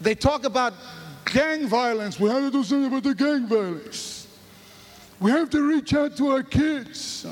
They 0.00 0.14
talk 0.14 0.44
about 0.44 0.74
gang 1.24 1.66
violence. 1.66 2.20
We 2.20 2.28
have 2.28 2.42
to 2.42 2.50
do 2.50 2.64
something 2.64 2.86
about 2.86 3.02
the 3.02 3.14
gang 3.14 3.46
violence. 3.46 4.28
We 5.20 5.30
have 5.30 5.48
to 5.50 5.62
reach 5.66 5.94
out 5.94 6.16
to 6.18 6.28
our 6.28 6.42
kids. 6.42 7.26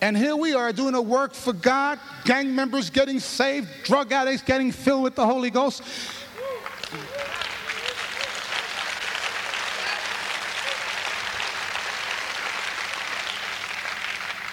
And 0.00 0.16
here 0.16 0.36
we 0.36 0.54
are 0.54 0.72
doing 0.72 0.94
a 0.94 1.02
work 1.02 1.34
for 1.34 1.52
God, 1.52 1.98
gang 2.24 2.54
members 2.54 2.88
getting 2.88 3.18
saved, 3.18 3.68
drug 3.82 4.12
addicts 4.12 4.42
getting 4.42 4.70
filled 4.70 5.02
with 5.02 5.16
the 5.16 5.26
Holy 5.26 5.50
Ghost. 5.50 5.82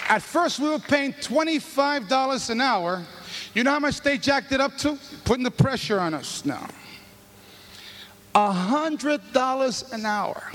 At 0.08 0.22
first, 0.22 0.60
we 0.60 0.70
were 0.70 0.80
paying 0.80 1.14
$25 1.14 2.50
an 2.50 2.62
hour. 2.62 3.04
You 3.54 3.64
know 3.64 3.72
how 3.72 3.80
much 3.80 4.02
they 4.02 4.18
jacked 4.18 4.52
it 4.52 4.62
up 4.62 4.78
to? 4.78 5.00
Putting 5.24 5.44
the 5.44 5.52
pressure 5.52 6.00
on 6.00 6.14
us 6.14 6.46
now. 6.46 6.68
$100 8.36 9.94
an 9.94 10.06
hour. 10.06 10.52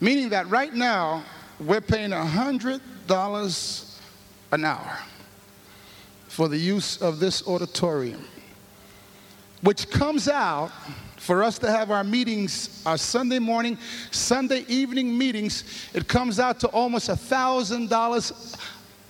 Meaning 0.00 0.30
that 0.30 0.48
right 0.48 0.72
now, 0.72 1.24
we're 1.60 1.80
paying 1.80 2.10
$100 2.10 4.00
an 4.52 4.64
hour 4.64 4.98
for 6.28 6.48
the 6.48 6.56
use 6.56 7.02
of 7.02 7.18
this 7.18 7.46
auditorium, 7.48 8.24
which 9.62 9.90
comes 9.90 10.28
out 10.28 10.70
for 11.28 11.44
us 11.44 11.58
to 11.58 11.70
have 11.70 11.90
our 11.90 12.02
meetings, 12.02 12.82
our 12.86 12.96
Sunday 12.96 13.38
morning, 13.38 13.76
Sunday 14.10 14.64
evening 14.66 15.18
meetings, 15.18 15.62
it 15.92 16.08
comes 16.08 16.40
out 16.40 16.58
to 16.60 16.68
almost 16.68 17.10
a 17.10 17.16
thousand 17.16 17.90
dollars 17.90 18.56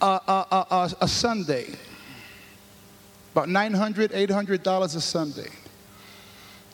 a 0.01 1.07
Sunday. 1.07 1.77
About 3.31 3.47
$900, 3.47 4.11
800 4.13 4.65
dollars 4.65 4.97
a 4.97 5.01
Sunday. 5.01 5.47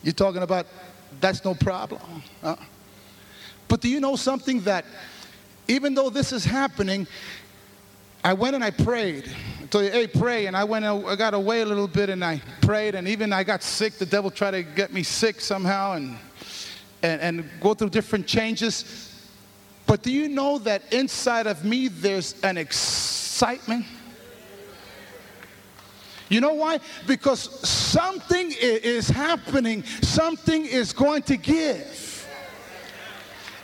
You're 0.01 0.13
talking 0.13 0.41
about 0.41 0.65
that's 1.21 1.45
no 1.45 1.53
problem. 1.53 2.01
Huh? 2.41 2.55
But 3.67 3.81
do 3.81 3.87
you 3.87 3.99
know 3.99 4.15
something 4.15 4.61
that 4.61 4.83
even 5.67 5.93
though 5.93 6.09
this 6.09 6.31
is 6.31 6.43
happening, 6.43 7.05
I 8.23 8.33
went 8.33 8.55
and 8.55 8.63
I 8.63 8.71
prayed. 8.71 9.29
You, 9.73 9.79
hey, 9.79 10.07
pray. 10.07 10.47
And 10.47 10.55
I 10.55 10.63
went 10.63 10.85
I 10.85 11.15
got 11.15 11.33
away 11.33 11.61
a 11.61 11.65
little 11.65 11.87
bit 11.87 12.09
and 12.09 12.23
I 12.23 12.41
prayed. 12.61 12.95
And 12.95 13.07
even 13.07 13.33
I 13.33 13.43
got 13.43 13.63
sick. 13.63 13.93
The 13.93 14.05
devil 14.05 14.31
tried 14.31 14.51
to 14.51 14.63
get 14.63 14.93
me 14.93 15.03
sick 15.03 15.41
somehow 15.41 15.93
and, 15.93 16.17
and, 17.01 17.21
and 17.21 17.49
go 17.61 17.73
through 17.73 17.89
different 17.89 18.27
changes. 18.27 19.11
But 19.85 20.01
do 20.01 20.11
you 20.11 20.29
know 20.29 20.57
that 20.59 20.93
inside 20.93 21.47
of 21.47 21.63
me 21.63 21.87
there's 21.87 22.41
an 22.41 22.57
excitement? 22.57 23.85
You 26.29 26.41
know 26.41 26.53
why? 26.53 26.79
Because 27.05 27.67
something 27.67 28.51
is 28.59 29.07
happening, 29.07 29.83
something 30.01 30.65
is 30.65 30.91
going 30.91 31.21
to 31.23 31.37
give. 31.37 32.27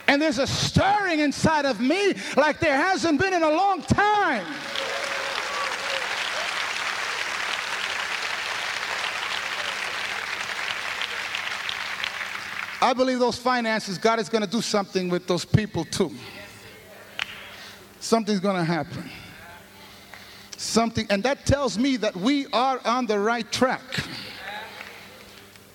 And 0.06 0.20
there's 0.20 0.38
a 0.38 0.46
stirring 0.46 1.20
inside 1.20 1.64
of 1.64 1.80
me 1.80 2.14
like 2.36 2.60
there 2.60 2.76
hasn't 2.76 3.20
been 3.20 3.34
in 3.34 3.42
a 3.42 3.50
long 3.50 3.82
time. 3.82 4.44
I 12.82 12.94
believe 12.94 13.20
those 13.20 13.38
finances, 13.38 13.96
God 13.96 14.18
is 14.18 14.28
going 14.28 14.42
to 14.42 14.50
do 14.50 14.60
something 14.60 15.08
with 15.08 15.28
those 15.28 15.44
people 15.44 15.84
too. 15.84 16.10
Something's 18.00 18.40
going 18.40 18.56
to 18.56 18.64
happen. 18.64 19.08
Something, 20.56 21.06
and 21.08 21.22
that 21.22 21.46
tells 21.46 21.78
me 21.78 21.96
that 21.98 22.16
we 22.16 22.46
are 22.48 22.80
on 22.84 23.06
the 23.06 23.20
right 23.20 23.50
track. 23.52 23.82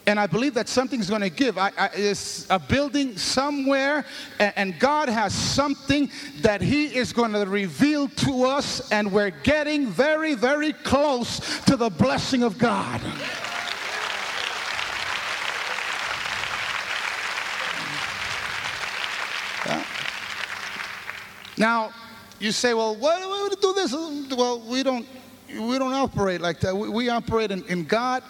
And 0.06 0.20
I 0.20 0.28
believe 0.28 0.54
that 0.56 0.68
something's 0.68 1.10
going 1.10 1.22
to 1.22 1.30
give. 1.30 1.58
I, 1.58 1.72
I, 1.78 1.90
it's 1.94 2.46
a 2.50 2.60
building 2.60 3.18
somewhere, 3.18 4.06
and, 4.40 4.54
and 4.58 4.80
God 4.80 5.08
has 5.08 5.34
something 5.34 6.12
that 6.42 6.62
He 6.62 6.94
is 6.94 7.14
going 7.14 7.32
to 7.34 7.46
reveal 7.46 8.10
to 8.10 8.44
us, 8.44 8.90
and 8.92 9.12
we're 9.14 9.32
getting 9.32 9.88
very, 9.88 10.34
very 10.34 10.74
close 10.74 11.62
to 11.66 11.78
the 11.78 11.90
blessing 11.90 12.44
of 12.44 12.58
God. 12.58 13.02
Now, 21.58 21.92
you 22.40 22.52
say, 22.52 22.74
well, 22.74 22.96
why 22.96 23.20
do 23.20 23.30
we 23.30 23.56
do 23.62 23.74
this? 23.74 23.94
Well, 24.36 24.60
we 24.62 24.84
don't 24.84 25.08
we 25.56 25.80
don't 25.80 25.94
operate 25.94 26.42
like 26.42 26.60
that. 26.62 26.76
We, 26.76 26.90
we 26.90 27.10
operate 27.10 27.52
in, 27.52 27.64
in, 27.66 27.86
God. 27.86 28.24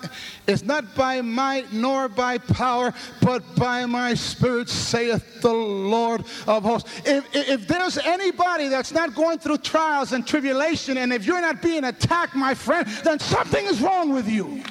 It's 0.47 0.63
not 0.63 0.93
by 0.95 1.21
might 1.21 1.73
nor 1.73 2.07
by 2.07 2.37
power, 2.37 2.93
but 3.21 3.43
by 3.55 3.85
my 3.85 4.13
spirit, 4.13 4.69
saith 4.69 5.41
the 5.41 5.51
Lord 5.51 6.21
of 6.45 6.63
hosts. 6.63 6.91
If, 7.05 7.25
if 7.33 7.67
there's 7.67 7.97
anybody 7.97 8.67
that's 8.67 8.91
not 8.91 9.15
going 9.15 9.39
through 9.39 9.57
trials 9.59 10.13
and 10.13 10.27
tribulation, 10.27 10.97
and 10.97 11.11
if 11.11 11.25
you're 11.25 11.41
not 11.41 11.61
being 11.61 11.85
attacked, 11.85 12.35
my 12.35 12.53
friend, 12.53 12.87
then 13.03 13.19
something 13.19 13.65
is 13.65 13.81
wrong 13.81 14.13
with 14.13 14.29
you. 14.29 14.61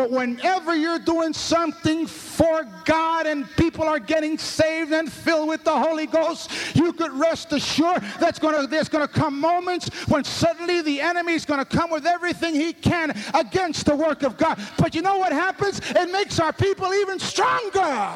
But 0.00 0.10
whenever 0.10 0.74
you're 0.74 0.98
doing 0.98 1.34
something 1.34 2.06
for 2.06 2.66
God 2.86 3.26
and 3.26 3.46
people 3.58 3.84
are 3.84 3.98
getting 3.98 4.38
saved 4.38 4.92
and 4.92 5.12
filled 5.12 5.46
with 5.46 5.62
the 5.62 5.78
Holy 5.78 6.06
Ghost, 6.06 6.50
you 6.74 6.94
could 6.94 7.12
rest 7.12 7.52
assured 7.52 8.00
that's 8.18 8.38
gonna, 8.38 8.66
there's 8.66 8.88
going 8.88 9.06
to 9.06 9.12
come 9.12 9.38
moments 9.38 9.90
when 10.08 10.24
suddenly 10.24 10.80
the 10.80 11.02
enemy 11.02 11.34
is 11.34 11.44
going 11.44 11.62
to 11.62 11.66
come 11.66 11.90
with 11.90 12.06
everything 12.06 12.54
he 12.54 12.72
can 12.72 13.14
against 13.34 13.84
the 13.84 13.94
work 13.94 14.22
of 14.22 14.38
God. 14.38 14.58
But 14.78 14.94
you 14.94 15.02
know 15.02 15.18
what 15.18 15.34
happens? 15.34 15.82
It 15.90 16.10
makes 16.10 16.40
our 16.40 16.54
people 16.54 16.94
even 16.94 17.18
stronger. 17.18 18.10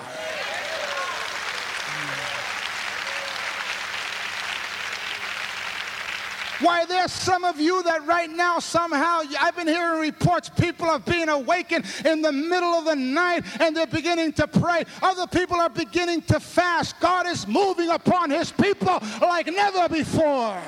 Why, 6.60 6.84
there's 6.84 7.12
some 7.12 7.44
of 7.44 7.58
you 7.58 7.82
that 7.82 8.06
right 8.06 8.30
now 8.30 8.58
somehow, 8.58 9.22
I've 9.40 9.56
been 9.56 9.66
hearing 9.66 10.00
reports, 10.00 10.48
people 10.48 10.88
are 10.88 10.98
being 10.98 11.28
awakened 11.28 11.84
in 12.04 12.22
the 12.22 12.32
middle 12.32 12.70
of 12.70 12.84
the 12.84 12.94
night 12.94 13.44
and 13.60 13.76
they're 13.76 13.86
beginning 13.86 14.32
to 14.34 14.46
pray. 14.46 14.84
Other 15.02 15.26
people 15.26 15.56
are 15.56 15.68
beginning 15.68 16.22
to 16.22 16.38
fast. 16.38 16.98
God 17.00 17.26
is 17.26 17.46
moving 17.46 17.90
upon 17.90 18.30
his 18.30 18.52
people 18.52 19.02
like 19.20 19.46
never 19.46 19.88
before. 19.88 20.60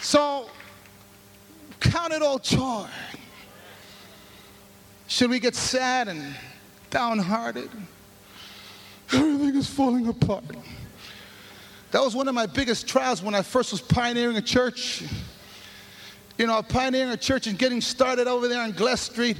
So, 0.00 0.48
count 1.80 2.12
it 2.12 2.22
all 2.22 2.38
joy. 2.38 2.86
Should 5.06 5.30
we 5.30 5.40
get 5.40 5.54
sad 5.54 6.08
and 6.08 6.34
downhearted? 6.90 7.70
Everything 9.12 9.56
is 9.56 9.68
falling 9.68 10.06
apart. 10.06 10.44
That 11.92 12.02
was 12.02 12.16
one 12.16 12.26
of 12.26 12.34
my 12.34 12.46
biggest 12.46 12.88
trials 12.88 13.22
when 13.22 13.34
I 13.34 13.42
first 13.42 13.70
was 13.70 13.82
pioneering 13.82 14.38
a 14.38 14.42
church. 14.42 15.04
You 16.38 16.46
know, 16.46 16.62
pioneering 16.62 17.10
a 17.10 17.18
church 17.18 17.46
and 17.46 17.58
getting 17.58 17.82
started 17.82 18.26
over 18.26 18.48
there 18.48 18.62
on 18.62 18.72
Gless 18.72 19.02
Street. 19.02 19.36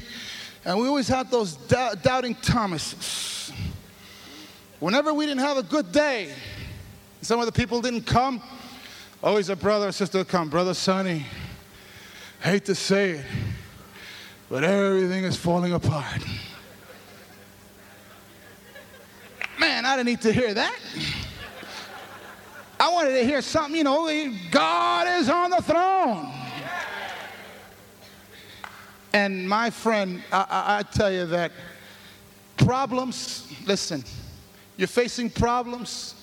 And 0.66 0.78
we 0.78 0.86
always 0.86 1.08
had 1.08 1.30
those 1.30 1.56
doubting 1.56 2.34
Thomases. 2.36 3.52
Whenever 4.80 5.14
we 5.14 5.24
didn't 5.24 5.40
have 5.40 5.56
a 5.56 5.62
good 5.62 5.92
day, 5.92 6.30
some 7.22 7.40
of 7.40 7.46
the 7.46 7.52
people 7.52 7.80
didn't 7.80 8.02
come, 8.02 8.42
always 9.22 9.48
a 9.48 9.56
brother 9.56 9.88
or 9.88 9.92
sister 9.92 10.18
would 10.18 10.28
come. 10.28 10.50
Brother 10.50 10.74
Sonny, 10.74 11.24
hate 12.42 12.66
to 12.66 12.74
say 12.74 13.12
it, 13.12 13.24
but 14.50 14.62
everything 14.62 15.24
is 15.24 15.36
falling 15.36 15.72
apart. 15.72 16.22
Man, 19.58 19.86
I 19.86 19.96
didn't 19.96 20.08
need 20.08 20.20
to 20.20 20.32
hear 20.32 20.52
that. 20.52 20.78
I 22.82 22.88
wanted 22.88 23.12
to 23.12 23.24
hear 23.24 23.40
something, 23.40 23.76
you 23.76 23.84
know, 23.84 24.10
God 24.50 25.06
is 25.20 25.28
on 25.28 25.50
the 25.50 25.62
throne. 25.62 26.28
And 29.12 29.48
my 29.48 29.70
friend, 29.70 30.20
I, 30.32 30.46
I, 30.50 30.78
I 30.78 30.82
tell 30.82 31.12
you 31.12 31.24
that 31.26 31.52
problems, 32.56 33.46
listen, 33.66 34.02
you're 34.76 34.88
facing 34.88 35.30
problems, 35.30 36.16